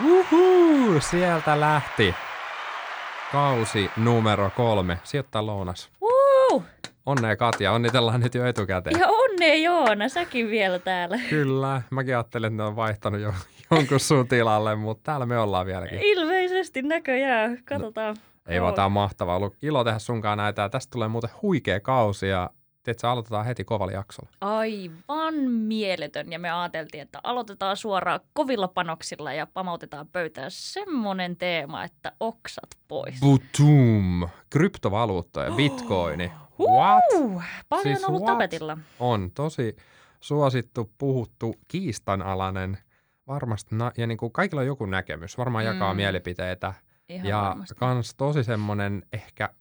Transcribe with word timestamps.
Uhu, 0.00 1.00
sieltä 1.00 1.60
lähti. 1.60 2.14
Kausi 3.32 3.90
numero 3.96 4.50
kolme. 4.56 4.98
Sijoittaa 5.02 5.46
lounas. 5.46 5.90
Woo! 6.02 6.62
Onnea 7.06 7.36
Katja, 7.36 7.72
onnitellaan 7.72 8.20
nyt 8.20 8.34
jo 8.34 8.46
etukäteen. 8.46 9.00
Ja 9.00 9.08
onnea 9.08 9.54
Joona, 9.54 10.08
säkin 10.08 10.50
vielä 10.50 10.78
täällä. 10.78 11.18
Kyllä, 11.30 11.82
mäkin 11.90 12.14
ajattelin, 12.16 12.46
että 12.46 12.56
ne 12.56 12.62
on 12.62 12.76
vaihtanut 12.76 13.20
jo 13.20 13.34
jonkun 13.70 14.00
sun 14.00 14.28
tilalle, 14.28 14.74
mutta 14.74 15.02
täällä 15.04 15.26
me 15.26 15.38
ollaan 15.38 15.66
vieläkin. 15.66 15.98
Ilmeisesti 16.02 16.82
näköjään, 16.82 17.58
katsotaan. 17.64 18.16
Ei 18.46 18.62
vaan, 18.62 18.74
tää 18.74 18.84
on 18.84 18.92
mahtavaa. 18.92 19.36
Ollut 19.36 19.56
ilo 19.62 19.84
tehdä 19.84 19.98
sunkaan 19.98 20.38
näitä. 20.38 20.68
Tästä 20.68 20.90
tulee 20.90 21.08
muuten 21.08 21.30
huikea 21.42 21.80
kausi 21.80 22.28
ja 22.28 22.50
Tiedätkö, 22.82 23.08
aloitetaan 23.10 23.46
heti 23.46 23.64
kovalla 23.64 23.92
jaksolla. 23.92 24.30
Aivan 24.40 25.34
mieletön. 25.50 26.32
Ja 26.32 26.38
me 26.38 26.50
ajateltiin, 26.50 27.02
että 27.02 27.20
aloitetaan 27.22 27.76
suoraan 27.76 28.20
kovilla 28.32 28.68
panoksilla 28.68 29.32
ja 29.32 29.46
pamautetaan 29.46 30.08
pöytään 30.08 30.50
semmonen 30.50 31.36
teema, 31.36 31.84
että 31.84 32.12
oksat 32.20 32.68
pois. 32.88 33.20
Butum! 33.20 34.28
Kryptovaluutta 34.50 35.42
ja 35.42 35.50
bitcoini. 35.56 36.32
What? 36.60 37.04
Uh, 37.14 37.42
paljon 37.68 37.82
Siis 37.82 38.04
on 38.04 38.10
ollut 38.10 38.22
what? 38.22 38.34
tapetilla. 38.34 38.78
On 39.00 39.30
tosi 39.34 39.76
suosittu, 40.20 40.92
puhuttu, 40.98 41.54
kiistanalainen. 41.68 42.78
Varmasti, 43.26 43.74
na- 43.74 43.92
ja 43.96 44.06
niin 44.06 44.18
kuin 44.18 44.32
kaikilla 44.32 44.60
on 44.60 44.66
joku 44.66 44.86
näkemys, 44.86 45.38
varmaan 45.38 45.64
jakaa 45.64 45.92
Mm. 45.92 45.96
mielipiteitä. 45.96 46.74
Ihan 47.08 47.26
ja 47.28 47.42
varmasti. 47.42 47.74
kans 47.74 48.14
tosi 48.14 48.44
semmoinen 48.44 49.02
ehkä, 49.12 49.54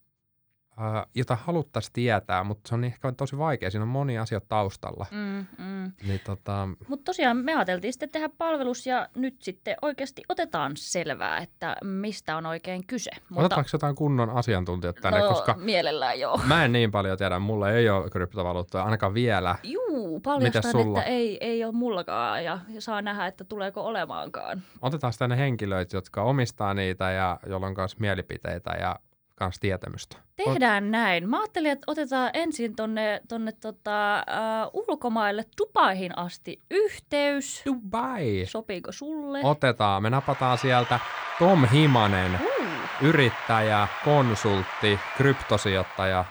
jota 1.15 1.35
haluttaisiin 1.35 1.93
tietää, 1.93 2.43
mutta 2.43 2.69
se 2.69 2.75
on 2.75 2.83
ehkä 2.83 3.11
tosi 3.11 3.37
vaikea. 3.37 3.71
Siinä 3.71 3.83
on 3.83 3.87
monia 3.87 4.21
asioita 4.21 4.47
taustalla. 4.49 5.05
Mm, 5.11 5.45
mm. 5.57 5.91
Niin 6.07 6.21
tota, 6.25 6.67
Mutta 6.87 7.03
tosiaan 7.03 7.37
me 7.37 7.55
ajateltiin 7.55 7.93
sitten 7.93 8.09
tehdä 8.09 8.29
palvelus 8.37 8.87
ja 8.87 9.07
nyt 9.15 9.41
sitten 9.41 9.75
oikeasti 9.81 10.21
otetaan 10.29 10.71
selvää, 10.75 11.37
että 11.37 11.75
mistä 11.83 12.37
on 12.37 12.45
oikein 12.45 12.87
kyse. 12.87 13.11
otetaanko 13.35 13.69
jotain 13.73 13.95
kunnon 13.95 14.29
asiantuntijat 14.29 14.95
tänne, 15.01 15.19
no, 15.19 15.29
koska 15.29 15.55
mielellään 15.57 16.19
joo. 16.19 16.39
mä 16.43 16.65
en 16.65 16.71
niin 16.71 16.91
paljon 16.91 17.17
tiedä, 17.17 17.39
mulla 17.39 17.71
ei 17.71 17.89
ole 17.89 18.09
kryptovaluuttoja 18.09 18.83
ainakaan 18.83 19.13
vielä. 19.13 19.55
Juu, 19.63 20.19
paljastan, 20.19 20.71
sulla? 20.71 20.99
että 20.99 21.11
ei, 21.11 21.37
ei 21.41 21.63
ole 21.63 21.71
mullakaan 21.71 22.43
ja, 22.43 22.59
saa 22.79 23.01
nähdä, 23.01 23.27
että 23.27 23.43
tuleeko 23.43 23.81
olemaankaan. 23.81 24.61
Otetaan 24.81 25.13
tänne 25.19 25.37
henkilöitä, 25.37 25.97
jotka 25.97 26.23
omistaa 26.23 26.73
niitä 26.73 27.11
ja 27.11 27.39
joilla 27.45 27.67
on 27.67 27.73
myös 27.77 27.99
mielipiteitä 27.99 28.71
ja 28.71 28.99
myös 29.45 29.59
tietämystä. 29.59 30.17
Tehdään 30.35 30.91
näin. 30.91 31.29
Mä 31.29 31.39
ajattelin, 31.39 31.71
että 31.71 31.83
otetaan 31.87 32.29
ensin 32.33 32.75
tonne, 32.75 33.21
tonne 33.27 33.51
tota, 33.51 34.25
uh, 34.73 34.81
ulkomaille 34.87 35.45
Dubaihin 35.57 36.17
asti 36.17 36.61
yhteys. 36.71 37.61
Dubai! 37.65 38.43
Sopiiko 38.45 38.91
sulle? 38.91 39.39
Otetaan, 39.43 40.03
me 40.03 40.09
napataan 40.09 40.57
sieltä 40.57 40.99
Tom 41.39 41.65
Himanen, 41.67 42.39
Uh, 42.61 42.67
yrittäjä, 43.01 43.87
konsultti, 44.05 44.99
kryptosijoittaja. 45.17 46.25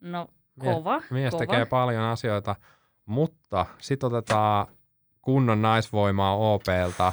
no, 0.00 0.26
kova, 0.58 1.02
Mies 1.10 1.30
kova. 1.30 1.38
tekee 1.46 1.64
paljon 1.64 2.04
asioita, 2.04 2.56
mutta 3.06 3.66
sitten 3.78 4.06
otetaan 4.06 4.66
kunnon 5.22 5.62
naisvoimaa 5.62 6.36
OPlta, 6.36 7.12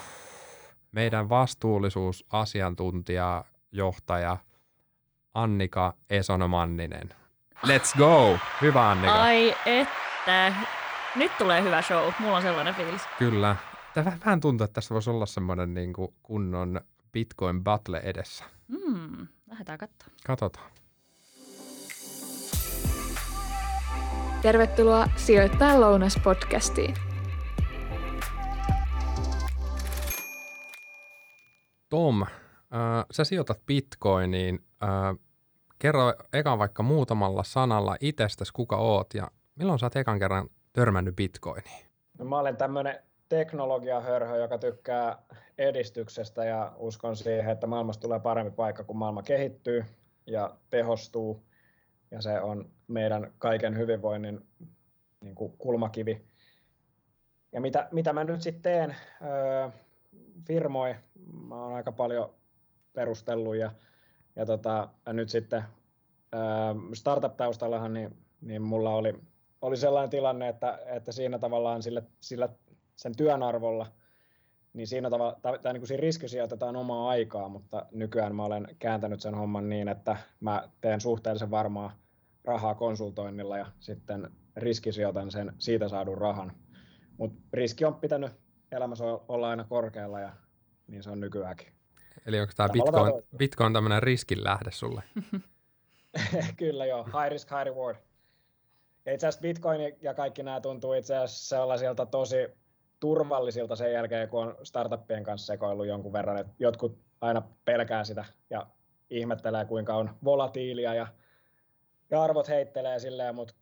meidän 0.91 1.29
vastuullisuusasiantuntija, 1.29 3.43
johtaja 3.71 4.37
Annika 5.35 5.93
Esonomanninen. 6.09 7.09
Let's 7.67 7.97
go! 7.97 8.37
Hyvä 8.61 8.89
Annika. 8.89 9.13
Ai 9.21 9.55
että. 9.65 10.53
Nyt 11.15 11.37
tulee 11.37 11.61
hyvä 11.63 11.81
show. 11.81 12.11
Mulla 12.19 12.35
on 12.35 12.41
sellainen 12.41 12.75
fiilis. 12.75 13.01
Kyllä. 13.19 13.55
Tämä 13.93 14.11
vähän- 14.19 14.39
tuntuu, 14.41 14.65
että 14.65 14.73
tässä 14.73 14.93
voisi 14.93 15.09
olla 15.09 15.25
semmoinen 15.25 15.73
niin 15.73 15.93
kuin 15.93 16.13
kunnon 16.23 16.81
Bitcoin 17.11 17.63
battle 17.63 17.97
edessä. 18.03 18.45
Hmm, 18.69 19.27
lähdetään 19.49 19.77
katsomaan. 19.77 20.17
Katsotaan. 20.27 20.71
Tervetuloa 24.41 25.07
Sijoittaa 25.15 25.79
lounas 25.81 26.19
podcastiin. 26.23 26.95
Tom, 31.89 32.21
äh, 32.23 32.29
sä 33.11 33.23
sijoitat 33.23 33.65
bitcoiniin. 33.65 34.59
Äh, 34.83 34.89
kerro 35.79 36.13
ekan 36.33 36.59
vaikka 36.59 36.83
muutamalla 36.83 37.43
sanalla 37.43 37.95
itsestäsi, 37.99 38.53
kuka 38.53 38.77
oot 38.77 39.13
ja 39.13 39.31
milloin 39.55 39.79
sä 39.79 39.85
oot 39.85 39.95
ekan 39.95 40.19
kerran 40.19 40.49
törmännyt 40.73 41.15
bitcoiniin? 41.15 41.85
No, 42.19 42.25
mä 42.25 42.39
olen 42.39 42.57
tämmöinen 42.57 42.99
teknologiahörhö, 43.29 44.37
joka 44.37 44.57
tykkää 44.57 45.23
edistyksestä 45.57 46.45
ja 46.45 46.73
uskon 46.77 47.15
siihen, 47.15 47.51
että 47.51 47.67
maailmasta 47.67 48.01
tulee 48.01 48.19
parempi 48.19 48.51
paikka, 48.51 48.83
kun 48.83 48.97
maailma 48.97 49.23
kehittyy 49.23 49.85
ja 50.27 50.55
tehostuu. 50.69 51.45
Ja 52.11 52.21
se 52.21 52.41
on 52.41 52.69
meidän 52.87 53.33
kaiken 53.37 53.77
hyvinvoinnin 53.77 54.47
niin 55.21 55.35
kuin 55.35 55.53
kulmakivi. 55.57 56.25
Ja 57.51 57.61
mitä, 57.61 57.87
mitä 57.91 58.13
mä 58.13 58.23
nyt 58.23 58.41
sitten 58.41 58.61
teen? 58.61 58.95
Öö, 59.21 59.69
firmoi, 60.47 60.95
mä 61.47 61.55
oon 61.55 61.73
aika 61.73 61.91
paljon 61.91 62.33
perustellut 62.93 63.55
ja, 63.55 63.71
ja 64.35 64.45
tota, 64.45 64.89
nyt 65.07 65.29
sitten 65.29 65.63
startup-taustallahan 66.93 67.93
niin, 67.93 68.17
niin 68.41 68.61
mulla 68.61 68.95
oli 68.95 69.13
oli 69.65 69.77
sellainen 69.77 70.09
tilanne, 70.09 70.49
että, 70.49 70.79
että 70.85 71.11
siinä 71.11 71.39
tavallaan 71.39 71.83
sillä, 71.83 72.01
sillä 72.19 72.49
sen 72.95 73.15
työn 73.15 73.43
arvolla, 73.43 73.91
niin 74.73 74.87
siinä 74.87 75.09
tavalla, 75.09 75.39
tai, 75.41 75.59
tai 75.59 75.73
niin 75.73 75.87
siinä 75.87 76.01
riskissä 76.01 76.43
otetaan 76.43 76.75
omaa 76.75 77.09
aikaa, 77.09 77.49
mutta 77.49 77.85
nykyään 77.91 78.35
mä 78.35 78.45
olen 78.45 78.67
kääntänyt 78.79 79.21
sen 79.21 79.35
homman 79.35 79.69
niin, 79.69 79.87
että 79.87 80.17
mä 80.39 80.69
teen 80.81 81.01
suhteellisen 81.01 81.51
varmaa 81.51 81.95
rahaa 82.43 82.75
konsultoinnilla 82.75 83.57
ja 83.57 83.65
sitten 83.79 84.31
riskisijoitan 84.55 85.31
sen 85.31 85.53
siitä 85.57 85.89
saadun 85.89 86.17
rahan. 86.17 86.51
Mutta 87.17 87.39
riski 87.53 87.85
on 87.85 87.95
pitänyt 87.95 88.31
elämässä 88.71 89.03
olla 89.05 89.49
aina 89.49 89.63
korkealla 89.63 90.19
ja 90.19 90.31
niin 90.87 91.03
se 91.03 91.09
on 91.09 91.19
nykyäänkin. 91.19 91.74
Eli 92.25 92.39
onko 92.39 92.53
tämä 92.55 92.69
Bitcoin. 92.69 93.23
Bitcoin 93.37 93.73
tämmöinen 93.73 94.03
riskin 94.03 94.43
lähde 94.43 94.71
sulle? 94.71 95.03
Kyllä 96.57 96.85
joo, 96.85 97.03
high 97.03 97.29
risk, 97.29 97.49
high 97.51 97.65
reward. 97.65 97.97
Ja 99.05 99.13
itse 99.13 99.27
asiassa 99.27 99.41
Bitcoin 99.41 99.81
ja 100.01 100.13
kaikki 100.13 100.43
nämä 100.43 100.61
tuntuu 100.61 100.93
itse 100.93 101.17
asiassa 101.17 101.55
sellaisilta 101.55 102.05
tosi 102.05 102.37
turvallisilta 102.99 103.75
sen 103.75 103.93
jälkeen, 103.93 104.29
kun 104.29 104.43
on 104.43 104.55
startuppien 104.63 105.23
kanssa 105.23 105.53
sekoillut 105.53 105.87
jonkun 105.87 106.13
verran. 106.13 106.37
Et 106.37 106.47
jotkut 106.59 106.99
aina 107.21 107.41
pelkää 107.65 108.03
sitä 108.03 108.25
ja 108.49 108.67
ihmettelee, 109.09 109.65
kuinka 109.65 109.95
on 109.95 110.15
volatiilia 110.23 110.93
ja, 110.93 111.07
ja 112.09 112.23
arvot 112.23 112.47
heittelee 112.47 112.99
silleen, 112.99 113.35
mutta 113.35 113.53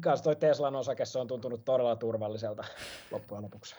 kanssa 0.00 0.24
toi 0.24 0.36
Teslan 0.36 0.76
osake, 0.76 1.04
se 1.04 1.18
on 1.18 1.26
tuntunut 1.26 1.64
todella 1.64 1.96
turvalliselta 1.96 2.64
loppujen 3.10 3.42
lopuksi. 3.42 3.76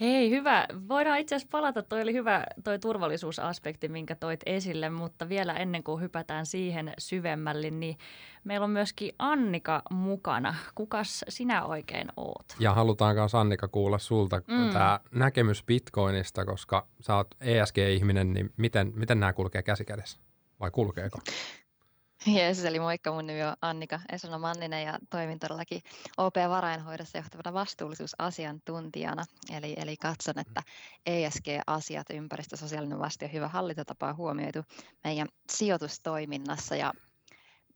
Hei, 0.00 0.30
hyvä. 0.30 0.66
Voidaan 0.88 1.18
itse 1.18 1.34
asiassa 1.34 1.50
palata, 1.52 1.82
toi 1.82 2.02
oli 2.02 2.12
hyvä 2.12 2.44
toi 2.64 2.78
turvallisuusaspekti, 2.78 3.88
minkä 3.88 4.14
toit 4.14 4.40
esille, 4.46 4.90
mutta 4.90 5.28
vielä 5.28 5.54
ennen 5.54 5.82
kuin 5.82 6.02
hypätään 6.02 6.46
siihen 6.46 6.92
syvemmälle, 6.98 7.70
niin 7.70 7.98
meillä 8.44 8.64
on 8.64 8.70
myöskin 8.70 9.12
Annika 9.18 9.82
mukana. 9.90 10.54
Kukas 10.74 11.24
sinä 11.28 11.64
oikein 11.64 12.08
oot? 12.16 12.46
Ja 12.60 12.74
halutaan 12.74 13.16
myös 13.16 13.34
Annika 13.34 13.68
kuulla 13.68 13.98
sulta 13.98 14.40
Mm. 14.48 14.72
tämä 14.72 15.00
näkemys 15.14 15.64
Bitcoinista, 15.64 16.44
koska 16.44 16.86
sä 17.00 17.16
oot 17.16 17.28
ESG-ihminen, 17.40 18.32
niin 18.32 18.52
miten, 18.56 18.92
miten 18.94 19.20
nämä 19.20 19.32
kulkee 19.32 19.62
käsi 19.62 19.84
kädessä? 19.84 20.20
Vai 20.60 20.70
kulkeeko? 20.70 21.18
Jeesus, 22.34 22.64
eli 22.64 22.80
moikka, 22.80 23.12
mun 23.12 23.26
nimi 23.26 23.42
on 23.42 23.56
Annika 23.62 24.00
Esona 24.12 24.38
Manninen 24.38 24.82
ja 24.82 24.98
toimin 25.10 25.38
todellakin 25.38 25.82
OP-varainhoidossa 26.16 27.18
johtavana 27.18 27.52
vastuullisuusasiantuntijana. 27.52 29.24
Eli, 29.56 29.74
eli 29.76 29.96
katson, 29.96 30.38
että 30.38 30.62
ESG-asiat, 31.06 32.06
ympäristö, 32.10 32.56
sosiaalinen 32.56 32.98
vastuu 32.98 33.26
ja 33.28 33.32
hyvä 33.32 33.48
hallintotapa 33.48 34.08
on 34.08 34.16
huomioitu 34.16 34.64
meidän 35.04 35.28
sijoitustoiminnassa. 35.50 36.76
Ja 36.76 36.92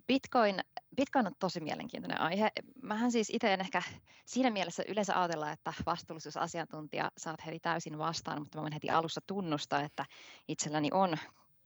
Bitcoin, 0.07 0.61
Bitcoin 0.97 1.27
on 1.27 1.33
tosi 1.39 1.61
mielenkiintoinen 1.61 2.21
aihe. 2.21 2.53
Mähän 2.83 3.13
siis 3.13 3.31
itse 3.31 3.55
en 3.55 3.61
ehkä 3.61 3.83
siinä 4.25 4.51
mielessä 4.51 4.83
yleensä 4.89 5.21
ajatella, 5.21 5.53
että 5.53 5.73
vastuullisuusasiantuntija 5.87 7.11
saat 7.19 7.47
heti 7.47 7.61
täysin 7.61 7.99
vastaan, 7.99 8.39
mutta 8.39 8.59
mä 8.59 8.63
voin 8.63 8.73
heti 8.73 8.91
alussa 8.91 9.21
tunnustaa, 9.27 9.81
että 9.81 10.05
itselläni 10.49 10.89
on 10.93 11.17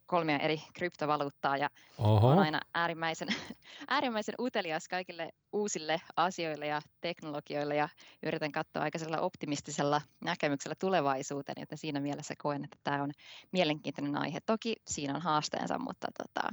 kolmea 0.06 0.38
eri 0.38 0.62
kryptovaluuttaa 0.74 1.56
ja 1.56 1.70
Oho, 1.98 2.28
on 2.28 2.38
aina 2.38 2.60
äärimmäisen, 2.74 3.28
äärimmäisen 3.88 4.34
utelias 4.40 4.88
kaikille 4.88 5.30
uusille 5.52 6.00
asioille 6.16 6.66
ja 6.66 6.80
teknologioille 7.00 7.76
ja 7.76 7.88
yritän 8.22 8.52
katsoa 8.52 8.82
aika 8.82 8.98
sellaisella 8.98 9.26
optimistisella 9.26 10.00
näkemyksellä 10.24 10.74
tulevaisuuteen, 10.80 11.60
joten 11.60 11.78
siinä 11.78 12.00
mielessä 12.00 12.34
koen, 12.38 12.64
että 12.64 12.76
tämä 12.84 13.02
on 13.02 13.10
mielenkiintoinen 13.52 14.16
aihe. 14.16 14.38
Toki 14.46 14.76
siinä 14.86 15.14
on 15.14 15.22
haasteensa, 15.22 15.78
mutta 15.78 16.08
tota, 16.18 16.48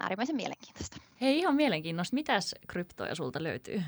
äärimmäisen 0.00 0.36
mielenkiintoista. 0.36 0.96
Hei, 1.20 1.38
ihan 1.38 1.54
mielenkiintoista. 1.54 2.14
Mitäs 2.14 2.54
kryptoja 2.68 3.14
sulta 3.14 3.42
löytyy? 3.42 3.82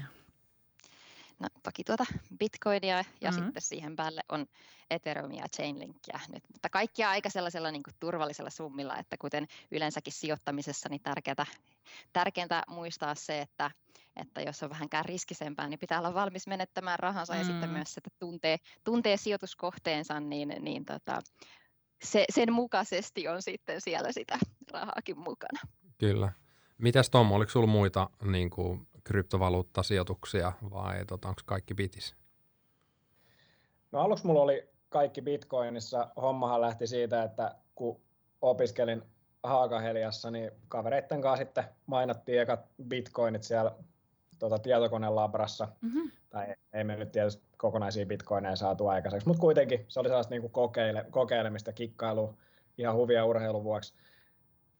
No, 1.38 1.48
toki 1.62 1.84
tuota 1.84 2.04
Bitcoinia 2.38 2.96
ja 2.96 3.04
mm-hmm. 3.30 3.44
sitten 3.44 3.62
siihen 3.62 3.96
päälle 3.96 4.20
on 4.28 4.46
Ethereumia 4.90 5.42
ja 5.42 5.48
Chainlinkia 5.48 6.20
nyt, 6.32 6.42
mutta 6.52 6.68
kaikkia 6.68 7.10
aika 7.10 7.30
sellaisella 7.30 7.70
niin 7.70 7.82
kuin 7.82 7.94
turvallisella 8.00 8.50
summilla, 8.50 8.96
että 8.96 9.16
kuten 9.16 9.46
yleensäkin 9.70 10.12
sijoittamisessa, 10.12 10.88
niin 10.88 11.02
tärkeää, 11.02 11.46
tärkeintä 12.12 12.62
muistaa 12.68 13.14
se, 13.14 13.40
että, 13.40 13.70
että 14.16 14.42
jos 14.42 14.62
on 14.62 14.70
vähänkään 14.70 15.04
riskisempää, 15.04 15.68
niin 15.68 15.78
pitää 15.78 15.98
olla 15.98 16.14
valmis 16.14 16.46
menettämään 16.46 16.98
rahansa 16.98 17.32
mm. 17.32 17.38
ja 17.38 17.44
sitten 17.44 17.68
mm. 17.68 17.74
myös, 17.74 17.96
että 17.96 18.10
tuntee, 18.18 18.56
tuntee 18.84 19.16
sijoituskohteensa, 19.16 20.20
niin, 20.20 20.54
niin 20.60 20.84
tota, 20.84 21.20
se, 22.04 22.24
sen 22.30 22.52
mukaisesti 22.52 23.28
on 23.28 23.42
sitten 23.42 23.80
siellä 23.80 24.12
sitä 24.12 24.38
rahaakin 24.72 25.18
mukana. 25.18 25.60
Kyllä. 25.98 26.32
Mitäs 26.78 27.10
Tom, 27.10 27.32
oliko 27.32 27.50
sinulla 27.50 27.72
muita 27.72 28.10
niin 28.24 28.50
kuin, 28.50 28.88
kryptovaluuttasijoituksia 29.04 30.52
vai 30.70 31.04
tota, 31.04 31.28
onko 31.28 31.40
kaikki 31.44 31.74
bitis? 31.74 32.14
No 33.92 34.00
aluksi 34.00 34.26
mulla 34.26 34.40
oli 34.40 34.68
kaikki 34.88 35.22
bitcoinissa. 35.22 36.08
Hommahan 36.16 36.60
lähti 36.60 36.86
siitä, 36.86 37.22
että 37.22 37.54
kun 37.74 38.00
opiskelin 38.42 39.02
Haakaheliassa, 39.42 40.30
niin 40.30 40.50
kavereitten 40.68 41.20
kanssa 41.20 41.44
sitten 41.44 41.64
mainattiin 41.86 42.40
ekat 42.40 42.60
bitcoinit 42.88 43.42
siellä 43.42 43.72
tuota, 44.38 44.58
tietokonelabrassa. 44.58 45.68
Mm-hmm. 45.80 46.10
Tai 46.30 46.54
ei 46.72 46.84
me 46.84 46.96
nyt 46.96 47.12
tietysti 47.12 47.44
kokonaisia 47.56 48.06
bitcoineja 48.06 48.56
saatu 48.56 48.88
aikaiseksi, 48.88 49.28
mutta 49.28 49.40
kuitenkin 49.40 49.84
se 49.88 50.00
oli 50.00 50.08
sellaista 50.08 50.30
niin 50.30 50.40
kuin 50.40 50.52
kokeile, 50.52 51.06
kokeilemista, 51.10 51.72
kikkailua 51.72 52.34
ihan 52.78 52.94
huvia 52.94 53.24
urheilun 53.24 53.64
vuoksi. 53.64 53.94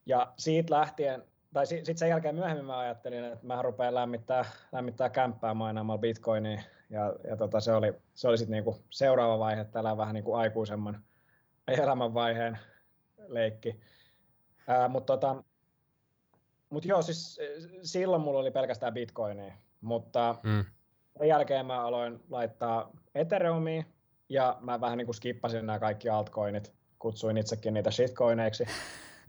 Ja 0.06 0.32
siitä 0.38 0.75
lähtien 0.75 1.23
tai 1.54 1.66
sitten 1.66 1.98
sen 1.98 2.08
jälkeen 2.08 2.34
myöhemmin 2.34 2.64
mä 2.64 2.78
ajattelin, 2.78 3.24
että 3.24 3.46
mä 3.46 3.62
rupean 3.62 3.94
lämmittää, 3.94 4.44
lämmittää 4.72 5.10
kämppää 5.10 5.54
mainaamalla 5.54 5.98
bitcoinia. 5.98 6.62
Ja, 6.90 7.14
ja 7.28 7.36
tota, 7.36 7.60
se 7.60 7.72
oli, 7.72 7.94
se 8.14 8.28
oli 8.28 8.38
sitten 8.38 8.52
niinku 8.52 8.78
seuraava 8.90 9.38
vaihe, 9.38 9.64
tällä 9.64 9.96
vähän 9.96 10.14
niinku 10.14 10.34
aikuisemman 10.34 11.02
elämänvaiheen 11.68 12.58
leikki. 13.26 13.80
Mutta 14.88 15.12
tota, 15.12 15.44
mut 16.70 16.84
joo, 16.84 17.02
siis 17.02 17.40
silloin 17.82 18.22
mulla 18.22 18.40
oli 18.40 18.50
pelkästään 18.50 18.94
bitcoinia, 18.94 19.54
mutta 19.80 20.36
mm. 20.42 20.64
sen 21.18 21.28
jälkeen 21.28 21.66
mä 21.66 21.82
aloin 21.82 22.20
laittaa 22.30 22.90
Ethereumia 23.14 23.84
ja 24.28 24.58
mä 24.60 24.80
vähän 24.80 24.98
niin 24.98 25.06
kuin 25.06 25.14
skippasin 25.14 25.66
nämä 25.66 25.78
kaikki 25.78 26.08
altcoinit, 26.08 26.72
kutsuin 26.98 27.36
itsekin 27.36 27.74
niitä 27.74 27.90
shitcoineiksi. 27.90 28.66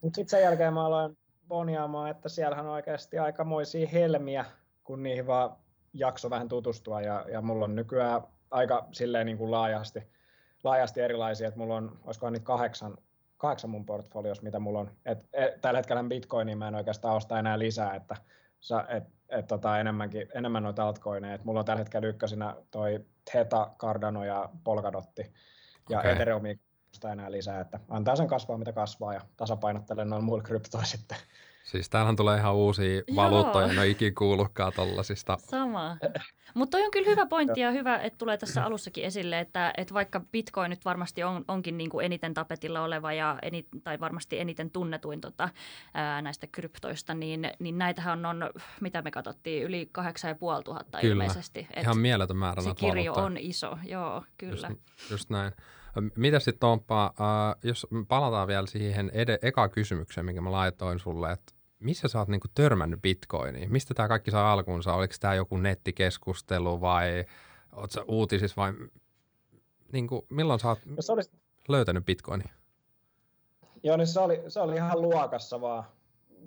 Mutta 0.02 0.16
sitten 0.16 0.30
sen 0.30 0.42
jälkeen 0.42 0.74
mä 0.74 0.86
aloin 0.86 1.18
bonjaamaan, 1.48 2.12
että 2.12 2.30
siellähän 2.30 2.66
on 2.66 2.72
oikeasti 2.72 3.20
aikamoisia 3.20 3.88
helmiä, 3.88 4.46
kun 4.84 5.04
niihin 5.04 5.28
vaan 5.28 5.56
jakso 5.94 6.30
vähän 6.30 6.48
tutustua 6.48 7.02
ja, 7.02 7.26
ja 7.32 7.42
mulla 7.42 7.66
on 7.66 7.76
nykyään 7.76 8.22
aika 8.52 8.88
silleen 8.92 9.26
niin 9.26 9.38
kuin 9.38 9.52
laajasti, 9.52 10.04
laajasti 10.64 11.02
erilaisia, 11.02 11.48
että 11.48 11.60
mulla 11.60 11.76
on, 11.76 12.00
olisikohan 12.04 12.34
niitä 12.34 12.46
kahdeksan, 12.46 12.98
kahdeksan 13.38 13.70
mun 13.70 13.86
portfolios, 13.86 14.42
mitä 14.42 14.60
mulla 14.60 14.80
on. 14.80 14.92
Et, 15.06 15.18
et, 15.34 15.62
tällä 15.62 15.80
hetkellä 15.80 16.04
Bitcoinia 16.04 16.56
mä 16.56 16.68
en 16.68 16.76
oikeastaan 16.76 17.16
osta 17.16 17.40
enää 17.40 17.60
lisää, 17.60 17.96
että 17.96 18.16
et, 18.98 19.04
et, 19.30 19.48
tota, 19.48 19.80
enemmänkin, 19.80 20.28
enemmän 20.34 20.64
noita 20.64 20.88
altcoineja. 20.88 21.34
Et 21.34 21.44
mulla 21.44 21.60
on 21.60 21.66
tällä 21.66 21.80
hetkellä 21.80 22.08
ykkösinä 22.08 22.56
toi 22.72 23.06
Theta, 23.32 23.72
Cardano 23.78 24.24
ja 24.24 24.50
Polkadotti 24.64 25.34
ja 25.90 26.00
okay. 26.00 26.12
Ethereumi 26.96 27.20
enää 27.20 27.32
lisää, 27.32 27.62
että 27.62 27.80
antaa 27.90 28.16
sen 28.16 28.28
kasvaa 28.28 28.58
mitä 28.58 28.74
kasvaa 28.74 29.14
ja 29.14 29.22
tasapainottelen 29.38 30.10
noin 30.10 30.24
muilla 30.24 30.44
kryptoilla 30.44 30.86
sitten. 30.86 31.18
Siis 31.64 31.90
täällähän 31.90 32.16
tulee 32.16 32.38
ihan 32.38 32.56
uusia 32.56 33.02
valuuttoja, 33.16 33.68
en 33.68 33.80
ole 33.80 33.88
ikin 33.88 34.16
kuullutkaan 34.16 34.74
tollasista. 34.76 35.38
Sama. 35.40 35.98
Mutta 36.54 36.78
toi 36.78 36.86
on 36.86 36.92
kyllä 36.92 37.10
hyvä 37.10 37.26
pointti 37.26 37.60
ja 37.60 37.72
hyvä, 37.72 37.98
että 37.98 38.18
tulee 38.18 38.38
tässä 38.38 38.66
alussakin 38.66 39.04
esille, 39.04 39.40
että, 39.40 39.74
että 39.78 39.94
vaikka 39.94 40.22
Bitcoin 40.32 40.70
nyt 40.70 40.86
varmasti 40.86 41.24
on, 41.24 41.46
onkin 41.48 41.78
niin 41.78 41.90
kuin 41.90 42.06
eniten 42.06 42.34
tapetilla 42.34 42.82
oleva 42.82 43.14
ja 43.14 43.40
eni, 43.42 43.66
tai 43.84 44.00
varmasti 44.00 44.40
eniten 44.40 44.72
tunnetuin 44.72 45.22
tota, 45.22 45.50
ää, 45.94 46.22
näistä 46.22 46.48
kryptoista, 46.48 47.14
niin, 47.14 47.52
niin 47.60 47.78
näitähän 47.78 48.26
on, 48.26 48.50
mitä 48.82 49.02
me 49.02 49.12
katsottiin, 49.12 49.64
yli 49.64 49.90
8500 49.92 51.02
kyllä. 51.02 51.14
ilmeisesti. 51.14 51.68
Et 51.74 51.84
Ihan 51.84 51.98
mieletön 51.98 52.38
määrä 52.38 52.62
Se 52.62 52.76
kirjo 52.76 53.14
on 53.14 53.38
iso, 53.38 53.78
joo, 53.84 54.24
kyllä. 54.38 54.68
Just, 54.68 55.12
just 55.12 55.30
näin. 55.30 55.52
Mitä 56.16 56.40
sitten 56.40 56.60
Tomppa, 56.60 57.06
äh, 57.06 57.56
jos 57.64 57.88
palataan 58.08 58.48
vielä 58.48 58.68
siihen 58.68 59.12
ed- 59.14 59.40
eka 59.42 59.70
kysymykseen, 59.70 60.26
minkä 60.26 60.42
mä 60.42 60.52
laitoin 60.52 61.00
sulle, 61.00 61.32
että 61.32 61.54
missä 61.80 62.08
sä 62.08 62.20
oot 62.20 62.28
niinku 62.28 62.48
törmännyt 62.56 63.02
bitcoiniin? 63.02 63.72
Mistä 63.72 63.94
tämä 63.94 64.08
kaikki 64.08 64.32
saa 64.32 64.54
alkuunsa? 64.54 64.94
Oliko 64.94 65.14
tämä 65.20 65.36
joku 65.36 65.58
nettikeskustelu 65.58 66.82
vai 66.82 67.26
oot 67.72 67.92
sä 67.92 68.04
uutisissa 68.08 68.62
vai 68.62 68.74
niinku, 69.92 70.26
milloin 70.30 70.60
sä 70.60 70.68
oot 70.68 70.86
no 70.86 70.96
oli... 71.10 71.22
löytänyt 71.68 72.06
bitcoinin? 72.06 72.50
Joo, 73.84 73.98
niin 73.98 74.08
se 74.08 74.20
oli, 74.20 74.44
se 74.48 74.60
oli 74.60 74.76
ihan 74.76 75.02
luokassa 75.02 75.62
vaan, 75.62 75.84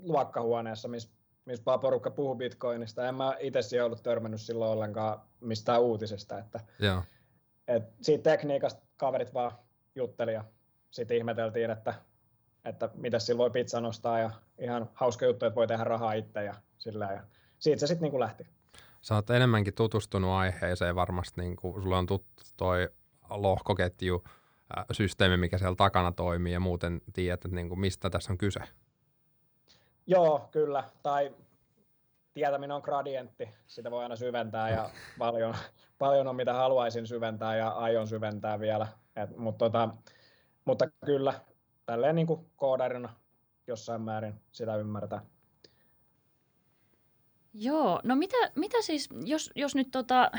luokkahuoneessa, 0.03 0.89
missä 0.89 1.11
missä 1.49 1.65
vaan 1.67 1.81
porukka 1.81 2.11
puhuu 2.11 2.35
bitcoinista. 2.35 3.09
En 3.09 3.15
mä 3.15 3.37
itse 3.41 3.83
ollut 3.83 4.03
törmännyt 4.03 4.41
silloin 4.41 4.71
ollenkaan 4.71 5.21
mistään 5.41 5.81
uutisesta. 5.81 6.39
Että, 6.39 6.61
Joo. 6.79 7.03
Et 7.69 7.83
siitä 8.01 8.31
tekniikasta 8.31 8.83
kaverit 8.97 9.35
vaan 9.35 9.53
jutteli 9.95 10.33
ja 10.33 10.45
sitten 10.91 11.17
ihmeteltiin, 11.17 11.71
että 11.71 11.95
että 12.65 12.91
mitä 12.95 13.19
sillä 13.19 13.39
voi 13.39 13.51
pizza 13.51 13.81
nostaa 13.81 14.19
ja 14.19 14.31
ihan 14.59 14.91
hauska 14.95 15.27
juttu, 15.27 15.47
että 15.47 15.55
voi 15.55 15.67
tehdä 15.67 15.85
rahaa 15.85 16.13
itse 16.13 16.45
ja 16.45 16.55
sillä 16.79 17.13
ja 17.13 17.23
siitä 17.59 17.81
se 17.81 17.87
sitten 17.87 18.11
niin 18.11 18.21
lähti. 18.21 18.47
Sä 19.01 19.15
oot 19.15 19.31
enemmänkin 19.31 19.75
tutustunut 19.75 20.31
aiheeseen 20.31 20.95
varmasti, 20.95 21.41
niin 21.41 21.57
kuin 21.57 21.83
sulla 21.83 21.99
on 21.99 22.07
tuttu 22.07 22.43
toi 22.57 22.89
lohkoketju, 23.31 24.25
systeemi, 24.93 25.37
mikä 25.37 25.59
siellä 25.59 25.77
takana 25.77 26.13
toimii 26.13 26.53
ja 26.53 26.61
muuten 26.61 27.01
tiedät, 27.13 27.45
että 27.45 27.55
niin 27.55 27.69
kuin 27.69 27.81
mistä 27.81 28.11
tässä 28.11 28.33
on 28.33 28.39
kyse. 28.39 28.61
Joo, 30.07 30.49
kyllä. 30.53 30.85
Tai 31.03 31.35
tietäminen 32.39 32.77
on 32.77 32.83
gradientti, 32.85 33.49
sitä 33.67 33.91
voi 33.91 34.03
aina 34.03 34.17
syventää 34.17 34.71
ja 34.71 34.91
paljon, 35.19 35.55
paljon 35.99 36.27
on 36.27 36.37
mitä 36.37 36.55
haluaisin 36.55 37.07
syventää 37.07 37.57
ja 37.57 37.69
aion 37.69 38.07
syventää 38.07 38.61
vielä. 38.61 38.87
Et, 39.17 39.37
mutta, 39.37 39.65
tota, 39.65 39.89
mutta 40.65 40.91
kyllä, 41.05 41.35
tälleen 41.87 42.17
niin 42.17 42.27
kuin 42.27 42.51
koodarina 42.57 43.15
jossain 43.67 44.03
määrin 44.03 44.41
sitä 44.53 44.77
ymmärtää. 44.77 45.21
Joo, 47.55 48.01
no 48.05 48.17
mitä, 48.17 48.37
mitä 48.55 48.83
siis, 48.83 49.09
jos, 49.25 49.51
jos 49.57 49.75
nyt 49.75 49.89
tota, 49.91 50.31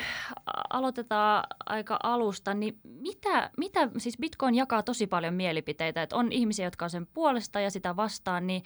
aloitetaan 0.70 1.44
aika 1.66 2.00
alusta, 2.04 2.54
niin 2.54 2.80
mitä, 2.84 3.52
mitä, 3.58 3.90
siis 3.98 4.18
Bitcoin 4.20 4.56
jakaa 4.56 4.84
tosi 4.84 5.08
paljon 5.08 5.34
mielipiteitä, 5.34 6.04
että 6.04 6.16
on 6.16 6.32
ihmisiä, 6.32 6.66
jotka 6.66 6.86
on 6.86 6.90
sen 6.90 7.08
puolesta 7.08 7.60
ja 7.60 7.72
sitä 7.72 7.96
vastaan, 7.96 8.48
niin 8.48 8.64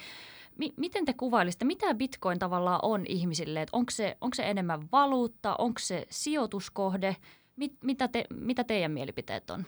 mi, 0.57 0.73
miten 0.77 1.05
te 1.05 1.13
kuvailisitte, 1.13 1.65
mitä 1.65 1.93
Bitcoin 1.93 2.39
tavallaan 2.39 2.79
on 2.83 3.05
ihmisille, 3.07 3.61
että 3.61 3.77
onko 3.77 3.91
se, 3.91 4.17
onko 4.21 4.35
se 4.35 4.49
enemmän 4.49 4.91
valuutta, 4.91 5.55
onko 5.57 5.79
se 5.79 6.05
sijoituskohde, 6.09 7.15
mit, 7.55 7.73
mitä, 7.83 8.07
te, 8.07 8.25
mitä 8.33 8.63
teidän 8.63 8.91
mielipiteet 8.91 9.49
on? 9.49 9.65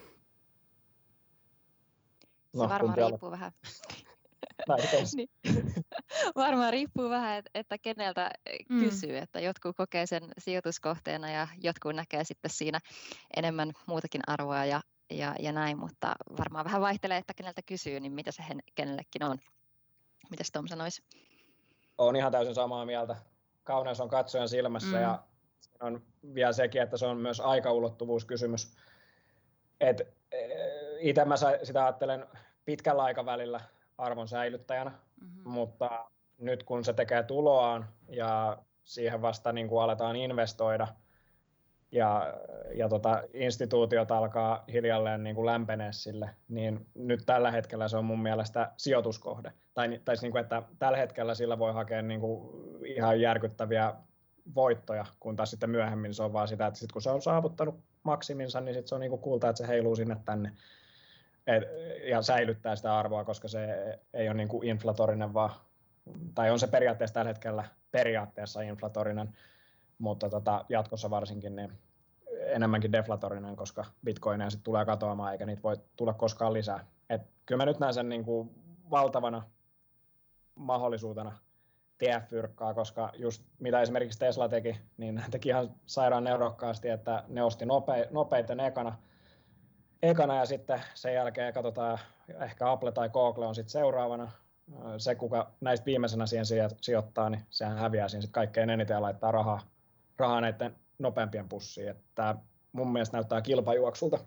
Se 2.52 2.64
no, 2.64 2.70
varmaan 2.70 2.98
riippuu 2.98 3.32
vähän. 3.32 3.52
niin. 5.16 5.30
Varmaan 6.36 6.74
riippuu 6.74 7.10
vähän, 7.10 7.38
että, 7.38 7.52
että 7.54 7.78
keneltä 7.78 8.32
mm. 8.70 8.80
kysyy, 8.80 9.18
että 9.18 9.40
jotkut 9.40 9.76
kokee 9.76 10.06
sen 10.06 10.24
sijoituskohteena 10.38 11.32
ja 11.32 11.48
jotkut 11.64 11.96
näkee 11.96 12.24
sitten 12.24 12.52
siinä 12.52 12.80
enemmän 13.38 13.72
muutakin 13.86 14.22
arvoa 14.28 14.66
ja, 14.66 14.82
ja, 15.12 15.36
ja 15.40 15.52
näin, 15.52 15.80
mutta 15.80 16.16
varmaan 16.40 16.66
vähän 16.66 16.82
vaihtelee, 16.82 17.18
että 17.18 17.34
keneltä 17.34 17.62
kysyy, 17.66 18.00
niin 18.00 18.14
mitä 18.14 18.32
se 18.32 18.44
kenellekin 18.76 19.24
on. 19.24 19.38
Mitäs 20.30 20.52
Tom 20.52 20.68
sanoisi? 20.68 21.04
Olen 21.98 22.16
ihan 22.16 22.32
täysin 22.32 22.56
samaa 22.56 22.86
mieltä. 22.86 23.16
Kauneus 23.64 24.02
on 24.02 24.10
katsojan 24.10 24.50
silmässä 24.50 24.96
mm. 24.96 25.02
ja 25.02 25.24
on 25.80 26.02
vielä 26.34 26.54
sekin, 26.54 26.82
että 26.82 26.98
se 26.98 27.06
on 27.06 27.18
myös 27.18 27.40
aikaulottuvuuskysymys. 27.40 28.78
Et, 29.82 30.02
e, 30.32 30.38
itse 31.00 31.26
mä 31.26 31.36
sitä 31.64 31.86
ajattelen 31.86 32.26
pitkällä 32.66 33.04
aikavälillä 33.04 33.62
arvon 33.98 34.28
säilyttäjänä, 34.28 34.92
mm-hmm. 34.92 35.50
mutta 35.50 36.06
nyt 36.38 36.64
kun 36.64 36.86
se 36.86 36.94
tekee 36.94 37.24
tuloaan 37.24 37.90
ja 38.10 38.58
siihen 38.84 39.22
vasta 39.22 39.52
niin 39.52 39.68
kuin 39.68 39.84
aletaan 39.84 40.16
investoida 40.16 40.88
ja, 41.96 42.34
ja 42.74 42.90
tota, 42.90 43.24
instituutiot 43.34 44.12
alkaa 44.12 44.64
hiljalleen 44.74 45.24
niin 45.24 45.36
kuin 45.36 45.46
lämpenee 45.46 45.94
sille, 45.94 46.30
niin 46.48 46.86
nyt 46.96 47.24
tällä 47.26 47.52
hetkellä 47.52 47.88
se 47.88 47.98
on 47.98 48.06
mun 48.06 48.22
mielestä 48.22 48.72
sijoituskohde. 48.78 49.52
Tai, 49.74 50.02
tai 50.06 50.16
niin 50.22 50.32
kuin, 50.32 50.42
että 50.42 50.64
tällä 50.80 50.98
hetkellä 50.98 51.36
sillä 51.36 51.60
voi 51.60 51.74
hakea 51.74 52.02
niin 52.02 52.20
kuin 52.20 52.50
ihan 52.86 53.22
järkyttäviä 53.22 53.94
voittoja, 54.56 55.06
kun 55.20 55.36
taas 55.36 55.50
sitten 55.50 55.70
myöhemmin 55.70 56.14
se 56.14 56.24
on 56.24 56.34
vaan 56.34 56.48
sitä, 56.48 56.68
että 56.68 56.80
sit 56.80 56.92
kun 56.92 57.02
se 57.02 57.10
on 57.10 57.22
saavuttanut 57.22 57.80
maksiminsa, 58.04 58.62
niin 58.62 58.76
sit 58.76 58.88
se 58.88 58.96
on 58.96 59.02
niin 59.02 59.10
kuin 59.10 59.22
kulta, 59.22 59.50
että 59.50 59.58
se 59.58 59.68
heiluu 59.68 59.96
sinne 59.96 60.18
tänne 60.26 60.52
et, 61.48 61.64
ja 62.10 62.22
säilyttää 62.22 62.76
sitä 62.76 62.98
arvoa, 62.98 63.26
koska 63.26 63.48
se 63.48 63.68
ei 64.14 64.28
ole 64.28 64.38
niin 64.38 64.48
kuin 64.48 64.68
inflatorinen, 64.68 65.34
vaan, 65.34 65.52
tai 66.36 66.52
on 66.52 66.60
se 66.60 66.68
periaatteessa 66.68 67.14
tällä 67.14 67.30
hetkellä 67.30 67.64
periaatteessa 67.92 68.62
inflatorinen, 68.62 69.38
mutta 69.98 70.30
tota, 70.30 70.66
jatkossa 70.70 71.10
varsinkin, 71.10 71.56
niin 71.56 71.72
enemmänkin 72.56 72.92
deflatorinen, 72.92 73.56
koska 73.56 73.86
bitcoinia 74.06 74.50
sitten 74.50 74.64
tulee 74.64 74.86
katoamaan 74.86 75.32
eikä 75.32 75.46
niitä 75.46 75.64
voi 75.64 75.78
tulla 75.96 76.14
koskaan 76.14 76.54
lisää. 76.54 76.86
Et 77.10 77.22
kyllä 77.46 77.58
mä 77.58 77.66
nyt 77.66 77.80
näen 77.80 77.94
sen 77.94 78.10
niin 78.10 78.26
kuin 78.26 78.50
valtavana 78.92 79.44
mahdollisuutena 80.56 81.38
TF-fyrkkaa, 81.98 82.74
koska 82.74 83.12
just 83.16 83.44
mitä 83.60 83.82
esimerkiksi 83.82 84.20
Tesla 84.20 84.50
teki, 84.50 84.80
niin 84.98 85.24
teki 85.32 85.50
ihan 85.50 85.72
sairaan 85.86 86.24
neurokkaasti, 86.24 86.90
että 86.90 87.24
ne 87.28 87.44
osti 87.44 87.66
nope, 87.66 88.08
nopeiten 88.12 88.60
ekana, 88.60 88.98
ekana 90.04 90.36
ja 90.36 90.46
sitten 90.46 90.82
sen 90.94 91.14
jälkeen 91.14 91.54
katsotaan, 91.54 92.00
ehkä 92.42 92.72
Apple 92.72 92.92
tai 92.92 93.10
Google 93.10 93.46
on 93.46 93.56
sitten 93.56 93.72
seuraavana. 93.72 94.32
Se, 94.98 95.16
kuka 95.16 95.52
näistä 95.62 95.86
viimeisenä 95.86 96.26
siihen 96.26 96.46
sijoittaa, 96.82 97.30
niin 97.30 97.46
sehän 97.50 97.78
häviää 97.78 98.08
siinä 98.08 98.22
sitten 98.22 98.34
kaikkein 98.34 98.70
eniten 98.70 98.96
ja 98.96 99.02
laittaa 99.02 99.32
rahaa, 99.32 99.62
rahaa 100.18 100.42
näiden 100.42 100.76
nopeampien 101.00 101.50
pussiin. 101.50 101.90
Että 101.90 102.36
mun 102.72 102.94
mielestä 102.94 103.18
näyttää 103.18 103.42
kilpajuoksulta. 103.42 104.20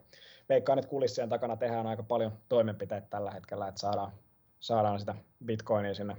Veikkaan, 0.48 0.78
että 0.78 0.88
kulissien 0.88 1.28
takana 1.28 1.56
tehdään 1.56 1.86
aika 1.86 2.02
paljon 2.02 2.32
toimenpiteitä 2.48 3.06
tällä 3.10 3.30
hetkellä, 3.30 3.68
että 3.68 3.80
saadaan, 3.80 4.12
saadaan 4.60 5.00
sitä 5.00 5.14
bitcoinia 5.44 5.94
sinne 5.94 6.16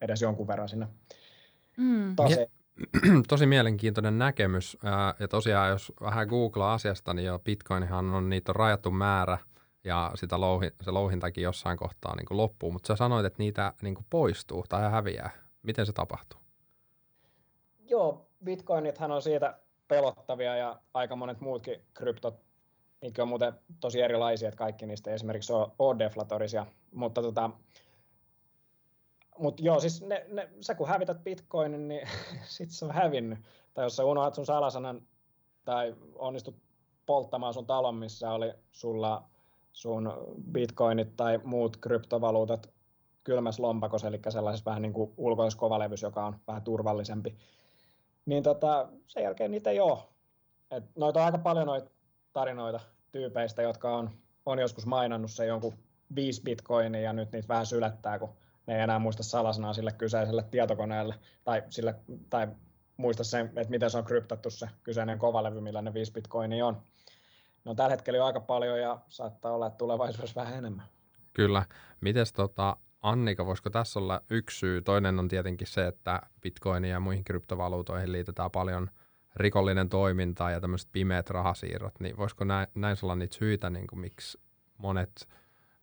edes 0.00 0.22
jonkun 0.22 0.48
verran 0.48 0.68
sinne 0.68 0.86
mm. 1.76 2.16
taseen. 2.16 2.46
Tosi 3.28 3.46
mielenkiintoinen 3.46 4.18
näkemys. 4.18 4.78
Ja 5.20 5.28
tosiaan, 5.28 5.70
jos 5.70 5.92
vähän 6.00 6.28
googlaa 6.28 6.74
asiasta, 6.74 7.14
niin 7.14 7.26
jo 7.26 7.38
Bitcoinhan 7.38 8.14
on 8.14 8.28
niitä 8.28 8.52
on 8.52 8.56
rajattu 8.56 8.90
määrä 8.90 9.38
ja 9.84 10.12
sitä 10.14 10.40
louhi, 10.40 10.70
se 10.82 10.90
louhintakin 10.90 11.44
jossain 11.44 11.78
kohtaa 11.78 12.16
niin 12.16 12.26
kuin 12.26 12.38
loppuu. 12.38 12.72
Mutta 12.72 12.86
sä 12.86 12.96
sanoit, 12.96 13.26
että 13.26 13.38
niitä 13.38 13.72
niin 13.82 13.94
kuin 13.94 14.06
poistuu 14.10 14.64
tai 14.68 14.90
häviää. 14.90 15.30
Miten 15.62 15.86
se 15.86 15.92
tapahtuu? 15.92 16.40
Joo, 17.84 18.30
Bitcoinithan 18.44 19.12
on 19.12 19.22
siitä 19.22 19.58
pelottavia 19.88 20.56
ja 20.56 20.80
aika 20.94 21.16
monet 21.16 21.40
muutkin 21.40 21.80
kryptot, 21.94 22.40
niitä 23.00 23.22
on 23.22 23.28
muuten 23.28 23.52
tosi 23.80 24.00
erilaisia, 24.00 24.48
että 24.48 24.58
kaikki 24.58 24.86
niistä 24.86 25.10
esimerkiksi 25.10 25.52
on, 25.52 25.72
on 25.78 25.98
deflatorisia, 25.98 26.66
mutta 26.94 27.22
tota, 27.22 27.50
mutta 29.38 29.62
joo, 29.62 29.80
siis 29.80 30.02
ne, 30.02 30.26
ne, 30.28 30.48
sä 30.60 30.74
kun 30.74 30.88
hävität 30.88 31.24
bitcoinin, 31.24 31.88
niin 31.88 32.08
sit 32.56 32.70
se 32.70 32.84
on 32.84 32.90
hävinnyt. 32.90 33.38
Tai 33.74 33.84
jos 33.84 33.96
sä 33.96 34.04
unohdat 34.04 34.34
sun 34.34 34.46
salasanan 34.46 35.02
tai 35.64 35.94
onnistut 36.14 36.56
polttamaan 37.06 37.54
sun 37.54 37.66
talon, 37.66 37.94
missä 37.94 38.32
oli 38.32 38.52
sulla 38.72 39.24
sun 39.72 40.12
bitcoinit 40.52 41.16
tai 41.16 41.40
muut 41.44 41.76
kryptovaluutat 41.76 42.70
kylmässä 43.24 43.62
lompakossa, 43.62 44.08
eli 44.08 44.20
sellaisessa 44.28 44.70
vähän 44.70 44.82
niin 44.82 44.92
kuin 44.92 45.12
ulkoisessa 45.16 45.58
kovalevys, 45.58 46.02
joka 46.02 46.26
on 46.26 46.36
vähän 46.46 46.62
turvallisempi, 46.62 47.36
niin 48.26 48.42
tota, 48.42 48.88
sen 49.06 49.22
jälkeen 49.22 49.50
niitä 49.50 49.70
ei 49.70 49.80
ole. 49.80 49.98
Et 50.70 50.84
noita 50.96 51.20
on 51.20 51.26
aika 51.26 51.38
paljon 51.38 51.66
noita 51.66 51.90
tarinoita 52.32 52.80
tyypeistä, 53.12 53.62
jotka 53.62 53.96
on, 53.96 54.10
on 54.46 54.58
joskus 54.58 54.86
mainannut 54.86 55.30
se 55.30 55.46
jonkun 55.46 55.74
viisi 56.14 56.42
bitcoinia 56.42 57.00
ja 57.00 57.12
nyt 57.12 57.32
niitä 57.32 57.48
vähän 57.48 57.66
sylättää, 57.66 58.18
kun 58.18 58.36
ne 58.66 58.76
ei 58.76 58.82
enää 58.82 58.98
muista 58.98 59.22
salasanaa 59.22 59.72
sille 59.72 59.92
kyseiselle 59.92 60.42
tietokoneelle 60.42 61.14
tai, 61.44 61.62
sille, 61.68 61.94
tai 62.30 62.48
muista 62.96 63.24
sen, 63.24 63.46
että 63.46 63.70
miten 63.70 63.90
se 63.90 63.98
on 63.98 64.04
kryptattu 64.04 64.50
se 64.50 64.68
kyseinen 64.82 65.18
kovalevy, 65.18 65.60
millä 65.60 65.82
ne 65.82 65.94
5 65.94 66.12
bitcoinia 66.12 66.66
on. 66.66 66.82
No 67.64 67.74
tällä 67.74 67.90
hetkellä 67.90 68.20
on 68.20 68.26
aika 68.26 68.40
paljon 68.40 68.80
ja 68.80 68.98
saattaa 69.08 69.52
olla, 69.52 69.66
että 69.66 69.78
tulevaisuudessa 69.78 70.40
vähän 70.40 70.58
enemmän. 70.58 70.86
Kyllä. 71.32 71.64
Mites 72.00 72.32
tota, 72.32 72.76
Annika, 73.06 73.46
voisiko 73.46 73.70
tässä 73.70 73.98
olla 73.98 74.22
yksi 74.30 74.58
syy? 74.58 74.82
Toinen 74.82 75.18
on 75.18 75.28
tietenkin 75.28 75.66
se, 75.66 75.86
että 75.86 76.22
bitcoiniin 76.42 76.92
ja 76.92 77.00
muihin 77.00 77.24
kryptovaluutoihin 77.24 78.12
liitetään 78.12 78.50
paljon 78.50 78.90
rikollinen 79.36 79.88
toiminta 79.88 80.50
ja 80.50 80.60
tämmöiset 80.60 80.88
pimeät 80.92 81.30
rahasiirrot, 81.30 82.00
niin 82.00 82.16
voisiko 82.16 82.44
näin, 82.44 82.66
näin 82.74 82.96
olla 83.02 83.14
niitä 83.14 83.36
syitä, 83.36 83.70
niin 83.70 83.86
kuin 83.86 84.00
miksi 84.00 84.38
monet 84.78 85.28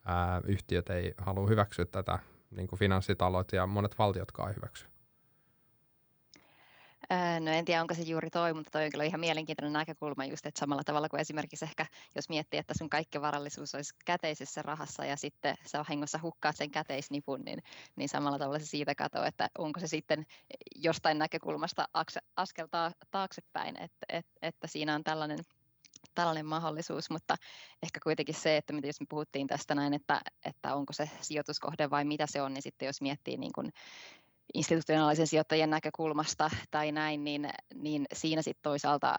ää, 0.05 0.41
yhtiöt 0.45 0.89
ei 0.89 1.13
halua 1.17 1.47
hyväksyä 1.47 1.85
tätä 1.85 2.19
niin 2.51 2.67
kuin 2.67 2.79
finanssitalot 2.79 3.51
ja 3.51 3.67
monet 3.67 3.97
valtiotkaan 3.97 4.49
ei 4.49 4.55
hyväksy? 4.55 4.92
No 7.39 7.51
en 7.51 7.65
tiedä, 7.65 7.81
onko 7.81 7.93
se 7.93 8.01
juuri 8.01 8.29
toi, 8.29 8.53
mutta 8.53 8.71
toi 8.71 8.85
on 8.85 8.91
kyllä 8.91 9.03
ihan 9.03 9.19
mielenkiintoinen 9.19 9.73
näkökulma 9.73 10.25
just, 10.25 10.45
että 10.45 10.59
samalla 10.59 10.83
tavalla 10.83 11.09
kuin 11.09 11.21
esimerkiksi 11.21 11.65
ehkä, 11.65 11.85
jos 12.15 12.29
miettii, 12.29 12.59
että 12.59 12.73
sun 12.77 12.89
kaikki 12.89 13.21
varallisuus 13.21 13.75
olisi 13.75 13.93
käteisessä 14.05 14.61
rahassa 14.61 15.05
ja 15.05 15.17
sitten 15.17 15.55
sä 15.65 15.77
vahingossa 15.77 16.19
hukkaat 16.21 16.55
sen 16.55 16.71
käteisnipun, 16.71 17.41
niin, 17.45 17.63
niin 17.95 18.09
samalla 18.09 18.39
tavalla 18.39 18.59
se 18.59 18.65
siitä 18.65 18.95
katsoo, 18.95 19.23
että 19.23 19.49
onko 19.57 19.79
se 19.79 19.87
sitten 19.87 20.25
jostain 20.75 21.17
näkökulmasta 21.17 21.87
askel 22.35 22.67
taaksepäin, 23.11 23.81
että, 23.81 24.05
että, 24.09 24.31
että 24.41 24.67
siinä 24.67 24.95
on 24.95 25.03
tällainen 25.03 25.39
tällainen 26.15 26.45
mahdollisuus, 26.45 27.09
mutta 27.09 27.35
ehkä 27.83 27.99
kuitenkin 28.03 28.35
se, 28.35 28.57
että 28.57 28.73
jos 28.83 28.99
me 28.99 29.05
puhuttiin 29.09 29.47
tästä 29.47 29.75
näin, 29.75 29.93
että, 29.93 30.21
että 30.45 30.75
onko 30.75 30.93
se 30.93 31.09
sijoituskohde 31.21 31.89
vai 31.89 32.05
mitä 32.05 32.27
se 32.27 32.41
on, 32.41 32.53
niin 32.53 32.61
sitten 32.61 32.85
jos 32.85 33.01
miettii 33.01 33.37
niin 33.37 33.53
kuin 33.53 33.71
institutionaalisen 34.53 35.27
sijoittajien 35.27 35.69
näkökulmasta 35.69 36.49
tai 36.71 36.91
näin, 36.91 37.23
niin, 37.23 37.49
niin 37.75 38.05
siinä 38.13 38.41
sitten 38.41 38.63
toisaalta 38.63 39.17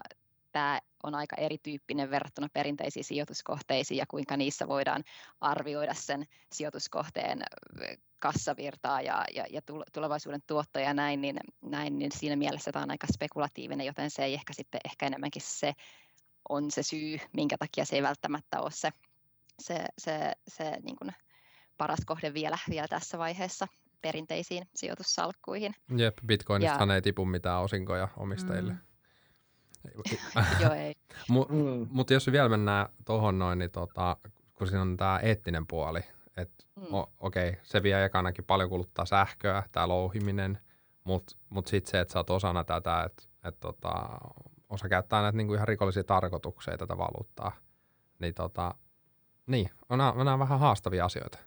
tämä 0.52 0.80
on 1.02 1.14
aika 1.14 1.36
erityyppinen 1.36 2.10
verrattuna 2.10 2.48
perinteisiin 2.52 3.04
sijoituskohteisiin 3.04 3.98
ja 3.98 4.06
kuinka 4.08 4.36
niissä 4.36 4.68
voidaan 4.68 5.04
arvioida 5.40 5.94
sen 5.94 6.26
sijoituskohteen 6.52 7.42
kassavirtaa 8.18 9.00
ja, 9.00 9.24
ja, 9.34 9.44
ja 9.50 9.60
tulevaisuuden 9.92 10.42
tuottoja 10.46 10.84
ja 10.84 10.94
näin, 10.94 11.20
niin, 11.20 11.36
näin, 11.62 11.98
niin 11.98 12.12
siinä 12.12 12.36
mielessä 12.36 12.72
tämä 12.72 12.82
on 12.82 12.90
aika 12.90 13.06
spekulatiivinen, 13.14 13.86
joten 13.86 14.10
se 14.10 14.24
ei 14.24 14.34
ehkä 14.34 14.52
sitten 14.52 14.80
ehkä 14.84 15.06
enemmänkin 15.06 15.42
se 15.42 15.72
on 16.48 16.70
se 16.70 16.82
syy, 16.82 17.18
minkä 17.32 17.58
takia 17.58 17.84
se 17.84 17.96
ei 17.96 18.02
välttämättä 18.02 18.60
ole 18.60 18.70
se, 18.70 18.90
se, 19.58 19.84
se, 19.98 20.32
se 20.48 20.76
niin 20.82 20.96
kuin 20.96 21.12
paras 21.78 22.00
kohde 22.06 22.34
vielä, 22.34 22.58
vielä 22.70 22.88
tässä 22.88 23.18
vaiheessa 23.18 23.68
perinteisiin 24.04 24.64
sijoitussalkkuihin. 24.74 25.74
Jep, 25.96 26.18
bitcoinista 26.26 26.84
ja, 26.88 26.94
ei 26.94 27.02
tipu 27.02 27.24
mitään 27.24 27.62
osinkoja 27.62 28.08
omistajille. 28.16 28.72
Mm. 28.72 28.78
Joo, 30.62 30.72
ei. 30.72 30.94
mm. 31.28 31.86
Mutta 31.90 32.12
jos 32.12 32.32
vielä 32.32 32.48
mennään 32.48 32.88
tuohon 33.04 33.38
noin, 33.38 33.58
niin 33.58 33.70
tota, 33.70 34.16
kun 34.54 34.66
siinä 34.66 34.82
on 34.82 34.96
tämä 34.96 35.18
eettinen 35.18 35.66
puoli, 35.66 36.00
että 36.36 36.64
mm. 36.76 36.86
okei, 37.18 37.48
okay, 37.48 37.60
se 37.62 37.82
vie 37.82 38.04
ekanakin 38.04 38.44
paljon 38.44 38.68
kuluttaa 38.68 39.04
sähköä, 39.04 39.62
tämä 39.72 39.88
louhiminen, 39.88 40.58
mutta 41.04 41.34
mut, 41.34 41.44
mut 41.50 41.66
sitten 41.66 41.90
se, 41.90 42.00
että 42.00 42.12
sä 42.12 42.18
oot 42.18 42.30
osana 42.30 42.64
tätä, 42.64 43.02
että 43.02 43.22
et 43.48 43.60
tota, 43.60 43.92
osa 44.68 44.88
käyttää 44.88 45.22
näitä 45.22 45.36
niin 45.36 45.46
kuin 45.46 45.56
ihan 45.56 45.68
rikollisia 45.68 46.04
tarkoituksia 46.04 46.78
tätä 46.78 46.98
valuuttaa. 46.98 47.52
Niin, 48.18 48.34
tota, 48.34 48.74
niin 49.46 49.70
on, 49.88 50.00
on 50.00 50.26
nämä 50.26 50.38
vähän 50.38 50.60
haastavia 50.60 51.04
asioita. 51.04 51.38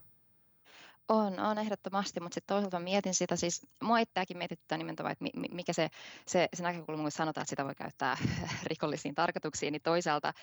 On, 1.10 1.40
on 1.40 1.58
ehdottomasti, 1.58 2.20
mutta 2.20 2.34
sitten 2.34 2.56
toisaalta 2.56 2.80
mietin 2.80 3.14
sitä, 3.14 3.36
siis 3.36 3.68
mua 3.84 4.00
itseäkin 4.00 4.38
mietityttää 4.38 4.78
nimenomaan, 4.78 5.12
että 5.12 5.26
mikä 5.52 5.74
se, 5.74 5.90
se, 6.26 6.50
se 6.54 6.64
näkökulma, 6.64 7.02
kun 7.02 7.12
sanotaan, 7.12 7.42
että 7.42 7.50
sitä 7.50 7.66
voi 7.66 7.76
käyttää 7.76 8.18
rikollisiin 8.72 9.16
tarkoituksiin, 9.16 9.72
niin 9.72 9.82
toisaalta 9.82 10.34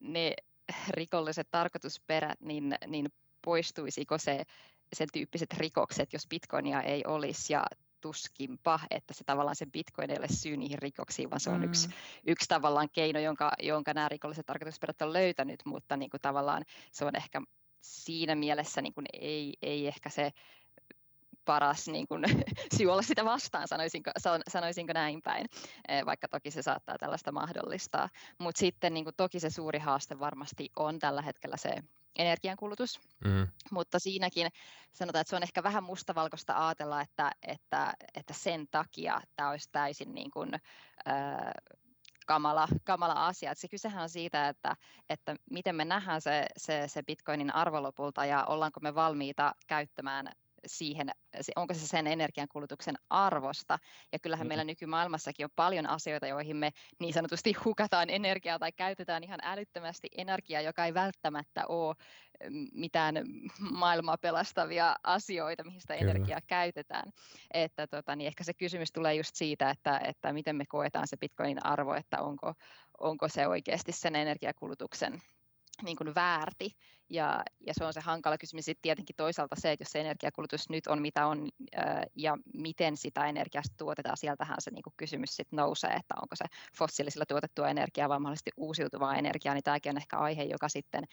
ne 0.00 0.34
rikolliset 0.88 1.48
tarkoitusperät, 1.50 2.40
niin, 2.40 2.74
niin 2.86 3.08
poistuisiko 3.44 4.18
se 4.18 4.44
sen 4.92 5.08
tyyppiset 5.12 5.52
rikokset, 5.52 6.12
jos 6.12 6.26
bitcoinia 6.28 6.82
ei 6.82 7.04
olisi 7.06 7.52
ja 7.52 7.66
tuskinpa, 8.00 8.80
että 8.90 9.14
se 9.14 9.24
tavallaan 9.24 9.56
se 9.56 9.66
bitcoin 9.66 10.10
ei 10.10 10.18
ole 10.18 10.28
syy 10.28 10.56
niihin 10.56 10.78
rikoksiin, 10.78 11.30
vaan 11.30 11.40
se 11.40 11.50
on 11.50 11.58
mm. 11.58 11.64
yksi, 11.64 11.88
yksi 12.26 12.48
tavallaan 12.48 12.88
keino, 12.92 13.20
jonka, 13.20 13.52
jonka 13.62 13.94
nämä 13.94 14.08
rikolliset 14.08 14.46
tarkoitusperät 14.46 15.02
on 15.02 15.12
löytänyt, 15.12 15.60
mutta 15.64 15.96
niin 15.96 16.10
kuin 16.10 16.20
tavallaan 16.20 16.64
se 16.92 17.04
on 17.04 17.16
ehkä 17.16 17.42
siinä 17.88 18.34
mielessä 18.34 18.82
niin 18.82 18.94
kuin 18.94 19.06
ei, 19.12 19.54
ei 19.62 19.86
ehkä 19.86 20.10
se 20.10 20.32
paras 21.44 21.88
niin 21.88 22.08
kuin, 22.08 22.24
syy 22.76 22.86
olla 22.86 23.02
sitä 23.02 23.24
vastaan, 23.24 23.68
sanoisinko, 23.68 24.10
sanoisinko 24.48 24.92
näin 24.92 25.22
päin, 25.22 25.46
e, 25.88 26.04
vaikka 26.06 26.28
toki 26.28 26.50
se 26.50 26.62
saattaa 26.62 26.98
tällaista 26.98 27.32
mahdollistaa. 27.32 28.08
Mutta 28.38 28.58
sitten 28.58 28.94
niin 28.94 29.04
kuin, 29.04 29.16
toki 29.16 29.40
se 29.40 29.50
suuri 29.50 29.78
haaste 29.78 30.18
varmasti 30.18 30.68
on 30.76 30.98
tällä 30.98 31.22
hetkellä 31.22 31.56
se 31.56 31.74
energiankulutus, 32.18 33.00
mm. 33.24 33.48
mutta 33.70 33.98
siinäkin 33.98 34.48
sanotaan, 34.92 35.20
että 35.20 35.30
se 35.30 35.36
on 35.36 35.42
ehkä 35.42 35.62
vähän 35.62 35.84
mustavalkoista 35.84 36.66
ajatella, 36.66 37.00
että, 37.00 37.30
että, 37.42 37.94
että 38.14 38.34
sen 38.34 38.66
takia 38.70 39.20
tämä 39.36 39.50
olisi 39.50 39.68
täysin 39.72 40.14
niin 40.14 40.30
kuin, 40.30 40.54
äh, 40.54 41.52
kamala, 42.28 42.68
kamala 42.84 43.26
asia. 43.26 43.50
Et 43.52 43.58
se 43.58 43.68
kysehän 43.68 44.02
on 44.02 44.08
siitä, 44.08 44.48
että, 44.48 44.76
että 45.08 45.36
miten 45.50 45.76
me 45.76 45.84
nähdään 45.84 46.20
se, 46.20 46.46
se, 46.56 46.88
se 46.88 47.02
bitcoinin 47.02 47.54
arvo 47.54 47.82
lopulta 47.82 48.24
ja 48.24 48.44
ollaanko 48.44 48.80
me 48.80 48.94
valmiita 48.94 49.54
käyttämään 49.66 50.32
siihen, 50.66 51.10
onko 51.56 51.74
se 51.74 51.86
sen 51.86 52.06
energiankulutuksen 52.06 52.94
arvosta. 53.10 53.78
Ja 54.12 54.18
kyllähän 54.18 54.46
mm. 54.46 54.48
meillä 54.48 54.64
nykymaailmassakin 54.64 55.46
on 55.46 55.50
paljon 55.56 55.86
asioita, 55.86 56.26
joihin 56.26 56.56
me 56.56 56.70
niin 57.00 57.14
sanotusti 57.14 57.52
hukataan 57.64 58.10
energiaa 58.10 58.58
tai 58.58 58.72
käytetään 58.72 59.24
ihan 59.24 59.40
älyttömästi 59.42 60.08
energiaa, 60.16 60.60
joka 60.60 60.84
ei 60.84 60.94
välttämättä 60.94 61.66
ole 61.66 61.94
mitään 62.72 63.14
maailmaa 63.70 64.18
pelastavia 64.18 64.96
asioita, 65.02 65.64
mihin 65.64 65.80
sitä 65.80 65.96
Kyllä. 65.96 66.10
energiaa 66.10 66.40
käytetään. 66.46 67.12
Että 67.54 67.86
tota, 67.86 68.16
niin 68.16 68.26
ehkä 68.26 68.44
se 68.44 68.54
kysymys 68.54 68.92
tulee 68.92 69.14
just 69.14 69.34
siitä, 69.34 69.70
että, 69.70 70.00
että 70.04 70.32
miten 70.32 70.56
me 70.56 70.64
koetaan 70.68 71.08
se 71.08 71.16
bitcoinin 71.16 71.66
arvo, 71.66 71.94
että 71.94 72.20
onko, 72.20 72.54
onko 72.98 73.28
se 73.28 73.46
oikeasti 73.46 73.92
sen 73.92 74.16
energiakulutuksen 74.16 75.22
niin 75.82 75.96
kuin 75.96 76.14
väärti. 76.14 76.70
Ja, 77.10 77.42
ja 77.66 77.74
se 77.74 77.84
on 77.84 77.92
se 77.92 78.00
hankala 78.00 78.38
kysymys 78.38 78.64
sitten 78.64 78.82
tietenkin 78.82 79.16
toisaalta 79.16 79.56
se, 79.58 79.72
että 79.72 79.82
jos 79.82 79.92
se 79.92 80.00
energiakulutus 80.00 80.70
nyt 80.70 80.86
on 80.86 81.02
mitä 81.02 81.26
on 81.26 81.48
ja 82.16 82.38
miten 82.54 82.96
sitä 82.96 83.26
energiasta 83.26 83.74
tuotetaan, 83.78 84.16
sieltähän 84.16 84.56
se 84.58 84.70
niin 84.70 84.82
kuin 84.82 84.94
kysymys 84.96 85.36
sitten 85.36 85.56
nousee, 85.56 85.90
että 85.90 86.14
onko 86.22 86.36
se 86.36 86.44
fossiilisilla 86.78 87.26
tuotettua 87.26 87.68
energiaa 87.68 88.08
vai 88.08 88.20
mahdollisesti 88.20 88.50
uusiutuvaa 88.56 89.16
energiaa, 89.16 89.54
niin 89.54 89.64
tämäkin 89.64 89.90
on 89.90 89.96
ehkä 89.96 90.18
aihe, 90.18 90.42
joka 90.42 90.68
sitten 90.68 91.04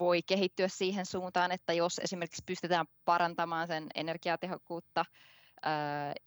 voi 0.00 0.22
kehittyä 0.22 0.68
siihen 0.68 1.06
suuntaan, 1.06 1.52
että 1.52 1.72
jos 1.72 1.98
esimerkiksi 1.98 2.42
pystytään 2.46 2.86
parantamaan 3.04 3.66
sen 3.66 3.86
energiatehokkuutta 3.94 5.04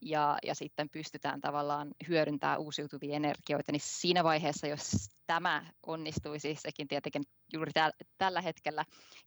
ja, 0.01 0.37
ja 0.43 0.55
sitten 0.55 0.89
pystytään 0.89 1.41
tavallaan 1.41 1.87
hyödyntämään 2.07 2.59
uusiutuvia 2.59 3.15
energioita, 3.15 3.71
niin 3.71 3.81
siinä 3.83 4.23
vaiheessa, 4.23 4.67
jos 4.67 5.09
tämä 5.27 5.65
onnistuisi, 5.83 6.55
sekin 6.59 6.87
tietenkin 6.87 7.23
juuri 7.53 7.71
täl, 7.71 7.91
tällä 8.17 8.41
hetkellä 8.41 8.85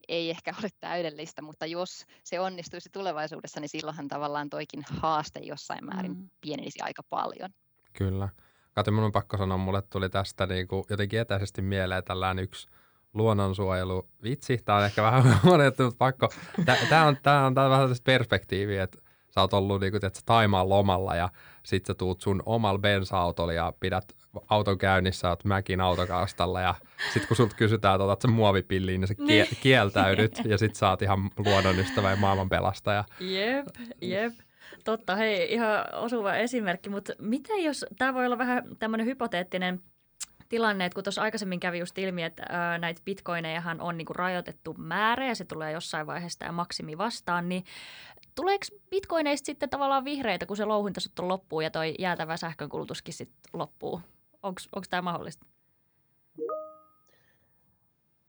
ei 0.09 0.31
ehkä 0.31 0.55
ole 0.59 0.69
täydellistä, 0.81 1.43
mutta 1.43 1.67
jos 1.67 2.05
se 2.25 2.41
onnistuisi 2.41 2.89
tulevaisuudessa, 2.93 3.61
niin 3.61 3.69
silloinhan 3.69 4.09
tavallaan 4.09 4.51
toikin 4.51 4.85
haaste 4.91 5.41
jossain 5.41 5.85
määrin 5.85 6.17
mm. 6.17 6.31
pienenisi 6.41 6.81
aika 6.83 7.03
paljon. 7.03 7.51
Kyllä. 7.93 8.29
Kati, 8.73 8.91
minun 8.91 9.05
on 9.05 9.13
pakko 9.13 9.37
sanoa, 9.37 9.59
mulle 9.59 9.83
tuli 9.83 10.09
tästä 10.11 10.47
niin 10.47 10.69
kuin 10.69 10.85
jotenkin 10.91 11.21
etäisesti 11.21 11.63
mieleen 11.63 12.05
tällainen 12.05 12.45
yksi 12.45 12.69
luonnonsuojelu. 13.15 14.09
Vitsi, 14.23 14.59
tämä 14.65 14.79
on 14.79 14.85
ehkä 14.85 15.03
vähän 15.03 15.41
monettu, 15.43 15.83
mutta 15.83 15.99
pakko. 15.99 16.29
Tämä 16.65 17.07
on, 17.07 17.17
tää 17.23 17.47
on, 17.47 17.55
tää 17.55 17.65
on 17.65 17.71
vähän 17.71 17.89
tästä 17.89 18.05
perspektiiviä, 18.05 18.83
että 18.83 18.99
sä 19.31 19.41
oot 19.41 19.53
ollut 19.53 19.81
niin 19.81 19.93
kuin, 19.93 20.05
että 20.05 20.21
Taimaan 20.27 20.69
lomalla 20.69 21.17
ja 21.17 21.29
sit 21.63 21.87
sä 21.87 21.95
tuut 21.95 22.21
sun 22.21 22.43
omalla 22.47 22.79
bensa-autolla 22.79 23.53
ja 23.53 23.73
pidät 23.81 24.17
auton 24.49 24.79
käynnissä, 24.79 25.29
oot 25.29 25.45
mäkin 25.45 25.81
autokaastalla 25.81 26.61
ja 26.61 26.75
sit 27.13 27.27
kun 27.27 27.37
sulta 27.37 27.57
kysytään, 27.57 27.95
että 27.95 28.05
otat 28.05 28.21
sen 28.21 28.33
muovipilliin, 28.33 29.01
niin 29.01 29.09
sä 29.09 29.15
niin. 29.19 29.47
kieltäydyt 29.61 30.41
ja 30.45 30.59
sit 30.59 30.75
sä 30.75 30.91
oot 30.91 31.03
ihan 31.03 31.31
luonnonystävä 31.37 32.11
ja 32.11 32.17
maailman 32.17 32.49
pelastaja. 32.49 33.05
Jep, 33.21 33.67
jep. 34.01 34.33
Totta, 34.85 35.17
hei, 35.17 35.53
ihan 35.53 35.95
osuva 35.95 36.35
esimerkki, 36.35 36.91
mutta 36.91 37.13
mitä 37.19 37.53
jos, 37.53 37.85
tämä 37.99 38.15
voi 38.15 38.27
olla 38.27 38.39
vähän 38.39 38.63
tämmöinen 38.79 39.07
hypoteettinen 39.07 39.83
tilanne, 40.49 40.85
että 40.85 40.95
kun 40.95 41.05
tuossa 41.05 41.23
aikaisemmin 41.23 41.61
kävi 41.61 41.79
just 41.79 41.99
ilmi, 41.99 42.23
että 42.23 42.43
ää, 42.49 42.79
näitä 42.79 43.01
bitcoinejahan 43.05 43.81
on 43.81 43.99
niinku 43.99 44.13
rajoitettu 44.13 44.75
määrä 44.79 45.27
ja 45.27 45.35
se 45.35 45.45
tulee 45.45 45.73
jossain 45.73 46.07
vaiheessa 46.07 46.39
tämä 46.39 46.53
maksimi 46.53 46.99
vastaan, 46.99 47.49
niin 47.49 47.65
tuleeko 48.35 48.65
bitcoineista 48.91 49.47
sitten 49.47 49.71
tavallaan 49.71 50.05
vihreitä, 50.05 50.47
kun 50.47 50.57
se 50.57 50.65
louhinta 50.65 51.01
sitten 51.01 51.29
loppuu 51.29 51.61
ja 51.61 51.71
toi 51.71 51.95
jäätävä 51.99 52.37
sähkönkulutuskin 52.37 53.15
sitten 53.15 53.51
loppuu? 53.53 54.01
Onko 54.43 54.83
tämä 54.91 55.03
mahdollista? 55.03 55.47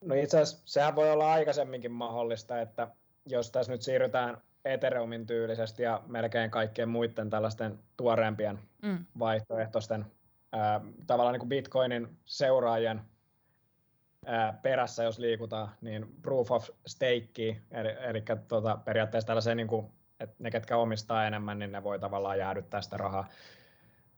No 0.02 0.16
itse 0.16 0.40
asiassa 0.40 0.62
sehän 0.66 0.96
voi 0.96 1.12
olla 1.12 1.34
aikaisemminkin 1.34 1.92
mahdollista, 1.92 2.62
että 2.62 2.88
jos 3.26 3.52
tässä 3.52 3.72
nyt 3.72 3.82
siirrytään 3.82 4.38
Ethereumin 4.66 5.26
tyylisesti 5.26 5.84
ja 5.84 6.02
melkein 6.08 6.52
kaikkien 6.52 6.90
muiden 6.90 7.30
tällaisten 7.30 7.80
tuoreempien 7.98 8.60
mm. 8.82 9.06
vaihtoehtoisten 9.20 10.06
ää, 10.52 10.82
tavallaan 11.08 11.34
niin 11.34 11.40
kuin 11.40 11.50
Bitcoinin 11.50 12.18
seuraajien 12.26 13.02
ää, 14.26 14.60
perässä, 14.62 15.04
jos 15.04 15.20
liikutaan, 15.20 15.70
niin 15.82 16.16
proof 16.22 16.52
of 16.52 16.70
stake, 16.88 17.62
eli, 17.72 17.90
eli 18.00 18.24
tota, 18.48 18.80
periaatteessa 18.86 19.28
tällaisen, 19.28 19.58
niin 19.58 19.68
kuin, 19.68 19.92
että 20.20 20.36
ne, 20.40 20.52
ketkä 20.52 20.78
omistaa 20.78 21.28
enemmän, 21.28 21.60
niin 21.60 21.72
ne 21.72 21.84
voi 21.84 22.00
tavallaan 22.00 22.40
jäädyttää 22.40 22.82
sitä 22.82 22.98
rahaa. 22.98 23.28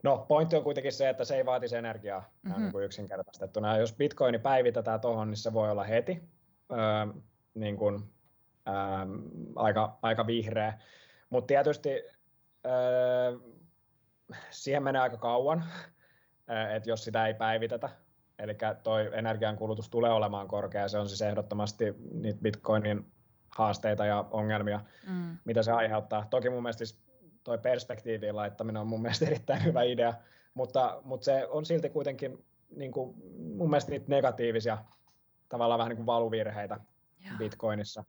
No, 0.04 0.26
pointti 0.28 0.56
on 0.56 0.64
kuitenkin 0.64 0.94
se, 0.94 1.10
että 1.10 1.26
se 1.26 1.36
ei 1.36 1.46
vaatisi 1.46 1.76
energiaa 1.76 2.30
mm-hmm. 2.42 2.62
niin 2.62 2.72
kuin 2.72 2.86
yksinkertaistettuna. 2.86 3.78
Jos 3.78 3.96
bitcoini 3.96 4.40
päivitetään 4.40 5.02
tuohon, 5.02 5.30
niin 5.30 5.38
se 5.38 5.54
voi 5.54 5.72
olla 5.72 5.84
heti 5.84 6.24
öö, 6.72 7.22
niin 7.54 7.78
kuin, 7.78 8.14
öö, 8.68 8.74
aika, 9.56 9.98
aika 10.02 10.28
vihreä. 10.28 10.80
Mutta 11.30 11.48
tietysti 11.48 11.90
öö, 12.66 13.40
siihen 14.50 14.84
menee 14.84 15.02
aika 15.02 15.18
kauan, 15.18 15.64
että 16.76 16.90
jos 16.90 17.04
sitä 17.04 17.28
ei 17.28 17.34
päivitetä, 17.34 17.90
eli 18.40 18.58
toi 18.84 19.10
energiankulutus 19.14 19.90
tulee 19.90 20.12
olemaan 20.12 20.48
korkea, 20.48 20.88
se 20.88 20.98
on 20.98 21.08
siis 21.08 21.22
ehdottomasti 21.22 21.96
niitä 22.14 22.40
bitcoinin 22.42 23.12
haasteita 23.50 24.06
ja 24.06 24.26
ongelmia, 24.32 24.80
mm. 25.08 25.38
mitä 25.46 25.64
se 25.64 25.72
aiheuttaa. 25.72 26.28
Toki 26.30 26.50
mun 26.50 26.64
mielestä 26.64 26.86
siis 26.86 27.02
toi 27.44 27.58
perspektiiviin 27.58 28.36
laittaminen 28.36 28.82
on 28.82 28.88
mun 28.88 29.02
mielestä 29.02 29.26
erittäin 29.32 29.64
hyvä 29.64 29.84
idea, 29.84 30.14
mutta, 30.54 31.02
mutta 31.04 31.26
se 31.26 31.48
on 31.48 31.66
silti 31.66 31.90
kuitenkin 31.90 32.46
niin 32.76 32.92
kuin, 32.92 33.16
mun 33.58 33.70
mielestä 33.70 33.92
niitä 33.92 34.06
negatiivisia 34.08 34.78
tavallaan 35.50 35.78
vähän 35.78 35.90
niin 35.90 35.98
kuin 35.98 36.06
valuvirheitä 36.06 36.80
Joo. 37.26 37.38
Bitcoinissa. 37.38 38.04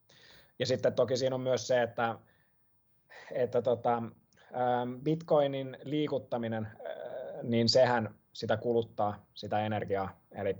Ja 0.58 0.66
sitten 0.66 0.92
toki 0.92 1.16
siinä 1.16 1.34
on 1.34 1.40
myös 1.40 1.66
se, 1.66 1.82
että, 1.82 2.18
että 3.32 3.62
tota, 3.62 4.02
Bitcoinin 5.02 5.76
liikuttaminen, 5.84 6.68
niin 7.42 7.68
sehän 7.68 8.14
sitä 8.32 8.56
kuluttaa, 8.56 9.26
sitä 9.34 9.66
energiaa. 9.66 10.20
Eli 10.32 10.56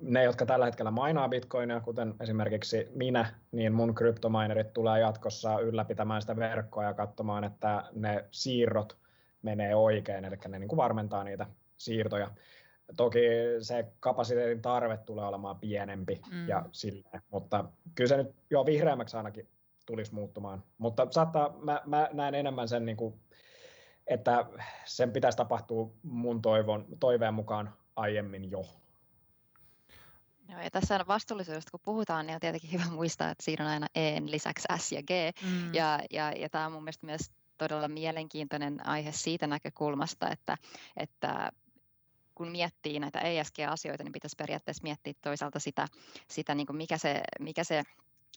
ne, 0.00 0.24
jotka 0.24 0.46
tällä 0.46 0.64
hetkellä 0.64 0.90
mainaa 0.90 1.28
bitcoinia, 1.28 1.80
kuten 1.80 2.14
esimerkiksi 2.20 2.88
minä, 2.94 3.34
niin 3.52 3.72
mun 3.72 3.94
kryptominerit 3.94 4.72
tulee 4.72 5.00
jatkossa 5.00 5.60
ylläpitämään 5.60 6.20
sitä 6.20 6.36
verkkoa 6.36 6.84
ja 6.84 6.94
katsomaan, 6.94 7.44
että 7.44 7.84
ne 7.94 8.24
siirrot 8.30 8.96
menee 9.42 9.74
oikein, 9.74 10.24
eli 10.24 10.36
ne 10.48 10.58
niin 10.58 10.68
kuin 10.68 10.76
varmentaa 10.76 11.24
niitä 11.24 11.46
siirtoja. 11.76 12.30
Toki 12.96 13.20
se 13.60 13.86
kapasiteetin 14.00 14.62
tarve 14.62 14.96
tulee 14.96 15.24
olemaan 15.24 15.58
pienempi 15.58 16.20
mm. 16.30 16.48
ja 16.48 16.64
silleen, 16.72 17.22
mutta 17.30 17.64
kyllä 17.94 18.08
se 18.08 18.16
nyt 18.16 18.34
jo 18.50 18.66
vihreämmäksi 18.66 19.16
ainakin 19.16 19.48
tulisi 19.86 20.14
muuttumaan. 20.14 20.62
Mutta 20.78 21.06
saattaa, 21.10 21.56
mä, 21.62 21.82
mä 21.86 22.08
näen 22.12 22.34
enemmän 22.34 22.68
sen 22.68 22.86
niin 22.86 22.96
kuin 22.96 23.14
että 24.06 24.46
sen 24.84 25.12
pitäisi 25.12 25.38
tapahtua 25.38 25.90
mun 26.02 26.42
toivon, 26.42 26.86
toiveen 27.00 27.34
mukaan 27.34 27.74
aiemmin 27.96 28.50
jo. 28.50 28.64
Joo, 30.48 30.60
ja 30.60 30.70
tässä 30.70 31.04
vastuullisuudesta 31.08 31.70
kun 31.70 31.80
puhutaan, 31.84 32.26
niin 32.26 32.34
on 32.34 32.40
tietenkin 32.40 32.72
hyvä 32.72 32.84
muistaa, 32.90 33.30
että 33.30 33.44
siinä 33.44 33.64
on 33.64 33.70
aina 33.70 33.86
E 33.94 34.20
lisäksi 34.24 34.68
S 34.78 34.92
ja 34.92 35.02
G. 35.02 35.10
Mm. 35.42 35.74
Ja, 35.74 36.00
ja, 36.10 36.32
ja 36.32 36.48
tämä 36.48 36.66
on 36.66 36.72
mun 36.72 36.84
mielestä 36.84 37.06
myös 37.06 37.30
todella 37.58 37.88
mielenkiintoinen 37.88 38.86
aihe 38.86 39.12
siitä 39.12 39.46
näkökulmasta, 39.46 40.30
että, 40.30 40.56
että 40.96 41.52
kun 42.34 42.48
miettii 42.48 43.00
näitä 43.00 43.20
ESG-asioita, 43.20 44.04
niin 44.04 44.12
pitäisi 44.12 44.36
periaatteessa 44.36 44.82
miettiä 44.82 45.12
toisaalta 45.22 45.58
sitä, 45.58 45.86
sitä 46.28 46.54
niin 46.54 46.66
kuin 46.66 46.76
mikä, 46.76 46.98
se, 46.98 47.22
mikä 47.40 47.64
se 47.64 47.82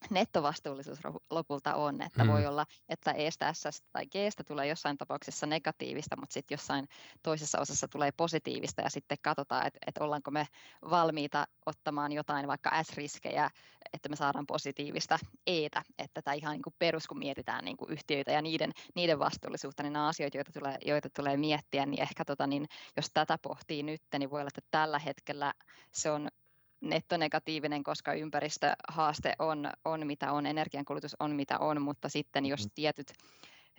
nettovastuullisuus 0.09 0.99
lopulta 1.29 1.75
on, 1.75 2.01
että 2.01 2.23
mm. 2.23 2.31
voi 2.31 2.45
olla, 2.45 2.65
että 2.89 3.11
Estä, 3.11 3.53
S 3.53 3.83
tai 3.91 4.05
G 4.05 4.15
tulee 4.47 4.67
jossain 4.67 4.97
tapauksessa 4.97 5.45
negatiivista, 5.45 6.15
mutta 6.19 6.33
sitten 6.33 6.55
jossain 6.55 6.87
toisessa 7.23 7.59
osassa 7.59 7.87
tulee 7.87 8.11
positiivista 8.11 8.81
ja 8.81 8.89
sitten 8.89 9.17
katsotaan, 9.21 9.67
että, 9.67 9.79
että 9.87 10.03
ollaanko 10.03 10.31
me 10.31 10.47
valmiita 10.89 11.47
ottamaan 11.65 12.11
jotain 12.11 12.47
vaikka 12.47 12.83
S-riskejä, 12.83 13.49
että 13.93 14.09
me 14.09 14.15
saadaan 14.15 14.45
positiivista 14.47 15.19
Etä, 15.47 15.83
että 15.97 16.21
tämä 16.21 16.33
ihan 16.33 16.53
niin 16.53 16.61
kuin 16.61 16.75
perus, 16.79 17.07
kun 17.07 17.19
mietitään 17.19 17.65
niin 17.65 17.77
kuin 17.77 17.91
yhtiöitä 17.91 18.31
ja 18.31 18.41
niiden, 18.41 18.71
niiden 18.95 19.19
vastuullisuutta, 19.19 19.83
niin 19.83 19.93
nämä 19.93 20.07
asioita, 20.07 20.37
joita 20.37 20.51
tulee, 20.51 20.77
joita 20.85 21.09
tulee 21.09 21.37
miettiä, 21.37 21.85
niin 21.85 22.01
ehkä 22.01 22.25
tota, 22.25 22.47
niin 22.47 22.65
jos 22.97 23.09
tätä 23.13 23.37
pohtii 23.41 23.83
nyt, 23.83 24.01
niin 24.19 24.29
voi 24.29 24.41
olla, 24.41 24.49
että 24.57 24.69
tällä 24.71 24.99
hetkellä 24.99 25.53
se 25.91 26.11
on 26.11 26.27
nettonegatiivinen, 26.81 27.83
koska 27.83 28.13
ympäristöhaaste 28.13 29.35
on, 29.39 29.69
on 29.85 30.07
mitä 30.07 30.31
on, 30.31 30.45
energiankulutus 30.45 31.15
on 31.19 31.35
mitä 31.35 31.59
on, 31.59 31.81
mutta 31.81 32.09
sitten 32.09 32.45
jos 32.45 32.65
mm. 32.65 32.71
tietyt 32.75 33.13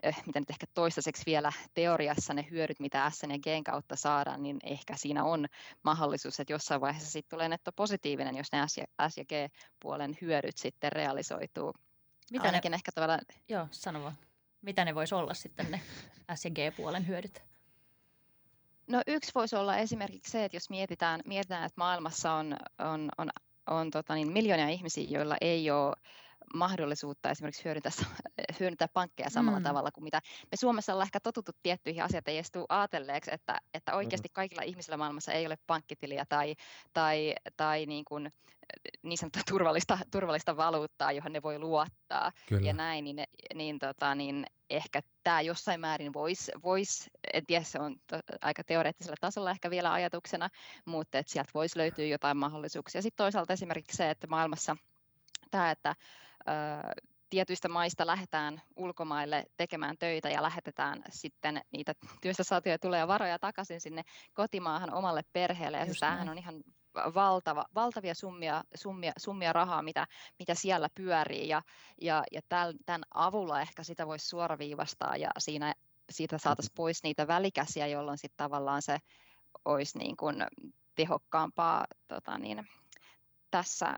eh, 0.02 0.22
mitä 0.26 0.40
nyt 0.40 0.50
ehkä 0.50 0.66
toistaiseksi 0.74 1.22
vielä 1.26 1.52
teoriassa 1.74 2.34
ne 2.34 2.46
hyödyt, 2.50 2.80
mitä 2.80 3.10
S 3.10 3.22
ja 3.22 3.38
G 3.38 3.64
kautta 3.64 3.96
saadaan, 3.96 4.42
niin 4.42 4.58
ehkä 4.62 4.96
siinä 4.96 5.24
on 5.24 5.46
mahdollisuus, 5.82 6.40
että 6.40 6.52
jossain 6.52 6.80
vaiheessa 6.80 7.10
sitten 7.10 7.36
tulee 7.36 7.48
netto 7.48 7.72
positiivinen, 7.72 8.36
jos 8.36 8.52
ne 8.52 8.68
S 8.68 8.76
ja, 8.78 9.08
S 9.08 9.18
ja 9.18 9.24
G-puolen 9.24 10.18
hyödyt 10.20 10.58
sitten 10.58 10.92
realisoituu. 10.92 11.74
Mitä 12.30 12.44
Ainakin 12.44 12.70
ne, 12.70 12.74
ehkä 12.74 12.92
tavallaan... 12.94 13.20
Joo, 13.48 13.68
sano 13.70 14.02
vaan. 14.02 14.18
Mitä 14.62 14.84
ne 14.84 14.94
voisi 14.94 15.14
olla 15.14 15.34
sitten 15.34 15.70
ne 15.70 15.80
S 16.34 16.44
ja 16.44 16.50
G-puolen 16.50 17.06
hyödyt? 17.06 17.49
No 18.90 19.02
yksi 19.06 19.32
voisi 19.34 19.56
olla 19.56 19.76
esimerkiksi 19.76 20.30
se, 20.30 20.44
että 20.44 20.56
jos 20.56 20.70
mietitään, 20.70 21.20
mietitään 21.24 21.64
että 21.64 21.74
maailmassa 21.76 22.32
on, 22.32 22.56
on, 22.78 23.08
on, 23.18 23.28
on 23.66 23.90
tota 23.90 24.14
niin, 24.14 24.32
miljoonia 24.32 24.68
ihmisiä, 24.68 25.06
joilla 25.08 25.36
ei 25.40 25.70
ole 25.70 25.96
mahdollisuutta 26.54 27.30
esimerkiksi 27.30 27.64
hyödyntää, 27.64 27.92
hyödyntää 28.60 28.88
pankkeja 28.88 29.30
samalla 29.30 29.58
mm. 29.58 29.62
tavalla 29.64 29.90
kuin 29.90 30.04
mitä 30.04 30.20
me 30.50 30.56
Suomessa 30.56 30.92
ollaan 30.92 31.06
ehkä 31.06 31.20
totuttu 31.20 31.52
tiettyihin 31.62 32.02
asioihin, 32.02 32.22
ei 32.26 32.36
edes 32.36 32.50
tule 32.50 32.66
ajatelleeksi, 32.68 33.30
että, 33.34 33.58
että 33.74 33.94
oikeasti 33.94 34.28
kaikilla 34.32 34.62
ihmisillä 34.62 34.96
maailmassa 34.96 35.32
ei 35.32 35.46
ole 35.46 35.56
pankkitiliä 35.66 36.24
tai, 36.28 36.54
tai, 36.92 37.34
tai 37.56 37.86
niin 37.86 38.04
kuin, 38.04 38.32
niin 39.02 39.18
sanottua 39.18 39.42
turvallista, 39.48 39.98
turvallista 40.12 40.56
valuuttaa, 40.56 41.12
johon 41.12 41.32
ne 41.32 41.42
voi 41.42 41.58
luottaa 41.58 42.32
Kyllä. 42.48 42.66
ja 42.66 42.72
näin, 42.72 43.04
niin, 43.04 43.24
niin, 43.54 43.78
tota, 43.78 44.14
niin 44.14 44.46
ehkä 44.70 45.00
tämä 45.22 45.40
jossain 45.40 45.80
määrin 45.80 46.12
voisi, 46.12 46.52
vois, 46.62 47.10
en 47.34 47.46
tiedä, 47.46 47.64
se 47.64 47.80
on 47.80 47.96
to, 48.06 48.20
aika 48.40 48.64
teoreettisella 48.64 49.16
tasolla 49.20 49.50
ehkä 49.50 49.70
vielä 49.70 49.92
ajatuksena, 49.92 50.48
mutta 50.84 51.18
että 51.18 51.32
sieltä 51.32 51.50
voisi 51.54 51.78
löytyä 51.78 52.04
jotain 52.04 52.36
mahdollisuuksia. 52.36 53.02
Sitten 53.02 53.24
toisaalta 53.24 53.52
esimerkiksi 53.52 53.96
se, 53.96 54.10
että 54.10 54.26
maailmassa 54.26 54.76
tämä, 55.50 55.70
että 55.70 55.94
tietyistä 57.30 57.68
maista 57.68 58.06
lähdetään 58.06 58.62
ulkomaille 58.76 59.44
tekemään 59.56 59.98
töitä 59.98 60.30
ja 60.30 60.42
lähetetään 60.42 61.02
sitten 61.10 61.60
niitä 61.72 61.94
työstä 62.20 62.44
saatuja 62.44 62.78
tulee 62.78 63.08
varoja 63.08 63.38
takaisin 63.38 63.80
sinne 63.80 64.02
kotimaahan 64.34 64.94
omalle 64.94 65.22
perheelle. 65.32 65.78
Ja 65.78 65.86
tämähän 66.00 66.28
on 66.28 66.38
ihan 66.38 66.62
valtava, 66.94 67.64
valtavia 67.74 68.14
summia, 68.14 68.64
summia, 68.74 69.12
summia 69.18 69.52
rahaa, 69.52 69.82
mitä, 69.82 70.06
mitä 70.38 70.54
siellä 70.54 70.88
pyörii 70.94 71.48
ja, 71.48 71.62
ja, 72.00 72.24
ja 72.32 72.40
tämän 72.86 73.02
avulla 73.14 73.60
ehkä 73.60 73.82
sitä 73.82 74.06
voisi 74.06 74.28
suoraviivastaa 74.28 75.16
ja 75.16 75.30
siinä, 75.38 75.74
siitä 76.10 76.38
saataisiin 76.38 76.74
pois 76.74 77.02
niitä 77.02 77.26
välikäsiä, 77.26 77.86
jolloin 77.86 78.18
sitten 78.18 78.36
tavallaan 78.36 78.82
se 78.82 78.98
olisi 79.64 79.98
niin 79.98 80.16
kuin 80.16 80.36
tehokkaampaa 80.94 81.84
tota 82.08 82.38
niin, 82.38 82.68
tässä 83.50 83.96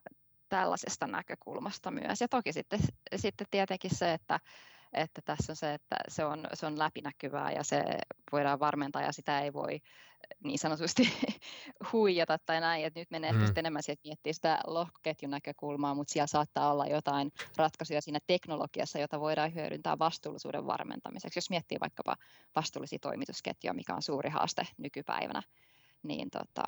tällaisesta 0.53 1.07
näkökulmasta 1.07 1.91
myös. 1.91 2.21
Ja 2.21 2.29
toki 2.29 2.53
sitten, 2.53 2.81
sitten 3.17 3.47
tietenkin 3.51 3.95
se, 3.95 4.13
että, 4.13 4.41
että 4.93 5.23
tässä 5.25 5.53
on 5.53 5.57
se, 5.57 5.75
että 5.75 5.97
se 6.09 6.25
on, 6.25 6.47
se 6.55 6.67
on 6.67 6.79
läpinäkyvää 6.79 7.53
ja 7.53 7.65
se 7.65 7.83
voidaan 8.33 8.61
varmentaa 8.61 9.03
ja 9.03 9.13
sitä 9.13 9.41
ei 9.41 9.53
voi 9.53 9.81
niin 10.45 10.59
sanotusti 10.59 11.09
huijata 11.93 12.39
tai 12.47 12.61
näin, 12.61 12.85
että 12.85 13.01
nyt 13.01 13.11
menee 13.11 13.33
mm. 13.33 13.53
enemmän 13.57 13.83
siihen, 13.83 13.95
että 13.95 14.09
miettii 14.09 14.33
sitä 14.35 14.61
lohkoketjun 14.67 15.31
näkökulmaa, 15.31 15.95
mutta 15.95 16.13
siellä 16.13 16.27
saattaa 16.27 16.73
olla 16.73 16.87
jotain 16.87 17.33
ratkaisuja 17.57 18.03
siinä 18.03 18.19
teknologiassa, 18.27 18.99
jota 18.99 19.21
voidaan 19.21 19.55
hyödyntää 19.55 19.99
vastuullisuuden 19.99 20.67
varmentamiseksi. 20.67 21.39
Jos 21.39 21.51
miettii 21.51 21.79
vaikkapa 21.81 22.17
vastuullisia 22.57 22.99
toimitusketjuja, 22.99 23.75
mikä 23.75 23.95
on 23.95 24.03
suuri 24.03 24.31
haaste 24.31 24.67
nykypäivänä, 24.79 25.43
niin 26.03 26.31
tota, 26.31 26.65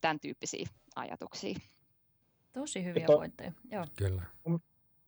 tämän 0.00 0.20
tyyppisiä 0.20 0.66
ajatuksia. 0.96 1.54
Tosi 2.52 2.84
hyviä 2.84 3.06
to, 3.06 3.16
pointteja. 3.16 3.52
Joo. 3.70 3.84
Kyllä. 3.96 4.22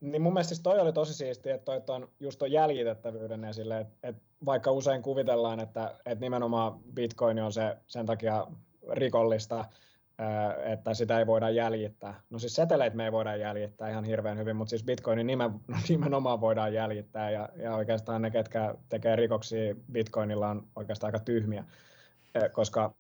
Niin 0.00 0.22
mun 0.22 0.33
mielestä 0.33 0.48
siis 0.48 0.62
toi 0.62 0.81
oli 0.81 0.92
tosi 0.92 1.14
siistiä, 1.14 1.55
että 1.55 1.64
toi 1.64 1.96
on 1.96 2.09
just 2.20 2.38
tuon 2.38 2.53
jäljitettävyyden 2.53 3.44
esille, 3.44 3.81
että, 3.81 4.09
että 4.09 4.22
vaikka 4.44 4.70
usein 4.70 5.03
kuvitellaan, 5.03 5.61
että, 5.61 5.94
että 6.07 6.20
nimenomaan 6.20 6.81
Bitcoin 6.94 7.42
on 7.42 7.53
se 7.53 7.76
sen 7.87 8.07
takia 8.07 8.46
rikollista, 8.92 9.64
että 10.64 10.94
sitä 10.94 11.18
ei 11.18 11.26
voida 11.26 11.50
jäljittää. 11.50 12.20
No 12.31 12.38
siis 12.38 12.55
seteleitä 12.55 12.96
me 12.96 13.05
ei 13.05 13.12
voida 13.12 13.37
jäljittää 13.37 13.90
ihan 13.90 14.05
hirveän 14.05 14.38
hyvin, 14.38 14.57
mutta 14.57 14.70
siis 14.70 14.85
Bitcoinin 14.85 15.26
nimen, 15.26 15.50
nimenomaan 15.88 16.40
voidaan 16.40 16.74
jäljittää 16.74 17.31
ja, 17.31 17.48
ja 17.57 17.74
oikeastaan 17.74 18.22
ne, 18.22 18.31
ketkä 18.31 18.74
tekee 18.88 19.16
rikoksia 19.16 19.74
Bitcoinilla 19.92 20.48
on 20.48 20.68
oikeastaan 20.76 21.09
aika 21.09 21.24
tyhmiä, 21.24 21.64
koska, 22.53 22.94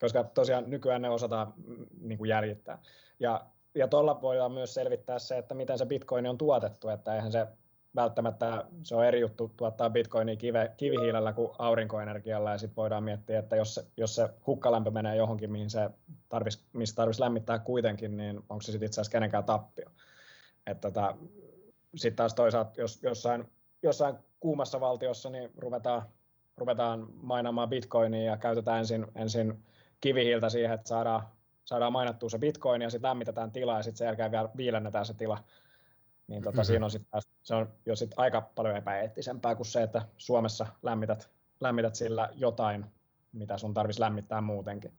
koska 0.00 0.24
tosiaan 0.24 0.70
nykyään 0.70 1.02
ne 1.02 1.10
osataan 1.10 1.54
mm, 1.66 1.86
niin 2.00 2.18
kuin 2.18 2.28
jäljittää. 2.28 2.78
Ja 3.20 3.46
ja 3.76 3.88
tuolla 3.88 4.22
voidaan 4.22 4.52
myös 4.52 4.74
selvittää 4.74 5.18
se, 5.18 5.38
että 5.38 5.54
miten 5.54 5.78
se 5.78 5.86
bitcoin 5.86 6.26
on 6.26 6.38
tuotettu, 6.38 6.88
että 6.88 7.14
eihän 7.14 7.32
se 7.32 7.46
välttämättä, 7.96 8.64
se 8.82 8.94
on 8.94 9.04
eri 9.04 9.20
juttu 9.20 9.52
tuottaa 9.56 9.90
bitcoinia 9.90 10.36
kive, 10.36 10.72
kivihiilellä 10.76 11.32
kuin 11.32 11.50
aurinkoenergialla, 11.58 12.50
ja 12.50 12.58
sitten 12.58 12.76
voidaan 12.76 13.04
miettiä, 13.04 13.38
että 13.38 13.56
jos 13.56 13.90
jos 13.96 14.14
se 14.14 14.28
hukkalämpö 14.46 14.90
menee 14.90 15.16
johonkin, 15.16 15.52
mihin 15.52 15.70
se 15.70 15.90
tarvis, 16.28 16.64
missä 16.72 16.96
tarvitsisi 16.96 17.22
lämmittää 17.22 17.58
kuitenkin, 17.58 18.16
niin 18.16 18.36
onko 18.36 18.60
se 18.60 18.72
sitten 18.72 18.86
itse 18.86 19.00
asiassa 19.00 19.12
kenenkään 19.12 19.44
tappio. 19.44 19.90
Tota, 20.80 21.16
sitten 21.94 22.16
taas 22.16 22.34
toisaalta, 22.34 22.80
jos 22.80 23.02
jossain, 23.02 23.44
jossain 23.82 24.16
kuumassa 24.40 24.80
valtiossa, 24.80 25.30
niin 25.30 25.50
ruvetaan, 25.58 26.02
ruvetaan 26.56 27.06
mainamaan 27.22 27.68
bitcoinia 27.68 28.22
ja 28.22 28.36
käytetään 28.36 28.78
ensin, 28.78 29.06
ensin 29.14 29.64
kivihiiltä 30.00 30.48
siihen, 30.48 30.74
että 30.74 30.88
saadaan 30.88 31.22
saadaan 31.66 31.92
mainattua 31.92 32.28
se 32.28 32.38
bitcoin 32.38 32.82
ja 32.82 32.90
sitten 32.90 33.08
lämmitetään 33.08 33.52
tila 33.52 33.76
ja 33.76 33.82
sitten 33.82 33.98
sen 33.98 34.06
jälkeen 34.06 34.30
vielä 34.30 34.48
viilennetään 34.56 35.06
se 35.06 35.14
tila. 35.14 35.44
Niin 36.26 36.42
tota, 36.42 36.56
mm-hmm. 36.56 36.64
siinä 36.64 36.84
on 36.84 36.90
sit, 36.90 37.08
se 37.42 37.54
on 37.54 37.72
jo 37.86 37.96
sit 37.96 38.10
aika 38.16 38.40
paljon 38.40 38.76
epäeettisempää 38.76 39.54
kuin 39.54 39.66
se, 39.66 39.82
että 39.82 40.02
Suomessa 40.16 40.66
lämmität, 40.82 41.30
lämmität 41.60 41.94
sillä 41.94 42.28
jotain, 42.34 42.86
mitä 43.32 43.58
sun 43.58 43.74
tarvitsisi 43.74 44.00
lämmittää 44.00 44.40
muutenkin. 44.40 44.92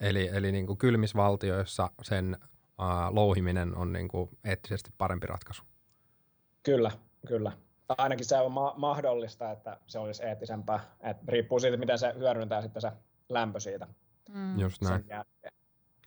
Eli, 0.00 0.30
eli 0.32 0.52
niin 0.52 0.66
kuin 0.66 0.78
kylmisvaltioissa 0.78 1.90
sen 2.02 2.36
uh, 2.42 3.14
louhiminen 3.14 3.76
on 3.76 3.92
niin 3.92 4.08
kuin 4.08 4.30
eettisesti 4.44 4.90
parempi 4.98 5.26
ratkaisu? 5.26 5.62
Kyllä, 6.62 6.90
kyllä. 7.26 7.52
Ainakin 7.98 8.24
se 8.24 8.36
on 8.36 8.52
ma- 8.52 8.74
mahdollista, 8.76 9.50
että 9.50 9.78
se 9.86 9.98
olisi 9.98 10.24
eettisempää. 10.24 10.80
Et 11.00 11.16
riippuu 11.28 11.60
siitä, 11.60 11.76
miten 11.76 11.98
se 11.98 12.14
hyödyntää 12.18 12.62
sitten 12.62 12.82
se 12.82 12.92
lämpö 13.28 13.60
siitä. 13.60 13.86
Mm. 14.28 14.58
Just 14.58 14.82
näin. 14.82 15.04
Sen 15.08 15.52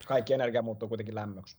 kaikki 0.08 0.34
energia 0.34 0.62
muuttuu 0.62 0.88
kuitenkin 0.88 1.14
lämmöksi. 1.14 1.58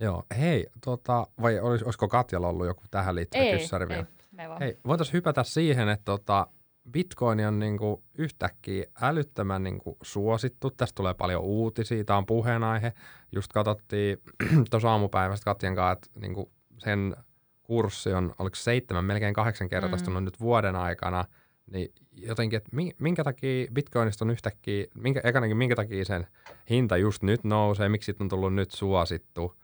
Joo, 0.00 0.22
hei, 0.38 0.66
tota, 0.84 1.26
vai 1.42 1.60
olis, 1.60 1.82
olisiko 1.82 2.08
Katjalla 2.08 2.48
ollut 2.48 2.66
joku 2.66 2.82
tähän 2.90 3.14
liittyvä 3.14 3.44
ei, 3.44 3.58
kyssäri 3.58 3.88
vielä? 3.88 4.06
Ei, 4.38 4.46
hei, 4.60 4.78
voitaisiin 4.86 5.12
hypätä 5.12 5.44
siihen, 5.44 5.88
että 5.88 6.04
tota, 6.04 6.46
Bitcoin 6.90 7.46
on 7.46 7.58
niinku 7.58 8.02
yhtäkkiä 8.18 8.84
älyttömän 9.00 9.62
niinku 9.62 9.96
suosittu. 10.02 10.70
Tästä 10.70 10.94
tulee 10.96 11.14
paljon 11.14 11.42
uutisia, 11.42 12.04
tämä 12.04 12.16
on 12.16 12.26
puheenaihe. 12.26 12.92
Just 13.32 13.52
katsottiin 13.52 14.18
tuossa 14.70 14.90
aamupäivästä 14.90 15.44
Katjan 15.44 15.74
kanssa, 15.74 15.92
että 15.92 16.20
niinku 16.20 16.50
sen 16.78 17.16
kurssi 17.62 18.12
on, 18.12 18.34
oliko 18.38 18.56
seitsemän, 18.56 19.04
melkein 19.04 19.34
kahdeksan 19.34 19.68
kertaistunut 19.68 20.22
mm. 20.22 20.24
nyt 20.24 20.40
vuoden 20.40 20.76
aikana– 20.76 21.24
niin 21.72 21.92
jotenkin, 22.12 22.56
että 22.56 22.70
minkä 22.98 23.24
takia 23.24 23.66
Bitcoinista 23.72 24.24
on 24.24 24.30
yhtäkkiä, 24.30 24.84
minkä, 24.94 25.20
ekanakin 25.24 25.56
minkä 25.56 25.76
takia 25.76 26.04
sen 26.04 26.26
hinta 26.70 26.96
just 26.96 27.22
nyt 27.22 27.44
nousee, 27.44 27.88
miksi 27.88 28.06
siitä 28.06 28.24
on 28.24 28.28
tullut 28.28 28.54
nyt 28.54 28.70
suosittu, 28.70 29.54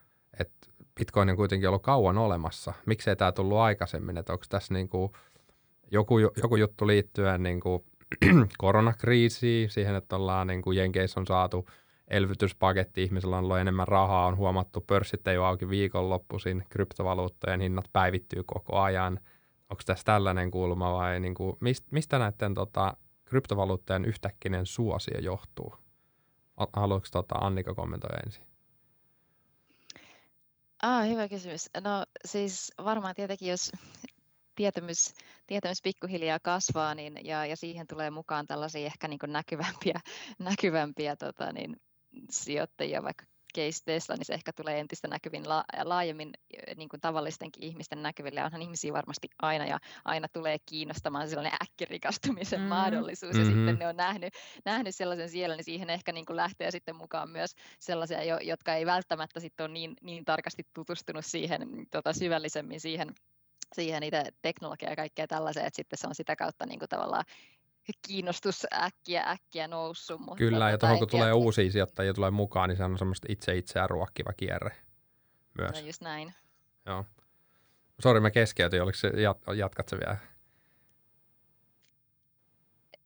että 0.40 0.66
Bitcoin 0.94 1.30
on 1.30 1.36
kuitenkin 1.36 1.68
ollut 1.68 1.82
kauan 1.82 2.18
olemassa. 2.18 2.72
Miksei 2.86 3.16
tämä 3.16 3.32
tullut 3.32 3.58
aikaisemmin, 3.58 4.18
että 4.18 4.32
onko 4.32 4.44
tässä 4.48 4.74
niinku 4.74 5.12
joku, 5.90 6.18
joku 6.18 6.56
juttu 6.56 6.86
liittyen 6.86 7.42
niinku 7.42 7.84
koronakriisiin, 8.58 9.70
siihen, 9.70 9.94
että 9.94 10.16
ollaan 10.16 10.46
niinku 10.46 10.72
Jenkeissä 10.72 11.20
on 11.20 11.26
saatu 11.26 11.66
elvytyspaketti, 12.08 13.02
ihmisillä 13.02 13.38
on 13.38 13.44
ollut 13.44 13.58
enemmän 13.58 13.88
rahaa, 13.88 14.26
on 14.26 14.36
huomattu, 14.36 14.80
pörssit 14.80 15.28
ei 15.28 15.38
ole 15.38 15.46
auki 15.46 15.68
viikonloppuisin, 15.68 16.64
kryptovaluuttojen 16.68 17.60
hinnat 17.60 17.84
päivittyy 17.92 18.42
koko 18.46 18.78
ajan– 18.78 19.20
onko 19.72 19.82
tässä 19.86 20.04
tällainen 20.04 20.50
kulma 20.50 20.92
vai 20.92 21.20
niin 21.20 21.34
kuin, 21.34 21.56
mistä 21.90 22.18
näiden 22.18 22.54
tota, 22.54 22.96
kryptovaluuttojen 23.24 24.04
yhtäkkinen 24.04 24.66
suosio 24.66 25.20
johtuu? 25.20 25.74
Haluatko 26.72 27.08
tota, 27.12 27.34
Annika 27.34 27.74
kommentoida 27.74 28.20
ensin? 28.24 28.44
Ah, 30.82 31.08
hyvä 31.08 31.28
kysymys. 31.28 31.70
No 31.84 32.04
siis 32.24 32.72
varmaan 32.84 33.14
tietenkin, 33.14 33.48
jos 33.48 33.72
tietämys, 34.54 35.14
tietämys 35.46 35.82
pikkuhiljaa 35.82 36.38
kasvaa 36.42 36.94
niin, 36.94 37.18
ja, 37.24 37.46
ja 37.46 37.56
siihen 37.56 37.86
tulee 37.86 38.10
mukaan 38.10 38.46
tällaisia 38.46 38.86
ehkä 38.86 39.08
niin 39.08 39.18
näkyvämpiä, 39.26 40.00
näkyvämpiä 40.38 41.16
tota, 41.16 41.52
niin, 41.52 41.76
sijoittajia, 42.30 43.02
vaikka 43.02 43.24
case 43.56 43.84
Tesla, 43.84 44.16
niin 44.16 44.24
se 44.24 44.34
ehkä 44.34 44.52
tulee 44.52 44.80
entistä 44.80 45.08
näkyvin 45.08 45.48
la- 45.48 45.64
laajemmin 45.82 46.32
niin 46.76 46.88
kuin 46.88 47.00
tavallistenkin 47.00 47.62
ihmisten 47.62 48.02
näkyville. 48.02 48.40
Ja 48.40 48.46
onhan 48.46 48.62
ihmisiä 48.62 48.92
varmasti 48.92 49.28
aina 49.42 49.66
ja 49.66 49.78
aina 50.04 50.28
tulee 50.28 50.56
kiinnostamaan 50.66 51.28
sellainen 51.28 51.58
äkkirikastumisen 51.62 52.60
mm. 52.60 52.66
mahdollisuus. 52.66 53.34
Mm-hmm. 53.34 53.50
Ja 53.50 53.56
sitten 53.56 53.78
ne 53.78 53.88
on 53.88 53.96
nähnyt, 53.96 54.34
nähnyt 54.64 54.94
sellaisen 54.94 55.28
siellä, 55.28 55.56
niin 55.56 55.64
siihen 55.64 55.90
ehkä 55.90 56.12
niin 56.12 56.26
kuin 56.26 56.36
lähtee 56.36 56.70
sitten 56.70 56.96
mukaan 56.96 57.30
myös 57.30 57.54
sellaisia, 57.78 58.24
jotka 58.42 58.74
ei 58.74 58.86
välttämättä 58.86 59.40
sitten 59.40 59.64
ole 59.64 59.72
niin, 59.72 59.94
niin 60.02 60.24
tarkasti 60.24 60.62
tutustunut 60.74 61.26
siihen 61.26 61.86
tota, 61.90 62.12
syvällisemmin 62.12 62.80
siihen 62.80 63.14
siihen 63.74 64.02
itse 64.02 64.22
teknologiaa 64.42 64.92
ja 64.92 64.96
kaikkea 64.96 65.26
tällaiseen, 65.26 65.66
että 65.66 65.76
sitten 65.76 65.98
se 65.98 66.06
on 66.06 66.14
sitä 66.14 66.36
kautta 66.36 66.66
niin 66.66 66.78
kuin 66.78 66.88
tavallaan 66.88 67.24
kiinnostus 68.06 68.66
äkkiä 68.74 69.22
äkkiä 69.22 69.68
noussut. 69.68 70.20
Mutta 70.20 70.36
Kyllä, 70.36 70.70
ja 70.70 70.78
tuohon 70.78 70.98
kun 70.98 71.08
tulee 71.08 71.32
uusia 71.32 71.70
sijoittajia 71.70 72.14
tulee 72.14 72.30
mukaan, 72.30 72.68
niin 72.68 72.76
se 72.76 72.84
on 72.84 72.98
semmoista 72.98 73.26
itse 73.30 73.56
itseään 73.56 73.90
ruokkiva 73.90 74.32
kierre 74.32 74.76
myös. 75.58 75.72
No 75.72 75.86
just 75.86 76.00
näin. 76.00 76.34
Joo. 76.86 77.04
Sori, 78.00 78.20
mä 78.20 78.30
keskeytin. 78.30 78.82
Oliko 78.82 78.98
se, 78.98 79.08
jat- 79.08 79.54
jatkat 79.54 79.88
se 79.88 79.96
vielä? 79.98 80.16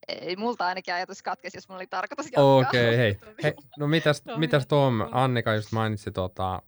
Ei, 0.08 0.36
multa 0.36 0.66
ainakin 0.66 0.94
ajatus 0.94 1.22
katkesi, 1.22 1.56
jos 1.56 1.68
mulla 1.68 1.78
oli 1.78 1.86
tarkoitus 1.86 2.26
jatkaa. 2.26 2.56
Okei, 2.56 2.88
okay, 2.88 2.96
hei. 2.96 3.18
hei. 3.42 3.54
No 3.78 3.88
mitäs, 3.88 4.22
mitäs 4.36 4.66
Tom, 4.66 5.00
Annika 5.12 5.54
just 5.54 5.72
mainitsi 5.72 6.10
tota, 6.10 6.62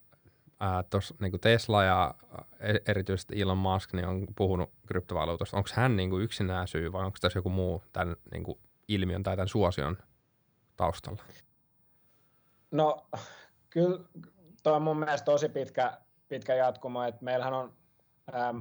Tos, 0.91 1.15
niin 1.21 1.41
Tesla 1.41 1.85
ja 1.85 2.15
e-, 2.61 2.91
erityisesti 2.91 3.41
Elon 3.41 3.59
Musk 3.59 3.93
niin 3.93 4.07
on 4.07 4.27
puhunut 4.37 4.71
kryptovaluutasta. 4.87 5.57
Onko 5.57 5.69
hän 5.73 5.97
niin 5.97 6.11
kuin 6.11 6.25
yksinään 6.25 6.69
syy 6.69 6.93
vai 6.93 7.05
onko 7.05 7.19
tässä 7.21 7.39
joku 7.39 7.51
muu 7.51 7.83
tämän 7.93 8.17
niin 8.33 8.45
kuin 8.45 8.59
ilmiön 8.89 9.23
tai 9.23 9.37
tämän 9.37 9.49
suosion 9.49 9.99
taustalla? 10.77 11.23
No 12.71 13.07
kyllä 13.71 13.99
tuo 14.63 14.73
on 14.73 14.83
mun 14.83 14.99
mielestä 14.99 15.25
tosi 15.25 15.49
pitkä, 15.49 15.99
pitkä 16.29 16.55
jatkumo, 16.55 17.05
että 17.05 17.25
meillähän 17.25 17.55
on, 17.55 17.73
ähm, 18.35 18.59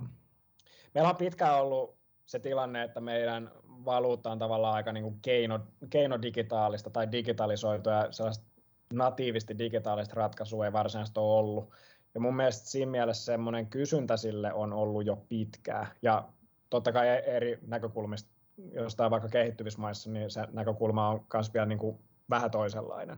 meillä 0.94 1.10
on 1.10 1.16
pitkään 1.16 1.62
ollut 1.62 1.98
se 2.26 2.40
tilanne, 2.40 2.84
että 2.84 3.02
meidän 3.02 3.52
valuutta 3.86 4.32
on 4.32 4.40
tavallaan 4.40 4.76
aika 4.76 4.92
niin 4.92 5.04
kuin 5.04 5.20
keino, 5.22 5.60
keinodigitaalista 5.90 6.90
tai 6.90 7.12
digitalisoitua 7.12 7.94
ja 7.94 8.12
sellaista 8.12 8.46
natiivisti 8.94 9.60
digitaalista 9.60 10.16
ratkaisua 10.16 10.66
ei 10.66 10.74
varsinaisesti 10.74 11.20
ole 11.20 11.40
ollut. 11.40 11.70
Ja 12.14 12.22
mun 12.22 12.36
mielestä 12.36 12.68
siinä 12.68 12.92
mielessä 12.92 13.26
semmoinen 13.26 13.68
kysyntä 13.68 14.18
sille 14.18 14.54
on 14.54 14.74
ollut 14.74 15.06
jo 15.06 15.16
pitkää. 15.30 15.88
Ja 16.02 16.30
totta 16.70 16.92
kai 16.92 17.08
eri 17.08 17.60
näkökulmista, 17.68 18.30
jostain 18.72 19.12
vaikka 19.12 19.30
kehittyvissä 19.30 19.82
maissa, 19.82 20.10
niin 20.10 20.32
se 20.32 20.48
näkökulma 20.52 21.10
on 21.10 21.26
myös 21.34 21.54
vielä 21.54 21.66
niin 21.66 21.80
kuin 21.80 22.00
vähän 22.30 22.52
toisenlainen. 22.52 23.18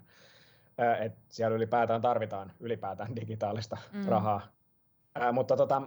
Et 1.00 1.14
siellä 1.30 1.56
ylipäätään 1.56 2.02
tarvitaan 2.02 2.52
ylipäätään 2.60 3.16
digitaalista 3.16 3.78
mm. 3.94 4.06
rahaa. 4.06 4.42
Ää, 5.16 5.32
mutta 5.32 5.58
tota, 5.58 5.82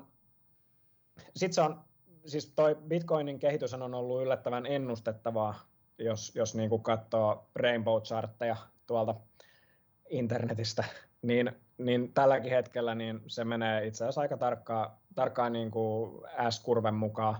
sitten 1.36 1.54
se 1.54 1.60
on, 1.60 1.80
siis 2.26 2.52
toi 2.56 2.74
Bitcoinin 2.74 3.38
kehitys 3.38 3.74
on 3.74 3.94
ollut 3.94 4.22
yllättävän 4.22 4.66
ennustettavaa, 4.66 5.54
jos, 5.98 6.32
jos 6.34 6.54
niin 6.54 6.70
kuin 6.70 6.82
katsoo 6.82 7.46
rainbow-chartteja 7.58 8.56
tuolta 8.86 9.14
internetistä, 10.12 10.84
niin, 11.22 11.52
niin 11.78 12.12
tälläkin 12.14 12.50
hetkellä 12.50 12.94
niin 12.94 13.20
se 13.26 13.44
menee 13.44 13.86
itse 13.86 14.04
asiassa 14.04 14.20
aika 14.20 14.36
tarkkaan, 14.36 14.90
tarkkaan 15.14 15.52
niin 15.52 15.70
kuin 15.70 16.22
S-kurven 16.50 16.94
mukaan, 16.94 17.36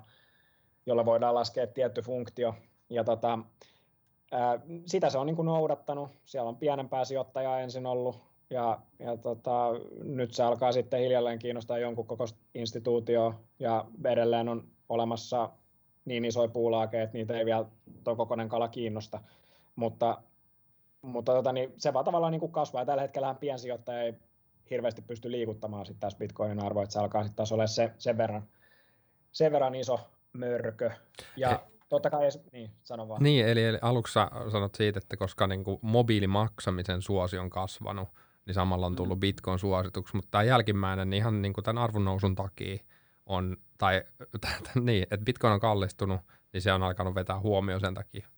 jolla 0.87 1.05
voidaan 1.05 1.35
laskea 1.35 1.67
tietty 1.67 2.03
funktio. 2.03 2.55
Ja 2.91 3.05
tota, 3.05 3.39
ää, 4.33 4.61
sitä 4.87 5.11
se 5.11 5.19
on 5.19 5.27
niin 5.27 5.37
kuin 5.37 5.47
noudattanut. 5.47 6.11
Siellä 6.25 6.49
on 6.49 6.57
pienempää 6.57 7.05
sijoittajaa 7.05 7.61
ensin 7.61 7.87
ollut, 7.87 8.21
ja, 8.51 8.79
ja 8.99 9.17
tota, 9.17 9.69
nyt 10.03 10.35
se 10.35 10.43
alkaa 10.43 10.73
sitten 10.73 11.01
hiljalleen 11.01 11.39
kiinnostaa 11.39 11.79
jonkun 11.79 12.07
koko 12.07 12.25
instituutio, 12.55 13.35
ja 13.59 13.85
edelleen 14.05 14.49
on 14.49 14.65
olemassa 14.89 15.51
niin 16.05 16.25
isoja 16.25 16.49
puulaakeja, 16.49 17.03
että 17.03 17.19
niitä 17.19 17.39
ei 17.39 17.45
vielä 17.45 17.65
tuo 18.05 18.17
kokoinen 18.17 18.49
kala 18.49 18.69
kiinnosta. 18.69 19.21
Mutta 19.77 20.19
mutta 21.03 21.33
tota, 21.33 21.53
niin 21.53 21.73
se 21.77 21.93
vaan 21.93 22.05
tavallaan 22.05 22.31
niin 22.31 22.41
kuin 22.41 22.53
kasvaa. 22.53 22.83
Ja 22.83 22.87
tällä 22.87 23.03
hetkellä 23.03 23.35
piensijoittaja 23.35 24.03
ei 24.03 24.15
hirveästi 24.71 25.03
pysty 25.03 25.31
liikuttamaan 25.31 25.87
sitten 25.87 26.01
taas 26.01 26.17
bitcoinin 26.17 26.65
arvoa, 26.65 26.83
että 26.83 26.93
se 26.93 26.99
alkaa 26.99 27.23
sitten 27.23 27.37
taas 27.37 27.53
olla 27.53 27.67
se, 27.67 27.93
sen, 27.99 28.19
verran, 28.19 28.43
sen 29.33 29.53
verran 29.53 29.75
iso 29.75 30.01
mörkö. 30.33 30.91
Ja 31.37 31.49
He, 31.49 31.59
totta 31.89 32.11
kai, 32.11 32.29
niin, 32.53 32.71
sano 32.83 33.09
vaan. 33.09 33.23
Niin, 33.23 33.47
eli, 33.47 33.65
eli 33.65 33.79
aluksi 33.83 34.13
sanot 34.53 34.75
siitä, 34.75 34.99
että 34.99 35.17
koska 35.17 35.47
niin 35.47 35.65
kuin 35.65 35.79
mobiilimaksamisen 35.83 37.03
suosi 37.03 37.39
on 37.39 37.51
kasvanut, 37.51 38.09
niin 38.47 38.55
samalla 38.55 38.87
on 38.87 38.97
tullut 38.97 39.19
mm. 39.19 39.21
bitcoin 39.21 39.59
suosituksi, 39.59 40.17
mutta 40.17 40.31
tämä 40.31 40.45
jälkimmäinen 40.45 41.11
niin 41.11 41.19
ihan 41.19 41.43
niin 41.43 41.53
kuin 41.53 41.65
tämän 41.65 41.83
arvonnousun 41.83 42.35
takia 42.35 42.79
on, 43.27 43.57
tai 43.79 44.05
niin, 44.81 45.03
että 45.03 45.25
bitcoin 45.25 45.53
on 45.53 45.61
kallistunut, 45.61 46.21
niin 46.53 46.63
se 46.63 46.73
on 46.73 46.83
alkanut 46.83 47.15
vetää 47.15 47.41
huomioon 47.41 47.81
sen 47.81 47.95
takia. 47.95 48.29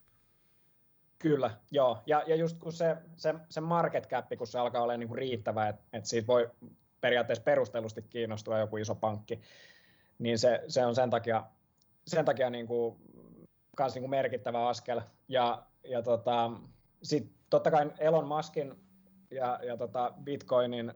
Kyllä, 1.25 1.51
joo. 1.71 1.97
Ja, 2.05 2.23
ja 2.27 2.35
just 2.35 2.57
kun 2.59 2.73
se, 2.73 2.97
se, 3.17 3.35
se 3.49 3.61
market 3.61 4.07
cap, 4.07 4.25
kun 4.37 4.47
se 4.47 4.59
alkaa 4.59 4.81
olla 4.81 4.97
niin 4.97 5.07
kuin 5.07 5.17
riittävä, 5.17 5.67
että, 5.67 5.83
että 5.93 6.09
siitä 6.09 6.27
voi 6.27 6.51
periaatteessa 7.01 7.43
perustellusti 7.43 8.01
kiinnostua 8.01 8.59
joku 8.59 8.77
iso 8.77 8.95
pankki, 8.95 9.41
niin 10.19 10.39
se, 10.39 10.63
se 10.67 10.85
on 10.85 10.95
sen 10.95 11.09
takia, 11.09 11.43
sen 12.07 12.25
takia 12.25 12.49
niin 12.49 12.67
kuin, 12.67 12.95
kans 13.75 13.93
niin 13.93 14.01
kuin 14.01 14.09
merkittävä 14.09 14.67
askel. 14.67 15.01
Ja, 15.27 15.63
ja 15.83 16.01
tota, 16.01 16.51
sitten 17.03 17.33
totta 17.49 17.71
kai 17.71 17.91
Elon 17.97 18.27
Muskin 18.27 18.75
ja, 19.31 19.59
ja 19.63 19.77
tota 19.77 20.13
Bitcoinin 20.23 20.93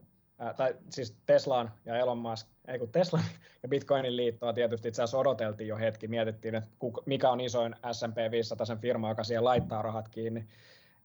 tai 0.58 0.76
siis 0.90 1.18
Teslaan 1.26 1.72
ja 1.86 1.98
Elon 1.98 2.18
Musk, 2.18 2.48
ei 2.68 2.80
kun 2.80 2.92
Teslan 2.92 3.24
ja 3.64 3.70
Bitcoinin 3.70 4.18
liittoa 4.18 4.54
tietysti 4.54 4.88
itse 4.88 5.04
asiassa 5.04 5.18
odoteltiin 5.18 5.68
jo 5.68 5.78
hetki, 5.78 6.08
mietittiin, 6.08 6.56
että 6.56 6.70
mikä 7.06 7.30
on 7.30 7.42
isoin 7.42 7.76
S&P 7.92 8.32
500 8.32 8.66
sen 8.66 8.80
firma, 8.80 9.10
joka 9.10 9.24
siihen 9.24 9.44
laittaa 9.44 9.82
rahat 9.82 10.10
kiinni. 10.10 10.48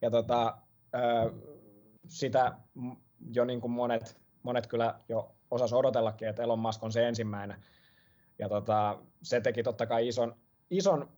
Ja 0.02 0.10
tota, 0.10 0.56
sitä 2.08 2.52
jo 3.34 3.44
niin 3.44 3.60
kuin 3.60 3.70
monet, 3.70 4.16
monet 4.42 4.66
kyllä 4.66 4.94
jo 5.08 5.34
osas 5.50 5.72
odotellakin, 5.72 6.28
että 6.28 6.42
Elon 6.42 6.58
Musk 6.58 6.84
on 6.84 6.92
se 6.92 7.08
ensimmäinen. 7.08 7.64
Ja 8.38 8.48
tota, 8.48 8.98
se 9.22 9.40
teki 9.40 9.62
totta 9.62 9.86
kai 9.86 10.08
ison, 10.08 10.36
ison 10.70 11.08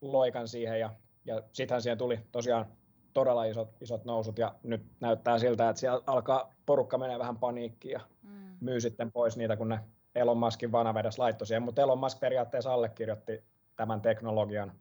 loikan 0.00 0.48
siihen 0.48 0.80
ja, 0.80 0.90
ja 1.24 1.42
sittenhän 1.52 1.82
siihen 1.82 1.98
tuli 1.98 2.20
tosiaan 2.32 2.66
todella 3.12 3.44
isot, 3.44 3.76
isot 3.80 4.04
nousut 4.04 4.38
ja 4.38 4.54
nyt 4.62 4.86
näyttää 5.00 5.38
siltä, 5.38 5.68
että 5.68 5.80
siellä 5.80 6.02
alkaa 6.06 6.55
porukka 6.66 6.98
menee 6.98 7.18
vähän 7.18 7.38
paniikkiin 7.38 7.92
ja 7.92 8.00
mm. 8.22 8.56
myy 8.60 8.80
sitten 8.80 9.12
pois 9.12 9.36
niitä, 9.36 9.56
kun 9.56 9.68
ne 9.68 9.80
Elon 10.14 10.38
Muskin 10.38 10.72
vanavedessä 10.72 11.22
laittoi 11.22 11.46
siihen, 11.46 11.62
mutta 11.62 11.82
Elon 11.82 11.98
Musk 11.98 12.20
periaatteessa 12.20 12.72
allekirjoitti 12.72 13.44
tämän 13.76 14.00
teknologian 14.00 14.72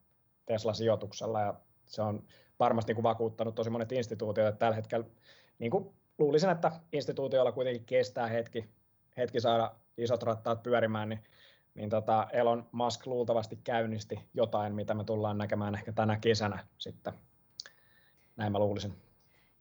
Tesla-sijoituksella 0.46 1.42
ja 1.42 1.54
se 1.86 2.02
on 2.02 2.24
varmasti 2.60 2.90
niin 2.90 2.96
kuin 2.96 3.04
vakuuttanut 3.04 3.56
tosi 3.56 3.70
monet 3.70 3.92
instituutiot, 3.92 4.48
että 4.48 4.60
tällä 4.60 4.76
hetkellä 4.76 5.06
niin 5.60 5.72
kuin 5.72 5.90
luulisin, 6.18 6.50
että 6.50 6.72
instituutioilla 6.92 7.52
kuitenkin 7.52 7.86
kestää 7.86 8.28
hetki, 8.28 8.70
hetki 9.18 9.40
saada 9.40 9.72
isot 9.98 10.24
rattaat 10.24 10.64
pyörimään, 10.64 11.10
niin, 11.10 11.24
niin 11.76 11.90
tota 11.90 12.28
Elon 12.34 12.70
Musk 12.72 13.08
luultavasti 13.08 13.60
käynnisti 13.64 14.20
jotain, 14.34 14.76
mitä 14.76 14.94
me 14.94 15.04
tullaan 15.04 15.38
näkemään 15.38 15.76
ehkä 15.76 15.92
tänä 15.92 16.18
kesänä 16.20 16.68
sitten 16.78 17.14
näin 18.38 18.52
mä 18.52 18.60
luulisin. 18.60 19.05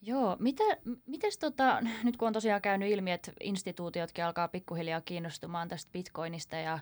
Joo, 0.06 0.36
mitä, 0.38 0.64
mites 1.06 1.38
tota, 1.38 1.80
nyt 2.04 2.16
kun 2.16 2.26
on 2.28 2.32
tosiaan 2.32 2.62
käynyt 2.62 2.90
ilmi, 2.90 3.12
että 3.12 3.32
instituutiotkin 3.40 4.24
alkaa 4.24 4.48
pikkuhiljaa 4.48 5.00
kiinnostumaan 5.00 5.68
tästä 5.68 5.92
bitcoinista 5.92 6.56
ja 6.56 6.78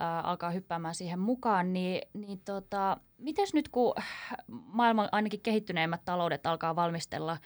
ää, 0.00 0.20
alkaa 0.20 0.50
hyppäämään 0.50 0.94
siihen 0.94 1.18
mukaan, 1.18 1.72
niin, 1.72 2.08
niin 2.12 2.40
tota, 2.44 2.96
mites 3.18 3.54
nyt 3.54 3.68
kun 3.68 3.94
maailman 4.48 5.08
ainakin 5.12 5.40
kehittyneimmät 5.40 6.04
taloudet 6.04 6.46
alkaa 6.46 6.76
valmistella 6.76 7.38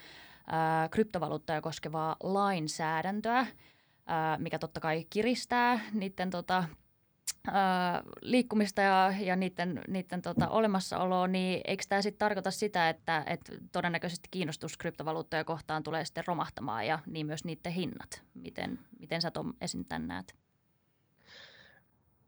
ää, 0.46 0.88
kryptovaluuttoja 0.88 1.60
koskevaa 1.60 2.16
lainsäädäntöä, 2.22 3.46
ää, 4.06 4.38
mikä 4.38 4.58
totta 4.58 4.80
kai 4.80 5.06
kiristää 5.10 5.80
niiden 5.92 6.30
tota, 6.30 6.64
liikkumista 8.20 8.83
ja, 8.83 9.14
ja 9.20 9.37
niiden, 9.37 9.83
niiden 9.88 10.22
tota, 10.22 10.48
olemassaoloa, 10.48 11.26
niin 11.26 11.61
eikö 11.64 11.85
tämä 11.88 12.03
sitten 12.03 12.18
tarkoita 12.18 12.50
sitä, 12.50 12.88
että, 12.88 13.24
että 13.26 13.53
todennäköisesti 13.72 14.29
kiinnostus 14.31 14.76
kryptovaluuttoja 14.76 15.44
kohtaan 15.44 15.83
tulee 15.83 16.05
sitten 16.05 16.24
romahtamaan 16.26 16.87
ja 16.87 16.98
niin 17.07 17.26
myös 17.26 17.44
niiden 17.44 17.72
hinnat? 17.72 18.22
Miten, 18.35 18.79
miten 18.98 19.22
sä 19.22 19.31
Tom 19.31 19.53
esin 19.61 19.85
tämän 19.85 20.09
näet? 20.09 20.35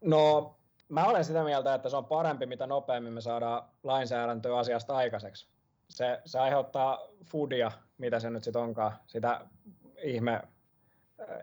No 0.01 0.55
mä 0.89 1.05
olen 1.05 1.25
sitä 1.25 1.43
mieltä, 1.43 1.73
että 1.73 1.89
se 1.89 1.97
on 1.97 2.05
parempi, 2.05 2.45
mitä 2.45 2.67
nopeammin 2.67 3.13
me 3.13 3.21
saadaan 3.21 3.63
lainsäädäntöä 3.83 4.57
asiasta 4.57 4.95
aikaiseksi. 4.95 5.47
Se, 5.89 6.21
se 6.25 6.39
aiheuttaa 6.39 6.99
foodia, 7.25 7.71
mitä 7.97 8.19
se 8.19 8.29
nyt 8.29 8.43
sitten 8.43 8.61
onkaan, 8.61 8.91
sitä 9.07 9.45
ihme 10.03 10.41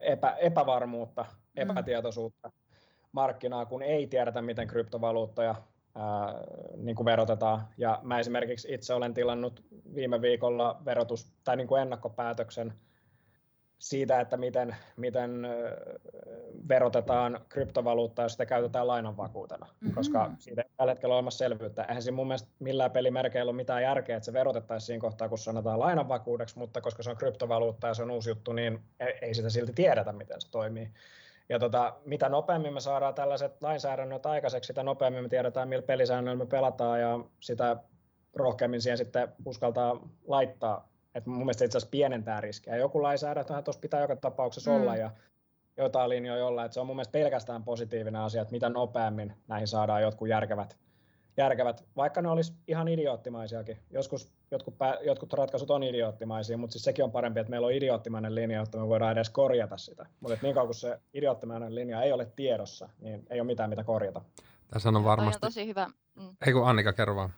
epä, 0.01 0.31
epävarmuutta, 0.31 1.23
mm. 1.23 1.63
epätietoisuutta. 1.63 2.49
Mm 2.49 2.60
markkinaa, 3.13 3.67
kun 3.67 3.83
ei 3.83 4.07
tiedetä, 4.07 4.43
miten 4.43 4.69
kryptovaluuttoja 4.69 5.55
ää, 5.95 6.35
niin 6.77 6.97
kuin 6.97 7.05
verotetaan. 7.05 7.69
Ja 7.79 8.01
mä 8.03 8.19
esimerkiksi 8.19 8.75
itse 8.75 8.95
olen 8.95 9.15
tilannut 9.15 9.65
viime 9.95 10.21
viikolla 10.21 10.81
verotus, 10.85 11.33
tai 11.45 11.57
niin 11.57 11.69
kuin 11.69 11.83
ennakkopäätöksen 11.83 12.73
siitä, 13.79 14.21
että 14.21 14.37
miten, 14.37 14.77
miten 14.97 15.47
verotetaan 16.69 17.41
kryptovaluuttaa, 17.49 18.25
jos 18.25 18.33
sitä 18.33 18.47
käytetään 18.47 18.87
lainanvakuutena, 18.87 19.67
mm-hmm. 19.67 19.95
koska 19.95 20.31
siitä 20.39 20.63
ei 20.63 20.69
tällä 20.77 20.93
hetkellä 20.93 21.13
ole 21.13 21.19
olemassa 21.19 21.39
selvyyttä. 21.39 21.85
Eihän 21.85 22.03
siinä 22.03 22.17
mun 22.17 22.27
mielestä 22.27 22.49
millään 22.59 22.91
pelimerkeillä 22.91 23.51
ole 23.51 23.57
mitään 23.57 23.83
järkeä, 23.83 24.17
että 24.17 24.25
se 24.25 24.33
verotettaisiin 24.33 24.87
siinä 24.87 25.01
kohtaa, 25.01 25.29
kun 25.29 25.39
sanotaan 25.39 25.81
lainanvakuudeksi, 25.81 26.59
mutta 26.59 26.81
koska 26.81 27.03
se 27.03 27.11
on 27.11 27.17
kryptovaluutta 27.17 27.87
ja 27.87 27.95
se 27.95 28.03
on 28.03 28.11
uusi 28.11 28.31
juttu, 28.31 28.53
niin 28.53 28.81
ei 29.23 29.35
sitä 29.35 29.51
silti 29.51 29.73
tiedetä, 29.73 30.13
miten 30.13 30.41
se 30.41 30.51
toimii. 30.51 30.91
Ja 31.51 31.59
tota, 31.59 31.97
mitä 32.05 32.29
nopeammin 32.29 32.75
me 32.75 32.81
saadaan 32.81 33.15
tällaiset 33.15 33.63
lainsäädännöt 33.63 34.27
aikaiseksi, 34.27 34.67
sitä 34.67 34.83
nopeammin 34.83 35.23
me 35.23 35.29
tiedetään, 35.29 35.69
millä 35.69 35.83
pelisäännöillä 35.83 36.45
me 36.45 36.49
pelataan 36.49 37.01
ja 37.01 37.21
sitä 37.41 37.77
rohkeammin 38.35 38.81
siihen 38.83 38.99
sitten 38.99 39.29
uskaltaa 39.45 40.09
laittaa. 40.27 40.89
Et 41.15 41.27
mun 41.27 41.39
mielestä 41.39 41.65
itse 41.65 41.79
asiassa 41.79 41.91
pienentää 41.91 42.41
riskejä. 42.41 42.77
Joku 42.77 43.03
lainsäädäntöhän 43.03 43.65
tuossa 43.65 43.81
pitää 43.81 44.01
joka 44.01 44.17
tapauksessa 44.17 44.71
mm. 44.71 44.77
olla 44.77 44.97
ja 44.97 45.11
jotain 45.77 46.11
linjoja 46.11 46.47
olla. 46.47 46.65
Et 46.65 46.73
se 46.73 46.81
on 46.81 46.87
mun 46.87 46.97
mielestä 46.97 47.13
pelkästään 47.13 47.65
positiivinen 47.65 48.21
asia, 48.21 48.43
että 48.43 48.53
mitä 48.53 48.69
nopeammin 48.69 49.33
näihin 49.49 49.69
saadaan 49.69 50.03
jotkut 50.03 50.29
järkevät, 50.29 50.77
järkevät 51.37 51.85
vaikka 51.97 52.23
ne 52.23 52.29
olisi 52.29 52.53
ihan 52.69 52.89
idioottimaisiakin. 52.89 53.79
Joskus 53.91 54.33
jotkut, 54.51 54.79
pää, 54.79 54.99
jotkut 55.03 55.33
ratkaisut 55.33 55.71
on 55.71 55.83
idioottimaisia, 55.83 56.59
mutta 56.59 56.73
siis 56.73 56.85
sekin 56.85 57.05
on 57.05 57.13
parempi, 57.13 57.41
että 57.41 57.51
meillä 57.51 57.67
on 57.67 57.73
idioottimainen 57.73 58.35
linja, 58.35 58.59
jotta 58.59 58.79
me 58.79 58.89
voidaan 58.89 59.13
edes 59.13 59.31
korjata 59.31 59.77
sitä. 59.77 60.07
Mutta 60.21 60.39
niin 60.43 60.55
kauan 60.55 60.67
kuin 60.67 60.75
se 60.75 60.99
idioottimainen 61.15 61.75
linja 61.75 62.03
ei 62.03 62.13
ole 62.13 62.27
tiedossa, 62.37 62.89
niin 63.01 63.27
ei 63.31 63.41
ole 63.41 63.47
mitään 63.47 63.71
mitä 63.71 63.85
korjata. 63.85 64.21
Tässä 64.71 64.89
on 64.89 65.05
varmasti... 65.05 65.47
on 65.47 65.51
tosi 65.53 65.67
hyvä. 65.67 65.91
Mm. 66.15 66.37
Ei 66.47 66.53
kun 66.53 66.69
Annika, 66.69 66.93
kerro 66.93 67.17
vaan. 67.17 67.31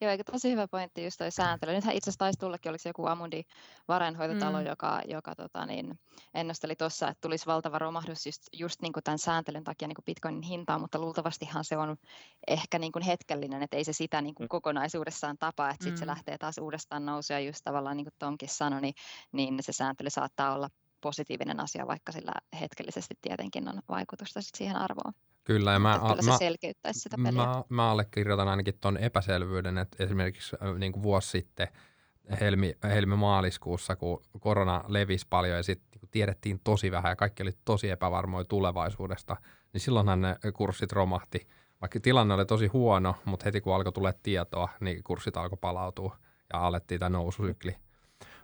Joo, 0.00 0.10
eikä 0.10 0.24
tosi 0.24 0.50
hyvä 0.50 0.68
pointti 0.68 1.04
just 1.04 1.18
toi 1.18 1.30
sääntely. 1.30 1.72
Nythän 1.72 1.94
itse 1.94 2.10
asiassa 2.10 2.18
taisi 2.18 2.38
tullakin, 2.38 2.70
oliko 2.70 2.82
se 2.82 2.88
joku 2.88 3.06
Amundi 3.06 3.42
varainhoitotalo, 3.88 4.60
mm. 4.60 4.66
joka, 4.66 5.00
joka 5.08 5.34
tota, 5.34 5.66
niin, 5.66 5.98
ennusteli 6.34 6.76
tuossa, 6.76 7.08
että 7.08 7.20
tulisi 7.20 7.46
valtava 7.46 7.78
romahdus 7.78 8.26
just, 8.26 8.42
just 8.52 8.82
niin 8.82 8.92
kuin 8.92 9.04
tämän 9.04 9.18
sääntelyn 9.18 9.64
takia 9.64 9.88
niin 9.88 9.96
kuin 9.96 10.04
Bitcoinin 10.04 10.42
hintaan, 10.42 10.80
mutta 10.80 10.98
luultavastihan 10.98 11.64
se 11.64 11.76
on 11.76 11.96
ehkä 12.48 12.78
niin 12.78 12.92
kuin 12.92 13.02
hetkellinen, 13.02 13.62
että 13.62 13.76
ei 13.76 13.84
se 13.84 13.92
sitä 13.92 14.22
niin 14.22 14.34
kuin 14.34 14.44
mm. 14.44 14.48
kokonaisuudessaan 14.48 15.38
tapa, 15.38 15.70
että 15.70 15.84
sitten 15.84 15.98
mm. 15.98 15.98
se 15.98 16.06
lähtee 16.06 16.38
taas 16.38 16.58
uudestaan 16.58 17.06
nousuja, 17.06 17.40
just 17.40 17.60
tavallaan 17.64 17.96
niin 17.96 18.04
kuin 18.04 18.14
Tomkin 18.18 18.48
sanoi, 18.48 18.80
niin, 18.80 18.94
niin 19.32 19.62
se 19.62 19.72
sääntely 19.72 20.10
saattaa 20.10 20.54
olla 20.54 20.68
positiivinen 21.00 21.60
asia, 21.60 21.86
vaikka 21.86 22.12
sillä 22.12 22.32
hetkellisesti 22.60 23.14
tietenkin 23.20 23.68
on 23.68 23.82
vaikutusta 23.88 24.42
sit 24.42 24.54
siihen 24.54 24.76
arvoon. 24.76 25.12
Kyllä, 25.44 25.72
ja 25.72 25.78
mä, 25.78 26.00
kyllä 26.02 26.22
se 26.22 26.30
mä, 26.30 26.38
selkeyttäisi 26.38 27.00
sitä 27.00 27.16
peliä. 27.16 27.32
Mä, 27.32 27.64
mä 27.68 27.90
allekirjoitan 27.90 28.48
ainakin 28.48 28.78
tuon 28.80 28.96
epäselvyyden, 28.96 29.78
että 29.78 30.04
esimerkiksi 30.04 30.56
niin 30.78 30.92
kuin 30.92 31.02
vuosi 31.02 31.28
sitten 31.30 31.68
helmi, 32.40 32.74
helmi-maaliskuussa, 32.84 33.96
kun 33.96 34.22
korona 34.40 34.84
levisi 34.88 35.26
paljon 35.30 35.56
ja 35.56 35.62
sitten 35.62 36.00
niin 36.00 36.08
tiedettiin 36.10 36.60
tosi 36.64 36.90
vähän 36.90 37.10
ja 37.10 37.16
kaikki 37.16 37.42
oli 37.42 37.52
tosi 37.64 37.90
epävarmoja 37.90 38.44
tulevaisuudesta, 38.44 39.36
niin 39.72 39.80
silloinhan 39.80 40.20
ne 40.20 40.36
kurssit 40.54 40.92
romahti. 40.92 41.48
Vaikka 41.80 42.00
tilanne 42.00 42.34
oli 42.34 42.46
tosi 42.46 42.66
huono, 42.66 43.14
mutta 43.24 43.44
heti 43.44 43.60
kun 43.60 43.74
alkoi 43.74 43.92
tulla 43.92 44.12
tietoa, 44.12 44.68
niin 44.80 45.04
kurssit 45.04 45.36
alkoi 45.36 45.58
palautua 45.60 46.16
ja 46.52 46.66
alettiin 46.66 47.00
tämä 47.00 47.08
noususykli. 47.18 47.76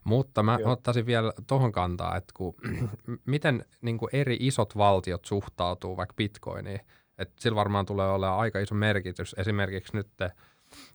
Mutta 0.05 0.43
mä 0.43 0.57
Kyllä. 0.57 0.71
ottaisin 0.71 1.07
vielä 1.07 1.33
tuohon 1.47 1.73
kantaa, 1.73 2.17
että 2.17 2.33
kun, 2.37 2.55
miten 3.27 3.65
niin 3.81 3.99
kuin 3.99 4.11
eri 4.13 4.37
isot 4.41 4.77
valtiot 4.77 5.25
suhtautuu 5.25 5.97
vaikka 5.97 6.15
bitcoiniin. 6.15 6.81
Että 7.19 7.35
sillä 7.39 7.57
varmaan 7.57 7.87
tulee 7.87 8.11
olla 8.11 8.37
aika 8.37 8.59
iso 8.59 8.75
merkitys. 8.75 9.35
Esimerkiksi 9.39 9.97
nyt 9.97 10.09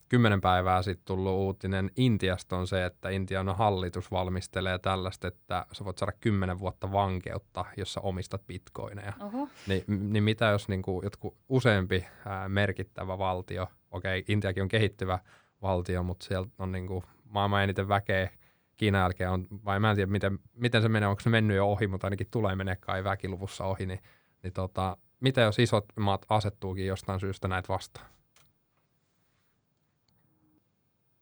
kymmenen 0.10 0.42
päivää 0.42 0.82
sitten 0.82 1.06
tullut 1.06 1.34
uutinen 1.34 1.92
Intiasta 1.96 2.58
on 2.58 2.68
se, 2.68 2.86
että 2.86 3.10
Intian 3.10 3.56
hallitus 3.56 4.12
valmistelee 4.12 4.80
tällaista, 4.80 5.28
että 5.28 5.66
sä 5.72 5.86
voit 5.86 5.98
saada 5.98 6.12
kymmenen 6.22 6.60
vuotta 6.60 6.92
vankeutta, 6.92 7.66
jos 7.78 7.94
sä 7.94 8.02
omistat 8.02 8.48
bitcoineja. 8.48 9.14
Oho. 9.20 9.50
Ni, 9.68 9.84
niin 9.88 10.24
mitä 10.24 10.46
jos 10.46 10.68
niin 10.68 10.82
kuin 10.82 11.04
jotkut 11.04 11.38
useampi 11.50 12.06
ää, 12.26 12.50
merkittävä 12.50 13.18
valtio, 13.18 13.68
okei 13.92 14.20
okay, 14.20 14.34
Intiakin 14.34 14.64
on 14.64 14.70
kehittyvä 14.70 15.20
valtio, 15.62 16.04
mutta 16.04 16.26
siellä 16.26 16.48
on 16.60 16.72
niin 16.72 16.88
kuin 16.88 17.04
maailman 17.30 17.64
eniten 17.64 17.88
väkeä, 17.88 18.30
Kiinan 18.78 19.02
jälkeen 19.02 19.30
on, 19.30 19.48
vai 19.66 19.80
mä 19.80 19.90
en 19.90 19.96
tiedä 19.96 20.12
miten, 20.12 20.40
miten 20.54 20.82
se 20.82 20.90
menee, 20.90 21.10
onko 21.10 21.20
se 21.20 21.30
mennyt 21.30 21.58
jo 21.58 21.72
ohi, 21.72 21.88
mutta 21.88 22.08
ainakin 22.08 22.28
tulee 22.32 22.56
menee 22.56 22.76
kai 22.76 23.04
väkiluvussa 23.04 23.66
ohi, 23.66 23.86
niin, 23.86 24.00
niin 24.44 24.54
tota, 24.54 24.98
mitä 25.20 25.42
jos 25.42 25.60
isot 25.60 25.86
maat 26.00 26.26
asettuukin 26.30 26.88
jostain 26.88 27.20
syystä 27.20 27.48
näitä 27.48 27.68
vastaan? 27.68 28.06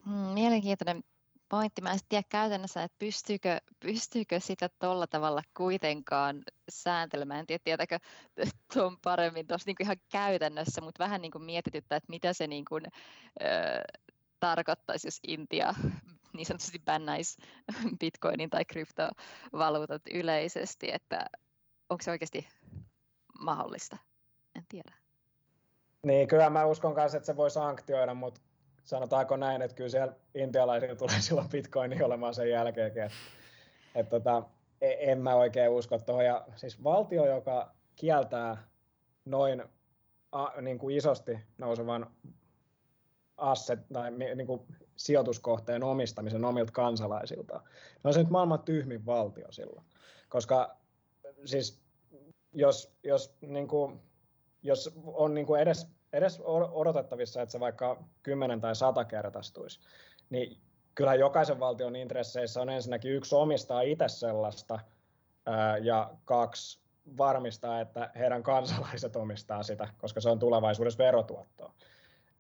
Hmm, 0.05 0.13
mielenkiintoinen 0.13 1.03
pointti. 1.49 1.81
Mä 1.81 1.91
en 1.91 1.99
tiedä 2.09 2.23
käytännössä, 2.29 2.83
että 2.83 2.95
pystyykö, 2.99 3.57
pystyykö 3.79 4.39
sitä 4.39 4.69
tuolla 4.79 5.07
tavalla 5.07 5.41
kuitenkaan 5.57 6.41
sääntelemään. 6.69 7.39
En 7.39 7.47
tiedä, 7.47 7.61
tietääkö 7.63 7.99
tuon 8.73 8.97
paremmin 9.03 9.47
tuossa 9.47 9.69
niin 9.69 9.75
ihan 9.79 9.97
käytännössä, 10.11 10.81
mutta 10.81 11.03
vähän 11.03 11.21
niin 11.21 11.31
kuin 11.31 11.43
mietityttää, 11.43 11.95
että 11.95 12.09
mitä 12.09 12.33
se 12.33 12.47
niin 12.47 12.65
kuin, 12.65 12.83
ö, 13.41 13.45
tarkoittaisi, 14.39 15.07
jos 15.07 15.19
Intia 15.27 15.73
niin 16.37 16.45
sanotusti 16.45 16.79
bännäisi 16.85 17.41
bitcoinin 17.99 18.49
tai 18.49 18.65
kryptovaluutat 18.65 20.01
yleisesti, 20.13 20.91
että 20.91 21.25
onko 21.89 22.01
se 22.01 22.11
oikeasti 22.11 22.47
mahdollista? 23.39 23.97
En 24.55 24.63
tiedä. 24.69 24.93
Niin, 26.03 26.27
kyllä 26.27 26.49
mä 26.49 26.65
uskon 26.65 26.95
kanssa, 26.95 27.17
että 27.17 27.25
se 27.25 27.35
voi 27.35 27.51
sanktioida, 27.51 28.13
mutta 28.13 28.41
sanotaanko 28.83 29.37
näin, 29.37 29.61
että 29.61 29.75
kyllä 29.75 29.89
siellä 29.89 30.13
intialaisilla 30.35 30.95
tulee 30.95 31.21
silloin 31.21 31.49
bitcoini 31.49 32.03
olemaan 32.03 32.33
sen 32.33 32.49
jälkeenkin. 32.49 33.03
Että, 33.03 33.17
että 33.95 34.09
tota, 34.09 34.43
e, 34.81 35.11
en 35.11 35.19
mä 35.21 35.35
oikein 35.35 35.71
usko 35.71 35.97
tuohon. 35.97 36.25
Ja 36.25 36.45
siis 36.55 36.83
valtio, 36.83 37.25
joka 37.25 37.71
kieltää 37.95 38.57
noin 39.25 39.63
a, 40.31 40.61
niin 40.61 40.77
kuin 40.77 40.97
isosti 40.97 41.39
nousevan 41.57 42.11
asset 43.37 43.79
tai 43.93 44.11
niin 44.11 44.47
kuin 44.47 44.61
sijoituskohteen 44.95 45.83
omistamisen 45.83 46.45
omilta 46.45 46.71
kansalaisilta. 46.71 47.61
No 48.03 48.13
se 48.13 48.19
nyt 48.19 48.29
maailman 48.29 48.59
tyhmin 48.59 49.05
valtio 49.05 49.51
silloin. 49.51 49.85
Koska 50.29 50.77
siis 51.45 51.81
jos, 52.53 52.95
jos, 53.03 53.35
niin 53.41 53.67
kuin, 53.67 53.99
jos 54.63 54.99
on 55.05 55.33
niin 55.33 55.45
kuin 55.45 55.61
edes, 55.61 55.87
edes 56.13 56.41
odotettavissa, 56.71 57.41
että 57.41 57.51
se 57.51 57.59
vaikka 57.59 58.03
10 58.23 58.61
tai 58.61 58.75
100 58.75 59.05
kertaistuisi, 59.05 59.79
niin 60.29 60.57
kyllä 60.95 61.15
jokaisen 61.15 61.59
valtion 61.59 61.95
intresseissä 61.95 62.61
on 62.61 62.69
ensinnäkin 62.69 63.11
yksi 63.11 63.35
omistaa 63.35 63.81
itse 63.81 64.07
sellaista 64.07 64.79
ja 65.81 66.11
kaksi 66.25 66.79
varmistaa, 67.17 67.81
että 67.81 68.11
heidän 68.15 68.43
kansalaiset 68.43 69.15
omistaa 69.15 69.63
sitä, 69.63 69.87
koska 69.97 70.21
se 70.21 70.29
on 70.29 70.39
tulevaisuudessa 70.39 71.03
verotuottoa 71.03 71.73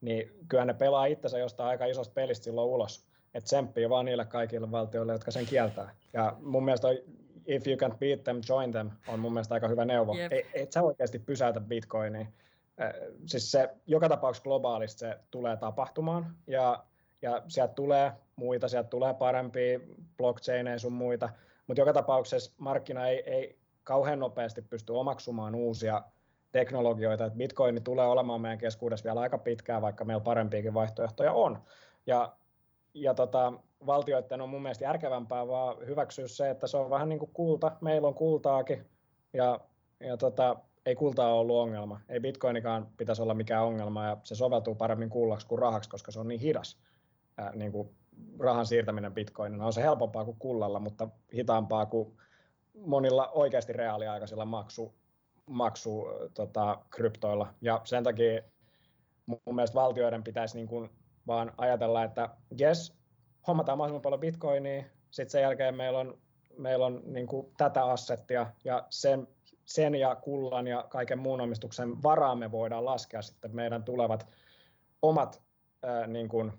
niin 0.03 0.31
kyllä 0.47 0.65
ne 0.65 0.73
pelaa 0.73 1.05
itsensä 1.05 1.37
jostain 1.37 1.69
aika 1.69 1.85
isosta 1.85 2.13
pelistä 2.13 2.43
silloin 2.43 2.69
ulos. 2.69 3.05
Että 3.33 3.45
tsemppii 3.45 3.89
vaan 3.89 4.05
niille 4.05 4.25
kaikille 4.25 4.71
valtioille, 4.71 5.13
jotka 5.13 5.31
sen 5.31 5.45
kieltää. 5.45 5.95
Ja 6.13 6.35
mun 6.39 6.65
mielestä 6.65 6.87
if 7.45 7.67
you 7.67 7.77
can 7.77 7.97
beat 7.99 8.23
them, 8.23 8.41
join 8.49 8.71
them 8.71 8.91
on 9.07 9.19
mun 9.19 9.33
mielestä 9.33 9.53
aika 9.53 9.67
hyvä 9.67 9.85
neuvo. 9.85 10.15
Yep. 10.17 10.31
Ei, 10.31 10.45
et 10.53 10.71
sä 10.71 10.81
oikeasti 10.81 11.19
pysäytä 11.19 11.59
bitcoinia. 11.59 12.25
siis 13.25 13.51
se 13.51 13.69
joka 13.85 14.09
tapauksessa 14.09 14.43
globaalisti 14.43 14.99
se 14.99 15.17
tulee 15.31 15.57
tapahtumaan 15.57 16.35
ja, 16.47 16.83
ja 17.21 17.41
sieltä 17.47 17.73
tulee 17.73 18.11
muita, 18.35 18.67
sieltä 18.67 18.89
tulee 18.89 19.13
parempia 19.13 19.79
blockchaineja 20.17 20.79
sun 20.79 20.93
muita, 20.93 21.29
mutta 21.67 21.81
joka 21.81 21.93
tapauksessa 21.93 22.51
markkina 22.57 23.07
ei, 23.07 23.23
ei 23.25 23.59
kauhean 23.83 24.19
nopeasti 24.19 24.61
pysty 24.61 24.93
omaksumaan 24.93 25.55
uusia 25.55 26.03
teknologioita, 26.53 27.25
että 27.25 27.37
bitcoin 27.37 27.83
tulee 27.83 28.05
olemaan 28.05 28.41
meidän 28.41 28.57
keskuudessa 28.57 29.03
vielä 29.03 29.19
aika 29.19 29.37
pitkään, 29.37 29.81
vaikka 29.81 30.05
meillä 30.05 30.23
parempiakin 30.23 30.73
vaihtoehtoja 30.73 31.33
on. 31.33 31.59
Ja, 32.07 32.33
ja 32.93 33.13
tota, 33.13 33.53
valtioiden 33.85 34.41
on 34.41 34.49
mun 34.49 34.61
mielestä 34.61 34.83
järkevämpää 34.83 35.47
vaan 35.47 35.77
hyväksyä 35.87 36.27
se, 36.27 36.49
että 36.49 36.67
se 36.67 36.77
on 36.77 36.89
vähän 36.89 37.09
niin 37.09 37.19
kuin 37.19 37.31
kulta, 37.33 37.71
meillä 37.81 38.07
on 38.07 38.13
kultaakin, 38.13 38.85
ja, 39.33 39.59
ja 39.99 40.17
tota, 40.17 40.55
ei 40.85 40.95
kultaa 40.95 41.33
ole 41.33 41.39
ollut 41.39 41.57
ongelma. 41.57 42.01
Ei 42.09 42.19
bitcoinikaan 42.19 42.87
pitäisi 42.97 43.21
olla 43.21 43.33
mikään 43.33 43.63
ongelma, 43.63 44.05
ja 44.05 44.17
se 44.23 44.35
soveltuu 44.35 44.75
paremmin 44.75 45.09
kullaksi 45.09 45.47
kuin 45.47 45.59
rahaksi, 45.59 45.89
koska 45.89 46.11
se 46.11 46.19
on 46.19 46.27
niin 46.27 46.41
hidas. 46.41 46.77
Ää, 47.37 47.51
niin 47.55 47.71
kuin 47.71 47.89
rahan 48.39 48.65
siirtäminen 48.65 49.13
bitcoinin 49.13 49.61
on 49.61 49.73
se 49.73 49.81
helpompaa 49.81 50.25
kuin 50.25 50.37
kullalla, 50.39 50.79
mutta 50.79 51.07
hitaampaa 51.33 51.85
kuin 51.85 52.17
monilla 52.85 53.29
oikeasti 53.29 53.73
reaaliaikaisilla 53.73 54.45
maksu, 54.45 54.93
maksu 55.49 56.05
tota, 56.33 56.77
kryptoilla. 56.89 57.53
Ja 57.61 57.81
sen 57.83 58.03
takia 58.03 58.41
mun 59.25 59.55
mielestä 59.55 59.75
valtioiden 59.75 60.23
pitäisi 60.23 60.57
niin 60.57 60.67
kuin 60.67 60.89
vaan 61.27 61.51
ajatella, 61.57 62.03
että 62.03 62.29
jes, 62.57 62.93
hommataan 63.47 63.77
mahdollisimman 63.77 64.01
paljon 64.01 64.19
bitcoinia, 64.19 64.83
sitten 65.11 65.29
sen 65.31 65.41
jälkeen 65.41 65.75
meillä 65.75 65.99
on, 65.99 66.17
meillä 66.57 66.85
on 66.85 67.01
niin 67.05 67.27
kuin 67.27 67.47
tätä 67.57 67.85
assettia 67.85 68.51
ja 68.63 68.87
sen, 68.89 69.27
sen 69.65 69.95
ja 69.95 70.15
kullan 70.15 70.67
ja 70.67 70.85
kaiken 70.89 71.19
muun 71.19 71.41
omistuksen 71.41 72.03
varaan 72.03 72.37
me 72.37 72.51
voidaan 72.51 72.85
laskea 72.85 73.21
sitten 73.21 73.55
meidän 73.55 73.83
tulevat 73.83 74.27
omat, 75.01 75.43
ää, 75.83 76.07
niin 76.07 76.29
kuin, 76.29 76.51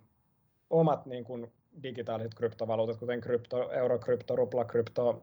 omat 0.70 1.06
niin 1.06 1.24
kuin 1.24 1.52
digitaaliset 1.82 2.34
kryptovaluutat, 2.34 2.96
kuten 2.96 3.20
krypto, 3.20 3.72
euro, 3.72 3.98
krypto, 3.98 4.36
rupla, 4.36 4.64
krypto, 4.64 5.22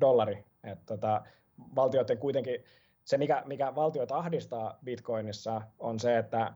dollari. 0.00 0.44
Et 0.64 0.78
tota, 0.86 1.22
valtioiden 1.76 2.18
kuitenkin, 2.18 2.64
se 3.04 3.18
mikä, 3.18 3.42
mikä 3.46 3.74
valtioita 3.74 4.16
ahdistaa 4.16 4.78
bitcoinissa 4.84 5.62
on 5.78 6.00
se, 6.00 6.18
että, 6.18 6.54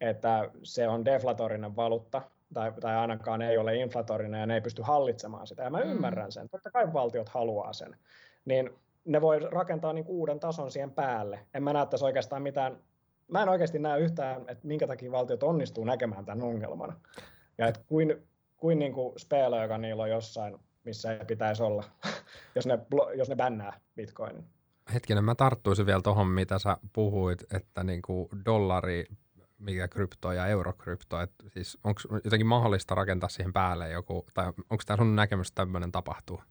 että 0.00 0.50
se 0.62 0.88
on 0.88 1.04
deflatorinen 1.04 1.76
valuutta, 1.76 2.22
tai, 2.54 2.72
tai 2.80 2.96
ainakaan 2.96 3.42
ei 3.42 3.58
ole 3.58 3.76
inflatorinen 3.76 4.40
ja 4.40 4.46
ne 4.46 4.54
ei 4.54 4.60
pysty 4.60 4.82
hallitsemaan 4.82 5.46
sitä. 5.46 5.62
Ja 5.62 5.70
mä 5.70 5.80
mm. 5.80 5.90
ymmärrän 5.90 6.32
sen, 6.32 6.48
totta 6.48 6.70
kai 6.70 6.92
valtiot 6.92 7.28
haluaa 7.28 7.72
sen. 7.72 7.96
Niin 8.44 8.70
ne 9.04 9.20
voi 9.20 9.40
rakentaa 9.40 9.92
niin 9.92 10.04
uuden 10.08 10.40
tason 10.40 10.70
siihen 10.70 10.90
päälle. 10.90 11.40
En 11.54 11.62
mä 11.62 11.72
näe 11.72 11.86
tässä 11.86 12.06
oikeastaan 12.06 12.42
mitään, 12.42 12.78
mä 13.28 13.42
en 13.42 13.48
oikeasti 13.48 13.78
näe 13.78 14.00
yhtään, 14.00 14.40
että 14.40 14.66
minkä 14.66 14.86
takia 14.86 15.12
valtiot 15.12 15.42
onnistuu 15.42 15.84
näkemään 15.84 16.24
tämän 16.24 16.46
ongelman. 16.46 16.96
Ja 17.58 17.66
että 17.66 17.80
kuin, 17.86 18.28
kuin, 18.56 18.78
niin 18.78 18.92
kuin 18.92 19.18
speela, 19.18 19.62
joka 19.62 19.78
niillä 19.78 20.02
on 20.02 20.10
jossain 20.10 20.58
missä 20.86 21.12
ei 21.12 21.24
pitäisi 21.24 21.62
olla, 21.62 21.84
jos 22.54 22.66
ne, 22.66 22.78
jos 23.14 23.28
ne 23.28 23.36
bännää 23.36 23.80
bitcoinin. 23.96 24.44
Hetkinen, 24.94 25.24
mä 25.24 25.34
tarttuisin 25.34 25.86
vielä 25.86 26.02
tuohon, 26.02 26.26
mitä 26.26 26.58
sä 26.58 26.76
puhuit, 26.92 27.52
että 27.52 27.84
niin 27.84 28.02
kuin 28.02 28.28
dollari 28.44 29.06
mikä 29.58 29.88
krypto 29.88 30.32
ja 30.32 30.46
eurokrypto. 30.46 31.20
Et 31.20 31.32
siis 31.48 31.78
onko 31.84 32.00
jotenkin 32.24 32.46
mahdollista 32.46 32.94
rakentaa 32.94 33.28
siihen 33.28 33.52
päälle 33.52 33.90
joku, 33.90 34.26
tai 34.34 34.46
onko 34.46 34.82
tämä 34.86 34.96
sun 34.96 35.16
näkemys, 35.16 35.48
että 35.48 35.62
tämmöinen 35.62 35.92
tapahtuu? 35.92 36.42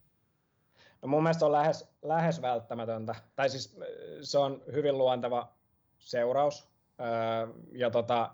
No 1.01 1.07
mun 1.07 1.23
mielestä 1.23 1.45
on 1.45 1.51
lähes, 1.51 1.87
lähes 2.01 2.41
välttämätöntä. 2.41 3.15
Tai 3.35 3.49
siis 3.49 3.79
se 4.21 4.37
on 4.37 4.61
hyvin 4.73 4.97
luonteva 4.97 5.53
seuraus. 5.99 6.69
Ja 7.71 7.89
tota, 7.91 8.31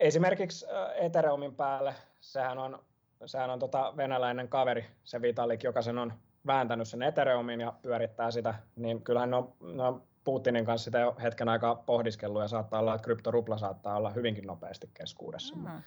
esimerkiksi 0.00 0.66
Ethereumin 0.94 1.54
päälle, 1.54 1.94
sehän 2.20 2.58
on, 2.58 2.84
sehän 3.26 3.50
on 3.50 3.58
tota 3.58 3.92
venäläinen 3.96 4.48
kaveri, 4.48 4.84
se 5.04 5.22
Vitalik, 5.22 5.62
joka 5.62 5.82
sen 5.82 5.98
on 5.98 6.12
vääntänyt 6.46 6.88
sen 6.88 7.02
Ethereumin 7.02 7.60
ja 7.60 7.72
pyörittää 7.82 8.30
sitä, 8.30 8.54
niin 8.76 9.02
kyllähän 9.02 9.30
ne 9.30 9.36
on, 9.36 9.52
ne 9.60 9.82
on 9.82 10.02
Putinin 10.24 10.64
kanssa 10.64 10.84
sitä 10.84 10.98
jo 10.98 11.16
hetken 11.22 11.48
aikaa 11.48 11.74
pohdiskellut 11.74 12.42
ja 12.42 12.48
saattaa 12.48 12.80
olla, 12.80 12.94
että 12.94 13.04
kryptorupla 13.04 13.58
saattaa 13.58 13.96
olla 13.96 14.10
hyvinkin 14.10 14.46
nopeasti 14.46 14.90
keskuudessa. 14.94 15.56
Mm. 15.56 15.82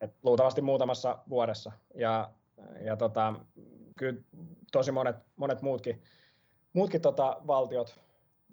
Et 0.00 0.14
luultavasti 0.22 0.62
muutamassa 0.62 1.18
vuodessa. 1.28 1.72
Ja, 1.94 2.30
ja 2.80 2.96
tota, 2.96 3.34
kyllä 3.96 4.20
tosi 4.72 4.92
monet, 4.92 5.16
monet 5.36 5.62
muutkin, 5.62 6.02
muutkin 6.72 7.00
tota 7.00 7.36
valtiot 7.46 8.00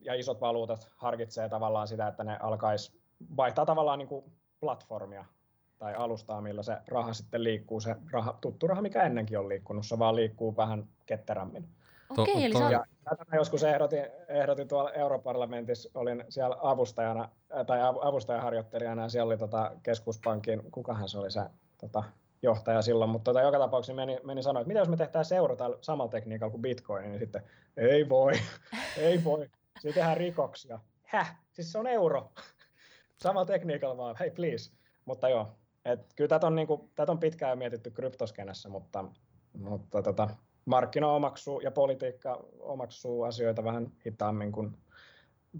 ja 0.01 0.13
isot 0.13 0.41
valuutat 0.41 0.91
harkitsee 0.95 1.49
tavallaan 1.49 1.87
sitä, 1.87 2.07
että 2.07 2.23
ne 2.23 2.37
alkaisi 2.39 3.01
vaihtaa 3.37 3.65
tavallaan 3.65 3.99
niin 3.99 4.09
kuin 4.09 4.25
platformia 4.59 5.25
tai 5.81 5.95
alustaa, 5.95 6.41
millä 6.41 6.63
se 6.63 6.77
raha 6.87 7.13
sitten 7.13 7.43
liikkuu, 7.43 7.79
se 7.79 7.95
raha, 8.11 8.37
tuttu 8.41 8.67
raha, 8.67 8.81
mikä 8.81 9.03
ennenkin 9.03 9.39
on 9.39 9.49
liikkunut, 9.49 9.85
se 9.85 9.99
vaan 9.99 10.15
liikkuu 10.15 10.57
vähän 10.57 10.87
ketterämmin. 11.05 11.67
Okei, 12.09 12.33
okay, 12.33 12.45
eli 12.45 12.53
to, 12.53 12.69
ja 12.69 12.85
tätä 13.03 13.35
joskus 13.35 13.63
ehdotin, 13.63 14.05
ehdotin 14.27 14.67
tuolla 14.67 14.91
europarlamentissa, 14.91 15.89
olin 15.93 16.23
siellä 16.29 16.57
avustajana 16.61 17.29
tai 17.67 17.79
avustajaharjoittelijana 18.01 19.01
ja 19.01 19.09
siellä 19.09 19.29
oli 19.29 19.37
tota 19.37 19.71
keskuspankin, 19.83 20.61
kukahan 20.71 21.09
se 21.09 21.17
oli 21.17 21.31
se 21.31 21.41
tota, 21.77 22.03
johtaja 22.41 22.81
silloin, 22.81 23.09
mutta 23.09 23.31
tota, 23.31 23.41
joka 23.41 23.59
tapauksessa 23.59 23.93
meni, 23.93 24.17
meni 24.23 24.43
sanoa, 24.43 24.61
että 24.61 24.67
mitä 24.67 24.79
jos 24.79 24.89
me 24.89 24.97
tehdään 24.97 25.25
seura 25.25 25.55
samalla 25.81 26.11
tekniikalla 26.11 26.51
kuin 26.51 26.61
Bitcoin, 26.61 27.03
niin 27.03 27.19
sitten 27.19 27.43
ei 27.77 28.09
voi, 28.09 28.33
ei 28.97 29.23
voi, 29.23 29.49
siinä 29.79 29.95
tehdään 29.95 30.17
rikoksia. 30.17 30.79
Häh? 31.03 31.35
Siis 31.51 31.71
se 31.71 31.79
on 31.79 31.87
euro. 31.87 32.31
samalla 33.23 33.45
tekniikalla 33.45 33.97
vaan, 33.97 34.15
hei 34.19 34.31
please. 34.31 34.71
Mutta 35.05 35.29
joo, 35.29 35.55
et 35.85 36.13
kyllä 36.15 36.27
tätä 36.27 36.47
on, 36.47 36.55
niinku, 36.55 36.89
tätä 36.95 37.11
on 37.11 37.19
pitkään 37.19 37.57
mietitty 37.57 37.91
kryptoskenessä, 37.91 38.69
mutta, 38.69 39.05
mutta 39.53 40.01
tota, 40.01 40.29
markkina 40.65 41.07
omaksuu 41.07 41.59
ja 41.59 41.71
politiikka 41.71 42.45
omaksuu 42.59 43.23
asioita 43.23 43.63
vähän 43.63 43.91
hitaammin 44.05 44.51
kuin, 44.51 44.77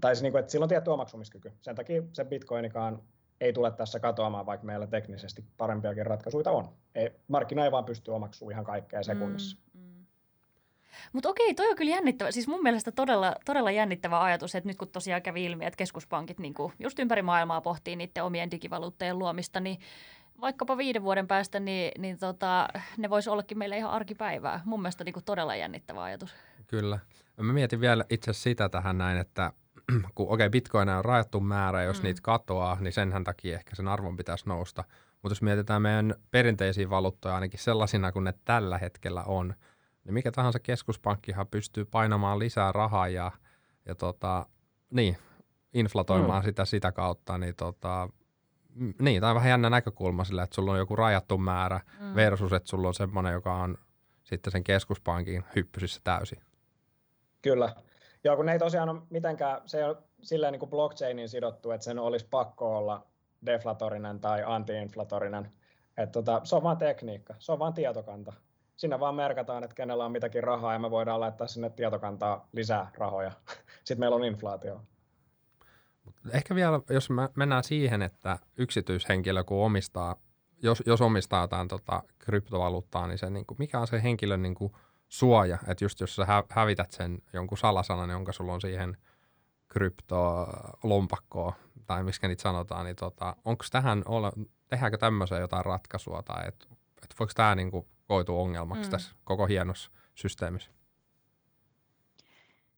tai 0.00 0.14
siis 0.14 0.22
niin 0.22 0.32
kuin, 0.32 0.40
että 0.40 0.52
sillä 0.52 0.64
on 0.64 0.68
tietty 0.68 0.90
omaksumiskyky. 0.90 1.52
Sen 1.60 1.76
takia 1.76 2.02
se 2.12 2.24
bitcoinikaan 2.24 3.02
ei 3.40 3.52
tule 3.52 3.70
tässä 3.70 4.00
katoamaan, 4.00 4.46
vaikka 4.46 4.66
meillä 4.66 4.86
teknisesti 4.86 5.44
parempiakin 5.56 6.06
ratkaisuja 6.06 6.50
on. 6.50 6.68
Ei, 6.94 7.10
markkina 7.28 7.64
ei 7.64 7.72
vaan 7.72 7.84
pysty 7.84 8.10
omaksumaan 8.10 8.52
ihan 8.52 8.64
kaikkea 8.64 9.02
sekunnissa. 9.02 9.56
Mm. 9.71 9.71
Mutta 11.12 11.28
okei, 11.28 11.54
toi 11.54 11.68
on 11.68 11.76
kyllä 11.76 11.90
jännittävä. 11.90 12.30
Siis 12.30 12.48
mun 12.48 12.62
mielestä 12.62 12.92
todella, 12.92 13.36
todella 13.44 13.70
jännittävä 13.70 14.22
ajatus, 14.22 14.54
että 14.54 14.68
nyt 14.68 14.76
kun 14.78 14.88
tosiaan 14.88 15.22
kävi 15.22 15.44
ilmi, 15.44 15.64
että 15.64 15.76
keskuspankit 15.76 16.38
niin 16.38 16.54
just 16.78 16.98
ympäri 16.98 17.22
maailmaa 17.22 17.60
pohtii 17.60 17.96
niiden 17.96 18.24
omien 18.24 18.50
digivaluuttejen 18.50 19.18
luomista, 19.18 19.60
niin 19.60 19.78
vaikkapa 20.40 20.76
viiden 20.76 21.02
vuoden 21.02 21.28
päästä, 21.28 21.60
niin, 21.60 21.92
niin 21.98 22.18
tota, 22.18 22.68
ne 22.96 23.10
voisi 23.10 23.30
ollakin 23.30 23.58
meille 23.58 23.76
ihan 23.76 23.90
arkipäivää. 23.90 24.60
Mun 24.64 24.82
mielestä 24.82 25.04
niin 25.04 25.12
kuin 25.12 25.24
todella 25.24 25.56
jännittävä 25.56 26.02
ajatus. 26.02 26.34
Kyllä. 26.66 26.98
Mä 27.36 27.52
mietin 27.52 27.80
vielä 27.80 28.04
itse 28.10 28.30
asiassa 28.30 28.42
sitä 28.42 28.68
tähän 28.68 28.98
näin, 28.98 29.18
että 29.18 29.52
kun 30.14 30.26
okei, 30.26 30.34
okay, 30.34 30.50
bitcoin 30.50 30.88
on 30.88 31.04
rajattu 31.04 31.40
määrä, 31.40 31.82
jos 31.82 31.98
mm. 31.98 32.02
niitä 32.02 32.20
katoaa, 32.22 32.76
niin 32.80 32.92
senhän 32.92 33.24
takia 33.24 33.54
ehkä 33.54 33.76
sen 33.76 33.88
arvon 33.88 34.16
pitäisi 34.16 34.48
nousta. 34.48 34.84
Mutta 35.22 35.32
jos 35.32 35.42
mietitään 35.42 35.82
meidän 35.82 36.14
perinteisiä 36.30 36.90
valuuttoja 36.90 37.34
ainakin 37.34 37.60
sellaisina 37.60 38.12
kuin 38.12 38.24
ne 38.24 38.34
tällä 38.44 38.78
hetkellä 38.78 39.22
on, 39.22 39.54
niin 40.04 40.14
mikä 40.14 40.32
tahansa 40.32 40.58
keskuspankkihan 40.58 41.46
pystyy 41.46 41.84
painamaan 41.84 42.38
lisää 42.38 42.72
rahaa 42.72 43.08
ja, 43.08 43.30
ja 43.86 43.94
tota, 43.94 44.46
niin, 44.90 45.16
inflatoimaan 45.74 46.42
mm. 46.42 46.44
sitä 46.44 46.64
sitä 46.64 46.92
kautta, 46.92 47.38
niin 47.38 47.56
tota, 47.56 48.08
niin, 49.00 49.20
tai 49.20 49.34
vähän 49.34 49.50
jännä 49.50 49.70
näkökulma 49.70 50.24
sillä, 50.24 50.42
että 50.42 50.54
sulla 50.54 50.72
on 50.72 50.78
joku 50.78 50.96
rajattu 50.96 51.38
määrä 51.38 51.80
mm. 52.00 52.14
versus, 52.14 52.52
että 52.52 52.68
sulla 52.68 52.88
on 52.88 52.94
semmoinen, 52.94 53.32
joka 53.32 53.54
on 53.54 53.78
sitten 54.24 54.50
sen 54.50 54.64
keskuspankin 54.64 55.44
hyppysissä 55.56 56.00
täysin. 56.04 56.42
Kyllä. 57.42 57.74
Joo, 58.24 58.36
kun 58.36 58.46
ne 58.46 58.52
ei 58.52 58.58
tosiaan 58.58 58.88
ole 58.88 59.02
mitenkään, 59.10 59.60
se 59.66 59.78
ei 59.78 59.84
ole 59.84 59.96
silleen 60.22 60.52
niin 60.52 60.60
kuin 60.60 60.70
blockchainin 60.70 61.28
sidottu, 61.28 61.70
että 61.70 61.84
sen 61.84 61.98
olisi 61.98 62.26
pakko 62.30 62.76
olla 62.78 63.06
deflatorinen 63.46 64.20
tai 64.20 64.42
antiinflatorinen. 64.46 65.50
Että 65.96 66.12
tota, 66.12 66.40
se 66.44 66.56
on 66.56 66.62
vain 66.62 66.78
tekniikka, 66.78 67.34
se 67.38 67.52
on 67.52 67.58
vain 67.58 67.74
tietokanta. 67.74 68.32
Sinne 68.82 69.00
vaan 69.00 69.14
merkataan, 69.14 69.64
että 69.64 69.74
kenellä 69.74 70.04
on 70.04 70.12
mitäkin 70.12 70.44
rahaa 70.44 70.72
ja 70.72 70.78
me 70.78 70.90
voidaan 70.90 71.20
laittaa 71.20 71.46
sinne 71.46 71.70
tietokantaa 71.70 72.48
lisää 72.52 72.90
rahoja. 72.98 73.32
Sitten 73.84 74.00
meillä 74.00 74.16
on 74.16 74.24
inflaatio. 74.24 74.80
Ehkä 76.32 76.54
vielä, 76.54 76.80
jos 76.90 77.08
mennään 77.36 77.64
siihen, 77.64 78.02
että 78.02 78.38
yksityishenkilö 78.58 79.44
kun 79.44 79.64
omistaa, 79.64 80.16
jos, 80.62 80.82
jos 80.86 81.00
omistaa 81.00 81.42
jotain 81.42 81.68
tota, 81.68 82.02
kryptovaluuttaa, 82.18 83.06
niin 83.06 83.18
se, 83.18 83.30
niin 83.30 83.46
kuin, 83.46 83.58
mikä 83.58 83.80
on 83.80 83.86
se 83.86 84.02
henkilön 84.02 84.42
niin 84.42 84.54
kuin, 84.54 84.72
suoja, 85.08 85.58
että 85.66 85.84
just 85.84 86.00
jos 86.00 86.16
sä 86.16 86.26
hävität 86.48 86.92
sen 86.92 87.18
jonkun 87.32 87.58
salasanan, 87.58 88.10
jonka 88.10 88.32
sulla 88.32 88.52
on 88.52 88.60
siihen 88.60 88.96
kryptolompakkoon, 89.68 91.52
tai 91.86 92.04
miksi 92.04 92.28
niitä 92.28 92.42
sanotaan, 92.42 92.84
niin 92.84 92.96
tota, 92.96 93.36
onko 93.44 93.64
tähän, 93.70 94.02
ole, 94.06 94.32
tehdäänkö 94.68 94.98
tämmöiseen 94.98 95.40
jotain 95.40 95.64
ratkaisua, 95.64 96.22
tai 96.22 96.48
että 96.48 96.66
et 97.02 97.14
voiko 97.18 97.32
tämä 97.36 97.54
niin 97.54 97.70
kuin, 98.06 98.16
koitua 98.16 98.42
ongelmaksi 98.42 98.84
mm. 98.84 98.90
tässä 98.90 99.14
koko 99.24 99.46
hienossa 99.46 99.90
systeemissä? 100.14 100.70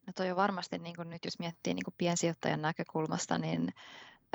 No 0.06 0.12
toi 0.16 0.30
on 0.30 0.36
varmasti, 0.36 0.78
niin 0.78 0.96
kun 0.96 1.10
nyt 1.10 1.24
jos 1.24 1.38
miettii 1.38 1.74
niin 1.74 1.94
piensijoittajan 1.98 2.62
näkökulmasta, 2.62 3.38
niin 3.38 3.68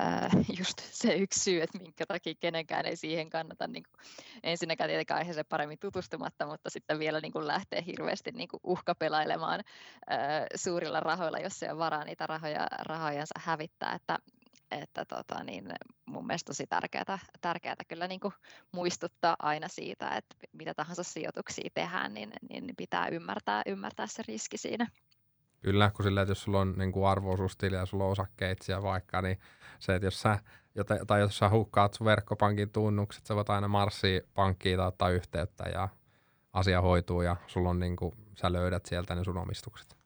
äh, 0.02 0.32
just 0.60 0.80
se 0.92 1.14
yksi 1.14 1.40
syy, 1.40 1.62
että 1.62 1.78
minkä 1.78 2.06
takia 2.06 2.34
kenenkään 2.40 2.86
ei 2.86 2.96
siihen 2.96 3.30
kannata 3.30 3.68
niin 3.68 3.84
kuin, 3.84 4.06
ensinnäkään 4.44 4.90
tietenkään 4.90 5.18
aiheeseen 5.18 5.46
paremmin 5.50 5.80
tutustumatta, 5.80 6.46
mutta 6.46 6.70
sitten 6.70 7.00
vielä 7.00 7.20
niin 7.20 7.32
kuin 7.32 7.48
lähtee 7.48 7.84
hirveästi 7.86 8.32
niin 8.32 8.48
kuin 8.48 8.62
uhkapelailemaan 8.64 9.60
äh, 10.12 10.18
suurilla 10.56 11.00
rahoilla, 11.00 11.40
jos 11.40 11.60
se 11.60 11.72
on 11.72 11.78
varaa 11.78 12.04
niitä 12.04 12.28
rahoja, 12.28 12.68
rahojansa 12.80 13.40
hävittää, 13.40 13.94
että 13.94 14.18
että 14.72 15.06
tota, 15.06 15.44
niin 15.44 15.70
mun 16.06 16.28
mielestä 16.28 16.50
tosi 16.50 16.68
tärkeää, 16.68 17.20
tärkeää 17.42 17.76
kyllä 17.88 18.08
niin 18.08 18.20
kuin 18.20 18.34
muistuttaa 18.72 19.36
aina 19.40 19.68
siitä, 19.68 20.10
että 20.10 20.36
mitä 20.54 20.74
tahansa 20.74 21.04
sijoituksia 21.04 21.70
tehdään, 21.74 22.14
niin, 22.14 22.34
niin 22.50 22.76
pitää 22.78 23.08
ymmärtää, 23.08 23.62
ymmärtää 23.66 24.08
se 24.08 24.24
riski 24.28 24.58
siinä. 24.58 24.88
Kyllä, 25.60 25.92
kun 25.96 26.06
sillä, 26.06 26.22
että 26.22 26.32
jos 26.32 26.44
sulla 26.44 26.60
on 26.60 26.74
niin 26.78 26.92
kuin 26.92 27.08
arvoisuustili 27.08 27.76
ja 27.76 27.86
sulla 27.86 28.06
on 28.06 28.12
osakkeitsia 28.12 28.84
vaikka, 28.84 29.22
niin 29.22 29.40
se, 29.80 29.96
että 29.96 30.06
jos 30.06 30.22
sä, 30.22 30.40
tai 31.08 31.20
jos 31.20 31.38
sä 31.38 31.50
hukkaat 31.50 31.94
sun 31.94 32.06
verkkopankin 32.06 32.70
tunnukset, 32.70 33.26
sä 33.26 33.36
voit 33.36 33.50
aina 33.50 33.68
marssia 33.68 34.22
pankkiin 34.34 34.78
tai 34.78 34.88
ottaa 34.88 35.10
yhteyttä 35.10 35.70
ja 35.70 35.90
asia 36.54 36.82
hoituu 36.82 37.22
ja 37.22 37.36
sulla 37.48 37.70
on 37.70 37.80
niin 37.80 37.96
kuin, 37.96 38.14
sä 38.36 38.54
löydät 38.54 38.86
sieltä 38.86 39.16
ne 39.16 39.24
sun 39.24 39.38
omistukset. 39.38 39.98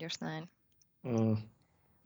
Just 0.00 0.20
näin. 0.20 0.50
Mm. 1.02 1.36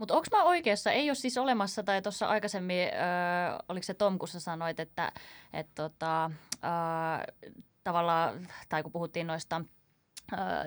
Mutta 0.00 0.14
onko 0.14 0.26
mä 0.32 0.44
oikeassa? 0.44 0.92
Ei 0.92 1.10
ole 1.10 1.14
siis 1.14 1.38
olemassa, 1.38 1.82
tai 1.82 2.02
tuossa 2.02 2.26
aikaisemmin, 2.26 2.82
äh, 2.82 3.58
oliko 3.68 3.84
se 3.84 3.94
Tom, 3.94 4.18
kun 4.18 4.28
sä 4.28 4.40
sanoit, 4.40 4.80
että 4.80 5.12
et, 5.52 5.66
tota, 5.74 6.24
äh, 6.64 7.52
tavallaan, 7.84 8.48
tai 8.68 8.82
kun 8.82 8.92
puhuttiin 8.92 9.26
noista 9.26 9.64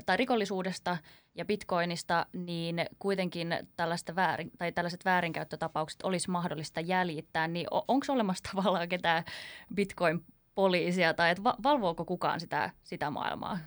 tai 0.05 0.17
rikollisuudesta 0.17 0.97
ja 1.35 1.45
bitcoinista, 1.45 2.25
niin 2.33 2.85
kuitenkin 2.99 3.57
tällaista 3.75 4.15
väärin, 4.15 4.51
tai 4.57 4.71
tällaiset 4.71 5.05
väärinkäyttötapaukset 5.05 6.01
olisi 6.03 6.31
mahdollista 6.31 6.79
jäljittää, 6.79 7.47
niin 7.47 7.67
onko 7.71 8.05
olemassa 8.09 8.43
tavallaan 8.55 8.89
ketään 8.89 9.23
bitcoin-poliisia, 9.75 11.13
tai 11.13 11.29
että 11.29 11.43
valvooko 11.43 12.05
kukaan 12.05 12.39
sitä, 12.39 12.69
sitä 12.83 13.11
maailmaa? 13.11 13.59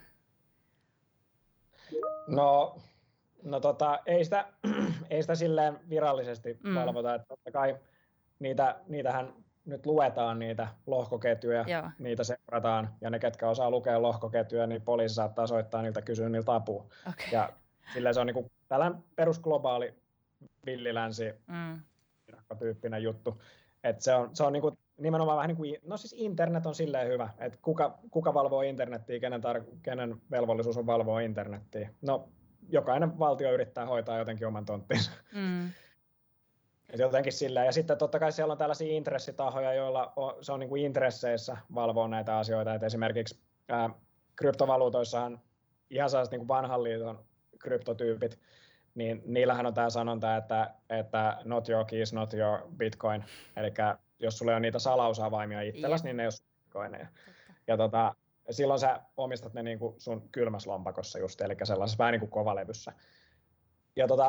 No, 2.29 2.79
no 3.47 3.61
tota, 3.61 3.99
ei, 4.07 4.25
sitä, 4.25 4.47
ei 5.11 5.23
sitä 5.23 5.35
silleen 5.35 5.81
virallisesti 5.89 6.59
mm. 6.63 6.75
valvota, 6.75 7.15
että 7.15 7.27
totta 7.29 7.51
kai 7.51 7.77
niitä, 8.39 8.77
niitähän 8.89 9.33
nyt 9.65 9.87
luetaan 9.87 10.39
niitä 10.39 10.69
lohkoketjuja, 10.87 11.65
Joo. 11.69 11.91
niitä 11.99 12.25
seurataan, 12.25 12.95
ja 13.01 13.11
ne, 13.11 13.19
ketkä 13.19 13.49
osaa 13.49 13.71
lukea 13.71 14.03
lohkoketjuja, 14.03 14.67
niin 14.67 14.83
poliisi 14.83 15.15
saattaa 15.15 15.47
soittaa 15.47 15.83
niiltä, 15.83 16.03
kysyä 16.03 16.29
niiltä 16.29 16.55
apua. 16.55 16.87
Okay. 17.09 17.27
Ja 17.33 17.53
sillä 17.93 18.13
se 18.13 18.21
on 18.21 18.27
niin 18.27 18.51
tällainen 18.69 19.05
perusglobaali 19.17 19.95
villilänsi 20.67 21.35
mm. 21.47 21.81
tyyppinen 22.59 23.03
juttu. 23.03 23.43
Et 23.85 24.01
se 24.01 24.15
on, 24.15 24.37
se 24.37 24.45
on 24.45 24.53
niin 24.53 24.61
kuin 24.61 24.79
nimenomaan 24.97 25.37
vähän 25.37 25.49
niin 25.49 25.57
kuin, 25.57 25.77
no 25.87 25.97
siis 25.97 26.15
internet 26.19 26.67
on 26.67 26.75
silleen 26.75 27.09
hyvä, 27.09 27.29
että 27.39 27.59
kuka, 27.63 27.99
kuka 28.11 28.35
valvoo 28.35 28.63
internettiä, 28.63 29.21
kenen, 29.21 29.41
tar- 29.45 29.77
kenen 29.83 30.17
velvollisuus 30.31 30.77
on 30.77 30.87
valvoa 30.87 31.21
internettiä. 31.21 31.91
No, 32.03 32.29
jokainen 32.69 33.19
valtio 33.19 33.53
yrittää 33.53 33.87
hoitaa 33.87 34.19
jotenkin 34.19 34.47
oman 34.47 34.65
tonttinsa. 34.65 35.11
Mm. 35.33 35.71
Et 36.91 37.01
jotenkin 37.01 37.33
sillä. 37.33 37.65
Ja 37.65 37.73
sitten 37.73 37.99
totta 37.99 38.19
kai 38.19 38.33
siellä 38.33 38.53
on 38.53 38.59
tällaisia 38.59 38.93
intressitahoja, 38.93 39.75
joilla 39.75 40.13
on, 40.17 40.35
se 40.45 40.53
on 40.53 40.61
niin 40.61 40.69
kuin 40.69 40.83
intresseissä 40.83 41.57
valvoa 41.75 42.09
näitä 42.09 42.39
asioita. 42.39 42.75
Et 42.75 42.83
esimerkiksi 42.83 43.41
ää, 43.69 43.91
kryptovaluutoissahan 44.37 45.41
ihan 45.91 46.11
sellaiset 46.11 46.33
niin 46.33 46.41
kuin 46.41 46.49
vanhan 46.49 46.83
liiton 46.83 47.25
kryptotyypit, 47.59 48.39
niin 48.95 49.23
niillähän 49.25 49.67
on 49.67 49.75
tämä 49.75 49.91
sanonta, 49.91 50.37
että, 50.37 50.75
että 50.91 51.39
not 51.45 51.69
your 51.69 51.85
keys, 51.85 52.13
not 52.13 52.35
your 52.35 52.59
bitcoin. 52.77 53.25
Eli 53.57 53.75
jos 54.19 54.39
sulla 54.39 54.57
on 54.57 54.63
niitä 54.63 54.79
salausavaimia 54.79 55.63
itselläsi, 55.63 56.05
niin 56.05 56.17
ne 56.17 56.23
ei 56.23 56.27
ole 56.27 56.65
bitcoineja. 56.65 57.07
Ja 57.67 57.77
tota, 57.77 58.15
silloin 58.51 58.81
sä 58.81 59.01
omistat 59.17 59.55
ne 59.55 59.63
niin 59.63 59.79
kuin 59.79 60.01
sun 60.01 60.29
kylmässä 60.33 60.71
lompakossa 60.71 61.19
just, 61.19 61.41
eli 61.41 61.57
sellaisessa 61.65 61.99
vähän 61.99 62.13
niin 62.13 62.21
kuin 62.21 62.31
kovalevyssä. 62.31 62.93
Ja 63.97 64.09
tota, 64.09 64.27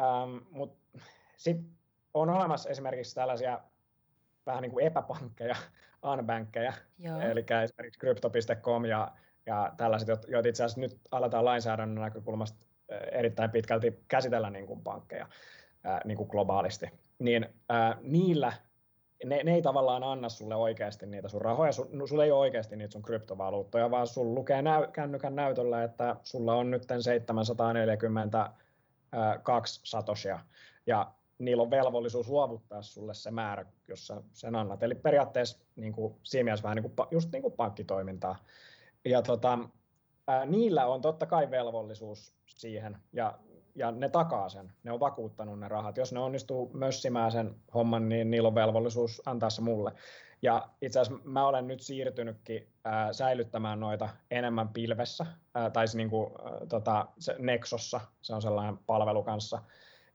ähm, 0.00 0.36
mut 0.50 0.78
sitten 1.36 1.70
on 2.14 2.30
olemassa 2.30 2.70
esimerkiksi 2.70 3.14
tällaisia 3.14 3.60
vähän 4.46 4.62
niin 4.62 4.72
kuin 4.72 4.86
epäpankkeja, 4.86 5.56
unbankkeja, 6.12 6.72
eli 7.30 7.44
esimerkiksi 7.64 8.00
crypto.com 8.00 8.84
ja, 8.84 9.12
ja 9.46 9.72
tällaiset, 9.76 10.08
joita 10.28 10.48
itse 10.48 10.64
asiassa 10.64 10.80
nyt 10.80 11.00
aletaan 11.10 11.44
lainsäädännön 11.44 12.02
näkökulmasta 12.02 12.66
erittäin 13.12 13.50
pitkälti 13.50 14.04
käsitellä 14.08 14.50
niin 14.50 14.66
kuin 14.66 14.82
pankkeja 14.82 15.26
niin 16.04 16.16
kuin 16.16 16.28
globaalisti, 16.28 16.90
niin 17.18 17.46
ää, 17.68 17.96
niillä 18.02 18.52
ne, 19.24 19.42
ne 19.42 19.54
ei 19.54 19.62
tavallaan 19.62 20.02
anna 20.02 20.28
sulle 20.28 20.54
oikeasti 20.54 21.06
niitä 21.06 21.28
sun 21.28 21.42
rahoja, 21.42 21.72
su, 21.72 21.90
sulla 22.06 22.24
ei 22.24 22.30
ole 22.30 22.40
oikeasti 22.40 22.76
niitä 22.76 22.92
sun 22.92 23.02
kryptovaluuttoja, 23.02 23.90
vaan 23.90 24.06
sulla 24.06 24.34
lukee 24.34 24.62
näy, 24.62 24.86
kännykän 24.92 25.36
näytöllä, 25.36 25.84
että 25.84 26.16
sulla 26.22 26.54
on 26.54 26.70
nyt 26.70 26.82
742 27.00 29.80
satosia, 29.84 30.38
ja 30.86 31.12
niillä 31.38 31.62
on 31.62 31.70
velvollisuus 31.70 32.28
luovuttaa 32.28 32.82
sulle 32.82 33.14
se 33.14 33.30
määrä, 33.30 33.66
jos 33.88 34.06
sä 34.06 34.22
sen 34.32 34.54
annat. 34.54 34.82
Eli 34.82 34.94
periaatteessa 34.94 35.58
niin 35.76 35.92
kuin, 35.92 36.14
siinä 36.22 36.44
mielessä 36.44 36.62
vähän 36.62 36.76
niin 36.76 36.92
kuin, 36.96 37.08
just 37.10 37.32
niin 37.32 37.42
kuin 37.42 37.54
pankkitoimintaa. 37.54 38.36
Ja 39.04 39.22
tota, 39.22 39.58
ää, 40.26 40.46
niillä 40.46 40.86
on 40.86 41.00
totta 41.00 41.26
kai 41.26 41.50
velvollisuus 41.50 42.34
siihen, 42.46 42.98
ja, 43.12 43.38
ja 43.76 43.90
ne 43.90 44.08
takaa 44.08 44.48
sen. 44.48 44.72
Ne 44.84 44.92
on 44.92 45.00
vakuuttanut 45.00 45.60
ne 45.60 45.68
rahat. 45.68 45.96
Jos 45.96 46.12
ne 46.12 46.20
onnistuu 46.20 46.70
mössimään 46.74 47.32
sen 47.32 47.54
homman, 47.74 48.08
niin 48.08 48.30
niillä 48.30 48.46
on 48.46 48.54
velvollisuus 48.54 49.22
antaa 49.26 49.50
se 49.50 49.62
mulle. 49.62 49.92
Ja 50.42 50.68
itse 50.82 51.00
asiassa 51.00 51.22
mä 51.24 51.46
olen 51.46 51.66
nyt 51.66 51.80
siirtynytkin 51.80 52.68
ää, 52.84 53.12
säilyttämään 53.12 53.80
noita 53.80 54.08
enemmän 54.30 54.68
pilvessä, 54.68 55.26
ää, 55.54 55.70
tai 55.70 55.84
niin 55.94 56.10
kuin, 56.10 56.32
ää, 56.44 56.66
tota, 56.68 57.06
se 57.18 57.36
Nexossa, 57.38 58.00
se 58.22 58.34
on 58.34 58.42
sellainen 58.42 58.78
palvelu 58.86 59.22
kanssa, 59.22 59.62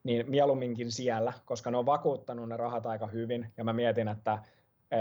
niin 0.03 0.29
mieluumminkin 0.29 0.91
siellä, 0.91 1.33
koska 1.45 1.71
ne 1.71 1.77
on 1.77 1.85
vakuuttanut 1.85 2.49
ne 2.49 2.57
rahat 2.57 2.85
aika 2.85 3.07
hyvin, 3.07 3.53
ja 3.57 3.63
mä 3.63 3.73
mietin, 3.73 4.07
että, 4.07 4.39
e, 4.91 4.97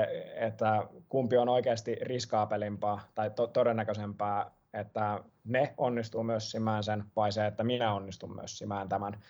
että 0.47 0.87
kumpi 1.09 1.37
on 1.37 1.49
oikeasti 1.49 1.95
riskaapelimpaa 2.03 3.01
tai 3.15 3.31
to- 3.31 3.47
todennäköisempää 3.47 4.51
että 4.75 5.25
ne 5.45 5.75
onnistuu 5.77 6.23
myös 6.23 6.51
simään 6.51 6.85
sen, 6.85 7.05
vai 7.16 7.33
se, 7.33 7.47
että 7.47 7.64
minä 7.64 7.95
onnistun 7.95 8.35
myös 8.35 8.59
simään 8.59 8.89
tämän. 8.89 9.21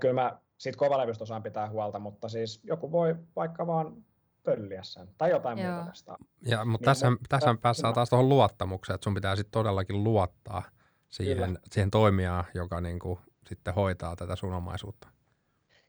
Kyllä 0.00 0.14
mä 0.14 0.38
siitä 0.58 0.78
kovalevystä 0.78 1.24
osaan 1.24 1.42
pitää 1.42 1.68
huolta, 1.68 1.98
mutta 1.98 2.28
siis 2.28 2.60
joku 2.64 2.92
voi 2.92 3.16
vaikka 3.36 3.66
vaan 3.66 4.04
pölliä 4.42 4.82
sen 4.82 5.08
tai 5.18 5.30
jotain 5.30 5.58
Joo. 5.58 5.72
muuta 5.72 5.88
vastaan. 5.88 6.18
Ja, 6.46 6.64
mutta 6.64 6.80
niin, 6.80 6.84
tässä, 6.84 7.10
mä, 7.10 7.16
tässä 7.28 7.54
päässään 7.62 7.94
taas 7.94 8.10
tuohon 8.10 8.28
luottamukseen, 8.28 8.94
että 8.94 9.04
sun 9.04 9.14
pitää 9.14 9.36
sitten 9.36 9.52
todellakin 9.52 10.04
luottaa 10.04 10.62
siihen, 11.08 11.58
siihen 11.70 11.90
toimijaan, 11.90 12.44
joka 12.54 12.80
niin 12.80 12.98
kuin 12.98 13.18
sitten 13.46 13.74
hoitaa 13.74 14.16
tätä 14.16 14.36
sun 14.36 14.54
omaisuutta. 14.54 15.08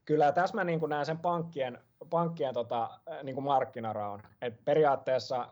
Kyllä, 0.06 0.26
ja 0.26 0.32
tässä 0.32 0.56
mä 0.56 0.64
niin 0.64 0.80
kuin 0.80 0.90
näen 0.90 1.06
sen 1.06 1.18
pankkien, 1.18 1.78
pankkien 2.10 2.54
tota, 2.54 3.00
niin 3.24 3.36
kuin 3.36 3.46
markkinaraon. 3.46 4.22
Et 4.42 4.66
periaatteessa 4.66 5.50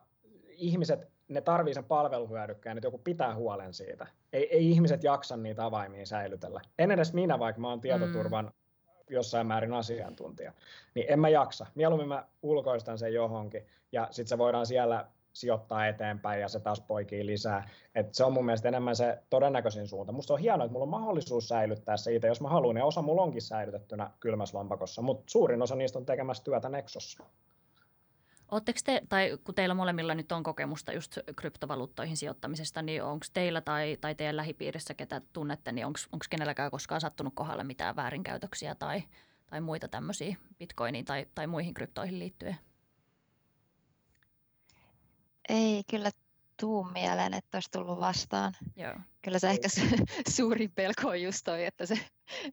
ihmiset 0.47 1.11
ne 1.27 1.41
tarvii 1.41 1.73
sen 1.73 1.83
palveluhyödykkeen, 1.83 2.77
että 2.77 2.87
joku 2.87 2.97
pitää 2.97 3.35
huolen 3.35 3.73
siitä. 3.73 4.07
Ei, 4.33 4.55
ei 4.55 4.71
ihmiset 4.71 5.03
jaksa 5.03 5.37
niitä 5.37 5.65
avaimia 5.65 6.05
säilytellä. 6.05 6.61
En 6.79 6.91
edes 6.91 7.13
minä, 7.13 7.39
vaikka 7.39 7.61
mä 7.61 7.69
oon 7.69 7.81
tietoturvan 7.81 8.45
mm. 8.45 8.51
jossain 9.09 9.47
määrin 9.47 9.73
asiantuntija. 9.73 10.53
Niin 10.95 11.05
en 11.09 11.19
mä 11.19 11.29
jaksa. 11.29 11.65
Mieluummin 11.75 12.07
mä 12.07 12.25
ulkoistan 12.41 12.97
sen 12.97 13.13
johonkin 13.13 13.67
ja 13.91 14.07
sitten 14.11 14.27
se 14.27 14.37
voidaan 14.37 14.65
siellä 14.65 15.07
sijoittaa 15.33 15.87
eteenpäin 15.87 16.41
ja 16.41 16.47
se 16.47 16.59
taas 16.59 16.81
poikii 16.81 17.25
lisää. 17.25 17.69
Et 17.95 18.13
se 18.13 18.23
on 18.23 18.33
mun 18.33 18.45
mielestä 18.45 18.67
enemmän 18.67 18.95
se 18.95 19.17
todennäköisin 19.29 19.87
suunta. 19.87 20.11
Musta 20.11 20.33
on 20.33 20.39
hienoa, 20.39 20.65
että 20.65 20.73
mulla 20.73 20.83
on 20.83 20.89
mahdollisuus 20.89 21.47
säilyttää 21.47 21.97
se 21.97 22.15
itse, 22.15 22.27
jos 22.27 22.41
mä 22.41 22.49
haluan, 22.49 22.77
ja 22.77 22.85
osa 22.85 23.01
mulla 23.01 23.21
onkin 23.21 23.41
säilytettynä 23.41 24.11
kylmässä 24.19 24.57
lompakossa, 24.57 25.01
mutta 25.01 25.23
suurin 25.27 25.61
osa 25.61 25.75
niistä 25.75 25.99
on 25.99 26.05
tekemässä 26.05 26.43
työtä 26.43 26.69
Nexossa. 26.69 27.23
Oletteko 28.51 28.79
te, 28.83 29.01
tai 29.09 29.37
kun 29.43 29.55
teillä 29.55 29.75
molemmilla 29.75 30.15
nyt 30.15 30.31
on 30.31 30.43
kokemusta 30.43 30.93
just 30.93 31.17
kryptovaluuttoihin 31.35 32.17
sijoittamisesta, 32.17 32.81
niin 32.81 33.03
onko 33.03 33.25
teillä 33.33 33.61
tai, 33.61 33.97
tai 34.01 34.15
teidän 34.15 34.37
lähipiirissä, 34.37 34.93
ketä 34.93 35.21
tunnette, 35.33 35.71
niin 35.71 35.85
onko 35.85 35.99
kenelläkään 36.29 36.71
koskaan 36.71 37.01
sattunut 37.01 37.33
kohdalle 37.35 37.63
mitään 37.63 37.95
väärinkäytöksiä 37.95 38.75
tai, 38.75 39.03
tai 39.47 39.61
muita 39.61 39.87
tämmöisiä 39.87 40.35
bitcoiniin 40.59 41.05
tai, 41.05 41.25
tai 41.35 41.47
muihin 41.47 41.73
kryptoihin 41.73 42.19
liittyen? 42.19 42.57
Ei 45.49 45.83
kyllä 45.89 46.11
tuu 46.57 46.83
mieleen, 46.83 47.33
että 47.33 47.57
olisi 47.57 47.71
tullut 47.71 47.99
vastaan. 47.99 48.53
Joo. 48.75 48.95
Kyllä 49.27 49.39
se 49.39 49.49
ehkä 49.49 49.69
se 49.69 49.81
suurin 50.35 50.71
pelko 50.71 51.07
on 51.07 51.21
just 51.21 51.41
toi, 51.45 51.65
että 51.65 51.85
se, 51.85 51.99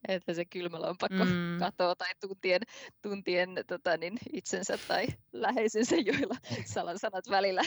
että 0.09 0.35
se 0.35 0.45
kylmälompakko 0.45 1.25
mm. 1.25 1.59
katoo 1.59 1.95
tai 1.95 2.09
tuntien, 2.21 2.61
tuntien 3.03 3.49
tota, 3.67 3.97
niin 3.97 4.19
itsensä 4.33 4.79
tai 4.89 5.07
läheisensä, 5.33 5.97
joilla 5.97 6.35
salasanat 6.65 7.31
välillä, 7.31 7.63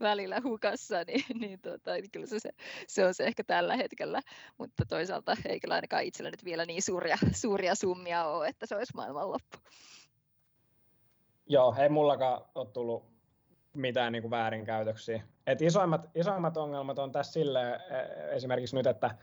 välillä 0.00 0.40
hukassa, 0.44 1.04
niin, 1.06 1.24
niin, 1.40 1.60
tota, 1.60 1.92
niin 1.92 2.10
kyllä 2.10 2.26
se, 2.26 2.40
se, 2.40 2.50
se, 2.88 3.06
on 3.06 3.14
se 3.14 3.24
ehkä 3.24 3.44
tällä 3.44 3.76
hetkellä. 3.76 4.22
Mutta 4.58 4.84
toisaalta 4.88 5.36
ei 5.48 5.60
kyllä 5.60 5.74
ainakaan 5.74 6.04
itsellä 6.04 6.30
nyt 6.30 6.44
vielä 6.44 6.64
niin 6.64 6.82
suuria, 6.82 7.18
suuria 7.32 7.74
summia 7.74 8.24
ole, 8.24 8.48
että 8.48 8.66
se 8.66 8.76
olisi 8.76 8.96
maailmanloppu. 8.96 9.58
Joo, 11.46 11.74
ei 11.78 11.88
mullakaan 11.88 12.42
ole 12.54 12.66
tullut 12.66 13.04
mitään 13.74 14.12
niin 14.12 14.22
kuin 14.22 14.30
väärinkäytöksiä. 14.30 15.22
Et 15.46 15.62
isoimmat, 15.62 16.10
isoimmat 16.14 16.56
ongelmat 16.56 16.98
on 16.98 17.12
tässä 17.12 17.32
sille 17.32 17.72
e, 17.72 17.80
esimerkiksi 18.30 18.76
nyt, 18.76 18.86
että 18.86 19.14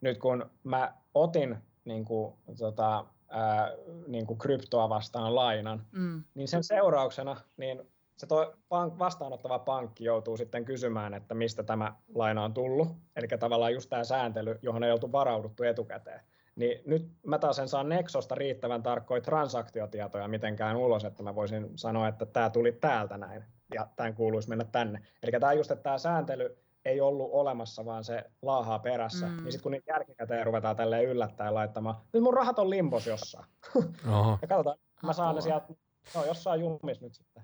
nyt 0.00 0.18
kun 0.18 0.50
mä 0.64 0.94
otin 1.14 1.56
niin 1.84 2.04
kuin, 2.04 2.34
tota, 2.58 3.04
ää, 3.28 3.72
niin 4.06 4.26
kuin 4.26 4.38
kryptoa 4.38 4.88
vastaan 4.88 5.34
lainan, 5.34 5.86
mm. 5.92 6.24
niin 6.34 6.48
sen 6.48 6.64
seurauksena 6.64 7.36
niin 7.56 7.82
se 8.16 8.26
toi 8.26 8.52
pank, 8.68 8.98
vastaanottava 8.98 9.58
pankki 9.58 10.04
joutuu 10.04 10.36
sitten 10.36 10.64
kysymään, 10.64 11.14
että 11.14 11.34
mistä 11.34 11.62
tämä 11.62 11.94
laina 12.14 12.44
on 12.44 12.54
tullut. 12.54 12.88
Eli 13.16 13.28
tavallaan 13.28 13.74
just 13.74 13.90
tämä 13.90 14.04
sääntely, 14.04 14.58
johon 14.62 14.84
ei 14.84 14.92
oltu 14.92 15.12
varauduttu 15.12 15.62
etukäteen. 15.62 16.20
Niin 16.56 16.80
nyt 16.86 17.10
mä 17.26 17.38
taas 17.38 17.58
en 17.58 17.68
saa 17.68 17.84
Nexosta 17.84 18.34
riittävän 18.34 18.82
tarkkoja 18.82 19.20
transaktiotietoja 19.20 20.28
mitenkään 20.28 20.76
ulos, 20.76 21.04
että 21.04 21.22
mä 21.22 21.34
voisin 21.34 21.70
sanoa, 21.76 22.08
että 22.08 22.26
tämä 22.26 22.50
tuli 22.50 22.72
täältä 22.72 23.18
näin 23.18 23.44
ja 23.74 23.86
tämän 23.96 24.14
kuuluisi 24.14 24.48
mennä 24.48 24.64
tänne. 24.64 25.02
Eli 25.22 25.32
tämä 25.32 25.52
just, 25.52 25.70
että 25.70 25.82
tämä 25.82 25.98
sääntely 25.98 26.56
ei 26.84 27.00
ollut 27.00 27.30
olemassa, 27.32 27.84
vaan 27.84 28.04
se 28.04 28.24
laahaa 28.42 28.78
perässä. 28.78 29.26
Mm. 29.26 29.36
Niin 29.36 29.52
sitten 29.52 29.62
kun 29.62 29.72
niitä 29.72 29.92
jälkikäteen 29.92 30.46
ruvetaan 30.46 30.76
tälleen 30.76 31.04
yllättäen 31.04 31.54
laittamaan, 31.54 31.96
nyt 32.12 32.22
mun 32.22 32.34
rahat 32.34 32.58
on 32.58 32.70
limbos 32.70 33.06
jossain. 33.06 33.46
Oho. 34.12 34.38
ja 34.42 34.48
katsotaan, 34.48 34.76
mä 35.02 35.12
saan 35.12 35.34
ne 35.34 35.40
sieltä, 35.40 35.66
no 36.14 36.24
jossain 36.24 36.60
jumis 36.60 37.00
nyt 37.00 37.14
sitten. 37.14 37.42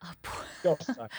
Apua. 0.00 0.44
Jossain 0.64 1.10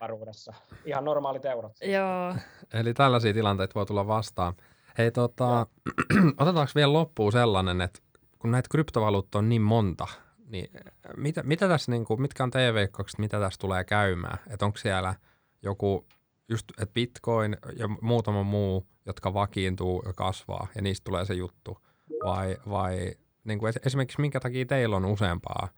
avaruudessa. 0.00 0.54
Ihan 0.84 1.04
normaalit 1.04 1.44
eurot. 1.44 1.72
Joo. 1.96 2.34
Eli 2.72 2.94
tällaisia 2.94 3.32
tilanteita 3.32 3.74
voi 3.74 3.86
tulla 3.86 4.06
vastaan. 4.06 4.54
Hei, 5.00 5.10
tota, 5.10 5.66
otetaanko 6.40 6.72
vielä 6.74 6.92
loppuun 6.92 7.32
sellainen, 7.32 7.80
että 7.80 8.00
kun 8.38 8.50
näitä 8.50 8.68
kryptovaluutta 8.70 9.38
on 9.38 9.48
niin 9.48 9.62
monta, 9.62 10.06
niin 10.46 10.70
mitä, 11.16 11.42
mitä 11.42 11.68
tässä, 11.68 11.92
niin 11.92 12.04
kuin, 12.04 12.20
mitkä 12.20 12.44
on 12.44 12.50
teidän 12.50 12.74
veikkaukset, 12.74 13.18
mitä 13.18 13.40
tässä 13.40 13.58
tulee 13.58 13.84
käymään? 13.84 14.38
Että 14.50 14.66
onko 14.66 14.78
siellä 14.78 15.14
joku, 15.62 16.06
just 16.48 16.70
että 16.70 16.92
Bitcoin 16.94 17.56
ja 17.76 17.88
muutama 18.00 18.42
muu, 18.42 18.86
jotka 19.06 19.34
vakiintuu 19.34 20.02
ja 20.06 20.12
kasvaa 20.12 20.66
ja 20.74 20.82
niistä 20.82 21.04
tulee 21.04 21.24
se 21.24 21.34
juttu? 21.34 21.78
Vai, 22.24 22.56
vai 22.70 23.14
niin 23.44 23.58
kuin 23.58 23.72
esimerkiksi 23.86 24.20
minkä 24.20 24.40
takia 24.40 24.66
teillä 24.66 24.96
on 24.96 25.04
useampaa 25.04 25.68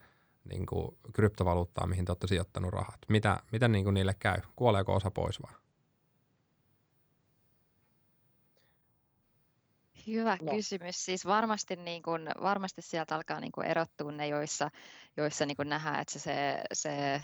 niin 0.51 0.67
kuin 0.67 0.97
kryptovaluuttaa, 1.13 1.87
mihin 1.87 2.05
te 2.05 2.13
olette 2.13 2.27
sijoittanut 2.27 2.73
rahat? 2.73 2.99
Mitä, 3.09 3.41
mitä 3.53 3.69
niin 3.69 3.85
kuin 3.85 3.95
niille 3.95 4.15
käy? 4.19 4.39
Kuoleeko 4.57 4.95
osa 4.95 5.11
pois 5.11 5.43
vai? 5.43 5.62
Hyvä 10.07 10.37
no. 10.43 10.53
kysymys. 10.53 11.05
Siis 11.05 11.27
varmasti, 11.27 11.77
niin 11.77 12.03
kun, 12.03 12.29
varmasti 12.43 12.83
sieltä 12.83 13.17
alkaa 13.17 13.41
niin 13.41 13.53
kun 13.53 13.65
erottua 13.65 14.13
ne, 14.13 14.29
joissa, 14.29 14.71
joissa 15.17 15.47
niin 15.47 15.57
kun 15.57 15.69
nähdään, 15.69 16.01
että 16.01 16.19
se, 16.19 16.63
se 16.73 17.23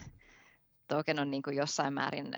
token 0.89 1.19
on 1.19 1.31
niin 1.31 1.43
kuin 1.43 1.57
jossain 1.57 1.95
määrin 1.95 2.35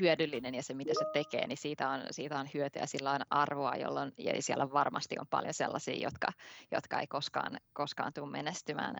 hyödyllinen 0.00 0.54
ja 0.54 0.62
se, 0.62 0.74
mitä 0.74 0.92
se 0.98 1.04
tekee, 1.12 1.46
niin 1.46 1.58
siitä 1.58 1.88
on, 1.88 2.00
siitä 2.10 2.38
on 2.38 2.48
hyötyä, 2.54 2.86
sillä 2.86 3.10
on 3.10 3.20
arvoa, 3.30 3.76
jolloin, 3.76 4.12
ja 4.18 4.42
siellä 4.42 4.72
varmasti 4.72 5.18
on 5.18 5.26
paljon 5.30 5.54
sellaisia, 5.54 5.96
jotka, 5.96 6.28
jotka 6.70 7.00
ei 7.00 7.06
koskaan, 7.06 7.56
koskaan 7.72 8.12
tule 8.12 8.30
menestymään, 8.30 8.94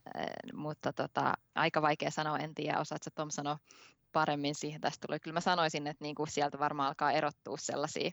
mutta 0.54 0.92
tota, 0.92 1.34
aika 1.54 1.82
vaikea 1.82 2.10
sanoa, 2.10 2.38
en 2.38 2.54
tiedä, 2.54 2.80
osaatko 2.80 3.10
Tom 3.14 3.30
sanoa 3.30 3.58
paremmin 4.12 4.54
siihen 4.54 4.80
tästä 4.80 5.06
tulee. 5.06 5.18
Kyllä 5.18 5.34
mä 5.34 5.40
sanoisin, 5.40 5.86
että 5.86 6.04
niin 6.04 6.14
kuin 6.14 6.30
sieltä 6.30 6.58
varmaan 6.58 6.88
alkaa 6.88 7.12
erottua 7.12 7.56
sellaisia, 7.56 8.10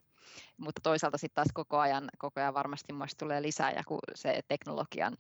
mutta 0.58 0.82
toisaalta 0.84 1.18
sitten 1.18 1.36
taas 1.36 1.54
koko 1.54 1.78
ajan, 1.80 2.10
koko 2.18 2.40
ajan 2.40 2.54
varmasti 2.54 2.94
tulee 3.20 3.42
lisää 3.42 3.72
ja 3.72 3.84
kun 3.88 4.00
se 4.16 4.42
teknologian 4.48 5.18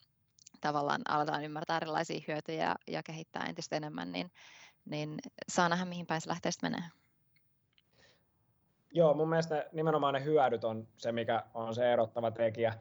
tavallaan 0.61 1.01
aletaan 1.07 1.43
ymmärtää 1.43 1.77
erilaisia 1.77 2.21
hyötyjä 2.27 2.63
ja, 2.63 2.75
ja 2.87 3.03
kehittää 3.03 3.45
entistä 3.49 3.75
enemmän, 3.75 4.11
niin, 4.11 4.31
niin 4.85 5.19
saa 5.47 5.69
nähdä, 5.69 5.85
mihin 5.85 6.05
päin 6.05 6.21
se 6.21 6.29
lähtee 6.29 6.51
menee. 6.61 6.83
Joo, 8.93 9.13
mun 9.13 9.29
mielestä 9.29 9.55
ne, 9.55 9.67
nimenomaan 9.71 10.13
ne 10.13 10.23
hyödyt 10.23 10.63
on 10.63 10.87
se, 10.97 11.11
mikä 11.11 11.43
on 11.53 11.75
se 11.75 11.93
erottava 11.93 12.31
tekijä. 12.31 12.73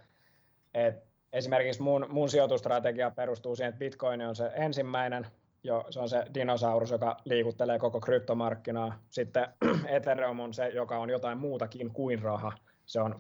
Et 0.74 1.08
esimerkiksi 1.32 1.82
mun, 1.82 2.06
mun 2.10 2.28
sijoitustrategia 2.28 3.10
perustuu 3.10 3.56
siihen, 3.56 3.68
että 3.68 3.78
Bitcoin 3.78 4.22
on 4.22 4.36
se 4.36 4.50
ensimmäinen, 4.54 5.26
jo, 5.62 5.86
se 5.90 6.00
on 6.00 6.08
se 6.08 6.24
dinosaurus, 6.34 6.90
joka 6.90 7.16
liikuttelee 7.24 7.78
koko 7.78 8.00
kryptomarkkinaa. 8.00 8.98
Sitten 9.10 9.48
Ethereum 9.96 10.40
on 10.40 10.54
se, 10.54 10.68
joka 10.68 10.98
on 10.98 11.10
jotain 11.10 11.38
muutakin 11.38 11.92
kuin 11.92 12.22
raha. 12.22 12.52
Se 12.86 13.00
on 13.00 13.14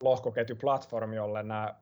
lohkoketjuplatformi, 0.00 1.16
jolle 1.16 1.42
nämä 1.42 1.74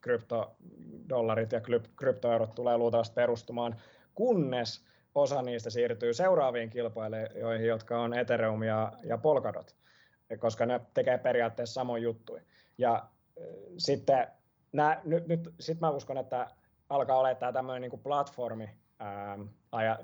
kryptodollarit 0.00 1.52
ja 1.52 1.60
kryptoeurot 1.96 2.54
tulee 2.54 2.78
luultavasti 2.78 3.14
perustumaan, 3.14 3.76
kunnes 4.14 4.84
osa 5.14 5.42
niistä 5.42 5.70
siirtyy 5.70 6.14
seuraaviin 6.14 6.70
kilpailijoihin, 6.70 7.66
jotka 7.66 8.02
on 8.02 8.14
Ethereum 8.14 8.62
ja, 8.62 8.92
ja 9.04 9.18
Polkadot, 9.18 9.76
koska 10.38 10.66
ne 10.66 10.80
tekee 10.94 11.18
periaatteessa 11.18 11.74
samoin 11.74 12.02
juttuja. 12.02 12.42
Ja 12.78 13.06
sitten 13.78 14.26
nämä, 14.72 15.00
nyt, 15.04 15.26
nyt 15.26 15.54
sit 15.60 15.80
mä 15.80 15.90
uskon, 15.90 16.18
että 16.18 16.46
alkaa 16.88 17.18
olla 17.18 17.34
tämä 17.34 17.52
tämmöinen 17.52 17.90
niin 17.90 18.02
platformi, 18.02 18.70
ää, 18.98 19.38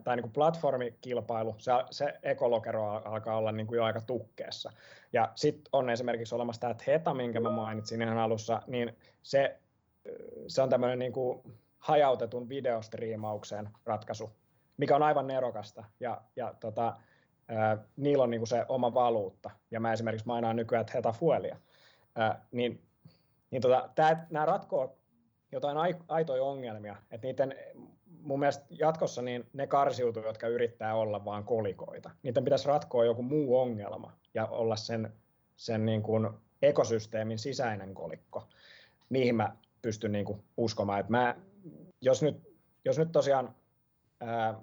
tai 0.05 0.16
niin 0.16 0.22
kuin 0.22 0.32
platformikilpailu, 0.32 1.55
se, 1.59 1.72
se 1.90 2.14
ekolokero 2.22 2.88
alkaa 2.88 3.36
olla 3.36 3.53
niin 3.53 3.66
kuin 3.66 3.76
jo 3.76 3.84
aika 3.84 4.01
tukkeessa. 4.01 4.72
Ja 5.12 5.32
sitten 5.34 5.70
on 5.72 5.90
esimerkiksi 5.90 6.34
olemassa 6.34 6.61
tämä 6.61 6.74
Theta, 6.74 7.14
minkä 7.14 7.40
mä 7.40 7.51
mainitsin 7.51 8.03
ihan 8.03 8.18
alussa, 8.18 8.62
niin 8.66 8.97
se 9.22 9.59
se 10.47 10.62
on 10.62 10.68
tämmöinen 10.68 10.99
niin 10.99 11.12
kuin 11.12 11.43
hajautetun 11.78 12.49
videostriimaukseen 12.49 13.68
ratkaisu, 13.84 14.32
mikä 14.76 14.97
on 14.97 15.03
aivan 15.03 15.26
nerokasta. 15.26 15.84
Ja, 16.01 16.22
ja 16.36 16.55
tota, 16.61 16.97
ää, 17.49 17.78
niillä 17.97 18.24
on 18.24 18.30
niin 18.30 18.40
kuin 18.40 18.49
se 18.49 18.64
oma 18.68 18.95
valuutta. 18.95 19.51
Ja 19.70 19.80
mä 19.80 19.93
esimerkiksi 19.93 20.26
mainaan 20.26 20.57
nykyään 20.57 20.86
Theta 20.86 21.12
Fuelia. 21.12 21.57
Ää, 22.16 22.45
niin 22.53 22.82
niin 23.51 23.62
tota, 23.62 23.88
nämä 24.30 24.47
ratkoo 24.47 24.99
jotain 25.53 25.76
aitoja 26.09 26.43
ongelmia. 26.43 26.97
Että 27.11 27.26
niiden, 27.26 27.55
mun 28.23 28.39
mielestä 28.39 28.66
jatkossa 28.70 29.23
niin 29.23 29.47
ne 29.53 29.66
karsiutuu, 29.66 30.23
jotka 30.23 30.49
yrittää 30.49 30.95
olla 30.95 31.25
vain 31.25 31.45
kolikoita. 31.45 32.11
Niiden 32.23 32.45
pitäisi 32.45 32.68
ratkoa 32.68 33.05
joku 33.05 33.23
muu 33.23 33.59
ongelma 33.59 34.12
ja 34.35 34.47
olla 34.47 34.77
sen, 34.77 35.12
sen 35.57 35.87
niin 35.87 36.03
kuin 36.03 36.31
ekosysteemin 36.62 37.39
sisäinen 37.39 37.95
kolikko. 37.95 38.49
Niihin 39.11 39.35
mä 39.35 39.57
pystyn 39.83 40.12
niin 40.12 40.25
kuin 40.25 40.45
uskomaan. 40.57 41.01
Että 41.01 41.12
mä, 41.12 41.37
jos, 42.01 42.23
nyt, 42.23 42.37
jos 42.85 42.99
nyt 42.99 43.12
tosiaan 43.12 43.55
ää, 44.20 44.55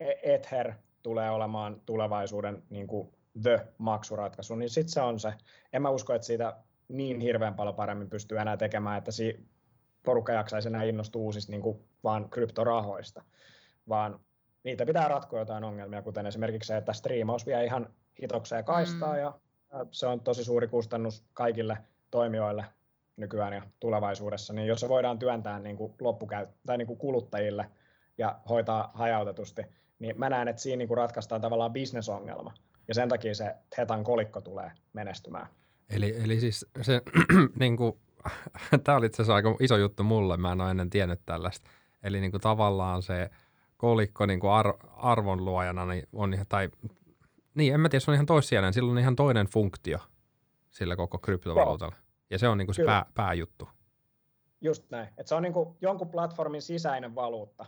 e- 0.00 0.34
Ether 0.34 0.72
tulee 1.02 1.30
olemaan 1.30 1.82
tulevaisuuden 1.86 2.62
niin 2.70 2.86
kuin 2.86 3.08
the-maksuratkaisu, 3.42 4.54
niin 4.54 4.70
sitten 4.70 4.92
se 4.92 5.00
on 5.00 5.20
se. 5.20 5.32
En 5.72 5.82
mä 5.82 5.90
usko, 5.90 6.14
että 6.14 6.26
siitä 6.26 6.56
niin 6.88 7.20
hirveän 7.20 7.54
paljon 7.54 7.74
paremmin 7.74 8.10
pystyy 8.10 8.38
enää 8.38 8.56
tekemään, 8.56 8.98
että 8.98 9.12
si 9.12 9.48
porukka 10.02 10.32
jaksaisi 10.32 10.68
enää 10.68 10.82
innostua 10.82 11.22
uusista 11.22 11.52
niin 11.52 11.62
kuin 11.62 11.78
vaan 12.04 12.30
kryptorahoista, 12.30 13.22
vaan 13.88 14.20
niitä 14.64 14.86
pitää 14.86 15.08
ratkoa 15.08 15.38
jotain 15.38 15.64
ongelmia, 15.64 16.02
kuten 16.02 16.26
esimerkiksi 16.26 16.66
se, 16.66 16.76
että 16.76 16.92
striimaus 16.92 17.46
vie 17.46 17.64
ihan 17.64 17.94
hitokseen 18.22 18.64
kaistaa 18.64 19.12
mm. 19.12 19.18
ja 19.18 19.38
se 19.90 20.06
on 20.06 20.20
tosi 20.20 20.44
suuri 20.44 20.68
kustannus 20.68 21.24
kaikille 21.34 21.78
toimijoille 22.10 22.64
nykyään 23.16 23.52
ja 23.52 23.62
tulevaisuudessa, 23.80 24.52
niin 24.52 24.68
jos 24.68 24.80
se 24.80 24.88
voidaan 24.88 25.18
työntää 25.18 25.58
niin 25.58 25.76
kuin 25.76 25.92
loppukäyt- 26.02 26.54
tai 26.66 26.78
niin 26.78 26.86
kuin 26.86 26.98
kuluttajille 26.98 27.70
ja 28.18 28.38
hoitaa 28.48 28.90
hajautetusti, 28.94 29.62
niin 29.98 30.18
mä 30.18 30.30
näen, 30.30 30.48
että 30.48 30.62
siinä 30.62 30.78
niin 30.78 30.88
kuin 30.88 30.98
ratkaistaan 30.98 31.40
tavallaan 31.40 31.72
bisnesongelma. 31.72 32.54
Ja 32.88 32.94
sen 32.94 33.08
takia 33.08 33.34
se 33.34 33.54
Hetan 33.78 34.04
kolikko 34.04 34.40
tulee 34.40 34.70
menestymään. 34.92 35.46
Eli, 35.90 36.22
eli 36.24 36.40
siis 36.40 36.66
se, 36.82 37.02
niin 37.60 37.76
kuin, 37.76 38.00
tämä 38.84 38.98
oli 38.98 39.06
itse 39.06 39.22
asiassa 39.22 39.34
aika 39.34 39.56
iso 39.60 39.76
juttu 39.76 40.04
mulle, 40.04 40.36
mä 40.36 40.52
en 40.52 40.60
ole 40.60 40.70
ennen 40.70 40.90
tiennyt 40.90 41.20
tällaista. 41.26 41.70
Eli 42.02 42.20
niin 42.20 42.30
kuin 42.30 42.40
tavallaan 42.40 43.02
se 43.02 43.30
kolikko 43.76 44.26
niin 44.26 44.40
kuin 44.40 44.50
ar, 44.50 44.74
arvonluojana 44.96 45.86
niin 45.86 46.08
on, 46.12 46.34
tai 46.48 46.68
niin, 47.54 47.74
en 47.74 47.80
mä 47.80 47.88
tiedä, 47.88 48.00
se 48.00 48.10
on 48.10 48.14
ihan 48.14 48.26
toissijainen, 48.26 48.72
sillä 48.72 48.92
on 48.92 48.98
ihan 48.98 49.16
toinen 49.16 49.46
funktio 49.46 49.98
sillä 50.70 50.96
koko 50.96 51.18
kryptovaluutalla. 51.18 51.94
Joo. 51.94 52.04
Ja 52.30 52.38
se 52.38 52.48
on 52.48 52.58
niin 52.58 52.66
kuin 52.66 52.74
se 52.74 52.84
pää, 52.84 53.06
pääjuttu. 53.14 53.68
Just 54.60 54.90
näin. 54.90 55.08
Että 55.08 55.28
se 55.28 55.34
on 55.34 55.42
niin 55.42 55.52
kuin 55.52 55.76
jonkun 55.80 56.10
platformin 56.10 56.62
sisäinen 56.62 57.14
valuutta. 57.14 57.66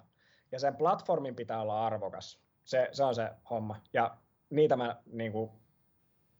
Ja 0.52 0.58
sen 0.58 0.76
platformin 0.76 1.34
pitää 1.34 1.60
olla 1.62 1.86
arvokas. 1.86 2.40
Se, 2.64 2.88
se 2.92 3.04
on 3.04 3.14
se 3.14 3.30
homma. 3.50 3.76
Ja 3.92 4.16
niitä 4.50 4.76
mä 4.76 4.96
niin 5.06 5.32
kuin 5.32 5.50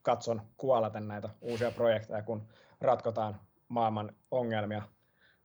katson 0.03 0.43
kuolaten 0.57 1.09
näitä 1.09 1.29
uusia 1.41 1.71
projekteja, 1.71 2.23
kun 2.23 2.49
ratkotaan 2.81 3.41
maailman 3.71 4.17
ongelmia, 4.31 4.83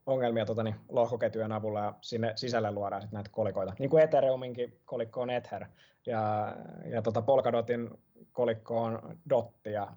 ongelmia 0.05 0.45
tota, 0.45 0.63
niin, 0.63 0.75
lohkoketjujen 0.89 1.51
avulla 1.51 1.79
ja 1.79 1.93
sinne 2.01 2.33
sisälle 2.35 2.71
luodaan 2.71 3.01
sit 3.01 3.11
näitä 3.11 3.29
kolikoita. 3.33 3.73
Niin 3.79 3.89
kuin 3.89 4.03
Ethereuminkin 4.03 4.81
kolikko 4.85 5.21
on 5.21 5.29
Ether 5.29 5.65
ja, 6.05 6.55
ja 6.85 7.01
tota 7.01 7.21
Polkadotin 7.21 7.89
kolikko 8.31 8.83
on 8.83 9.19
Dotti 9.29 9.71
ja 9.71 9.87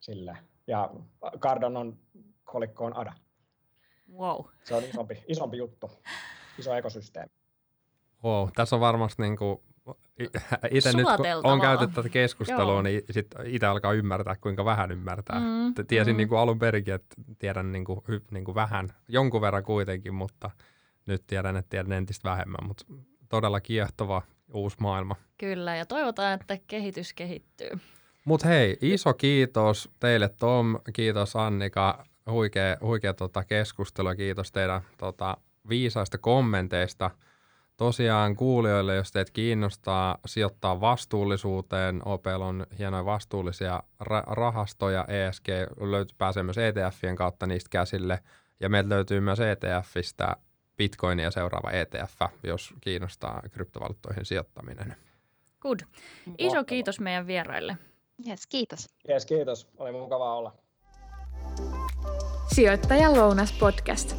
sille 0.00 0.38
ja 0.66 0.90
Cardonon 1.38 1.98
kolikko 2.44 2.84
on 2.84 2.96
ADA. 2.96 3.12
Wow. 4.12 4.44
Se 4.64 4.74
on 4.74 4.84
isompi, 4.84 5.24
isompi 5.26 5.56
juttu, 5.56 5.90
iso 6.58 6.74
ekosysteemi. 6.74 7.30
Wow, 8.24 8.48
tässä 8.54 8.76
on 8.76 8.80
varmasti 8.80 9.22
niin 9.22 9.36
kuin, 9.36 9.60
itse 10.70 10.92
nyt 10.96 11.06
kun 11.42 11.50
on 11.50 11.60
käyty 11.60 11.86
tätä 11.86 12.08
keskustelua, 12.08 12.72
Joo. 12.72 12.82
niin 12.82 13.02
sitten 13.10 13.46
itse 13.46 13.66
alkaa 13.66 13.92
ymmärtää, 13.92 14.36
kuinka 14.36 14.64
vähän 14.64 14.92
ymmärtää. 14.92 15.40
Mm, 15.40 15.74
Tiesin 15.88 16.14
mm. 16.14 16.16
niin 16.16 16.28
kuin 16.28 16.38
alun 16.38 16.58
perinkin, 16.58 16.94
että 16.94 17.16
tiedän 17.38 17.72
niin 17.72 17.84
kuin, 17.84 18.00
niin 18.30 18.44
kuin 18.44 18.54
vähän, 18.54 18.88
jonkun 19.08 19.40
verran 19.40 19.64
kuitenkin, 19.64 20.14
mutta 20.14 20.50
nyt 21.06 21.26
tiedän, 21.26 21.56
että 21.56 21.70
tiedän 21.70 21.92
entistä 21.92 22.30
vähemmän, 22.30 22.66
mutta 22.66 22.84
todella 23.28 23.60
kiehtova 23.60 24.22
uusi 24.52 24.76
maailma. 24.80 25.16
Kyllä, 25.38 25.76
ja 25.76 25.86
toivotaan, 25.86 26.34
että 26.34 26.58
kehitys 26.66 27.12
kehittyy. 27.12 27.70
Mutta 28.24 28.48
hei, 28.48 28.78
iso 28.80 29.14
kiitos 29.14 29.90
teille 30.00 30.28
Tom, 30.28 30.78
kiitos 30.92 31.36
Annika, 31.36 32.04
huikea, 32.30 32.76
huikea 32.80 33.14
tota 33.14 33.44
keskustelu 33.44 34.08
kiitos 34.16 34.52
teidän 34.52 34.82
tota, 34.98 35.36
viisaista 35.68 36.18
kommenteista. 36.18 37.10
Tosiaan 37.78 38.36
kuulijoille, 38.36 38.94
jos 38.94 39.12
teitä 39.12 39.32
kiinnostaa 39.32 40.18
sijoittaa 40.26 40.80
vastuullisuuteen, 40.80 42.02
Opel 42.04 42.40
on 42.40 42.66
hienoja 42.78 43.04
vastuullisia 43.04 43.82
ra- 44.04 44.24
rahastoja, 44.26 45.04
ESG 45.08 45.48
löytyy, 45.80 46.14
pääsee 46.18 46.42
myös 46.42 46.58
ETFien 46.58 47.16
kautta 47.16 47.46
niistä 47.46 47.70
käsille, 47.70 48.18
ja 48.60 48.68
meiltä 48.68 48.88
löytyy 48.88 49.20
myös 49.20 49.38
ETFistä 49.40 50.36
Bitcoinia 50.76 51.30
seuraava 51.30 51.70
ETF, 51.70 52.20
jos 52.42 52.74
kiinnostaa 52.80 53.42
kryptovaluuttoihin 53.50 54.24
sijoittaminen. 54.24 54.96
Good. 55.60 55.80
Iso 56.38 56.64
kiitos 56.64 57.00
meidän 57.00 57.26
vieraille. 57.26 57.76
Yes, 58.28 58.46
kiitos. 58.46 58.88
Yes, 59.08 59.26
kiitos. 59.26 59.68
Oli 59.76 59.92
mukavaa 59.92 60.36
olla. 60.36 60.52
Sijoittajan 62.54 63.16
lounas 63.16 63.52
podcast. 63.52 64.16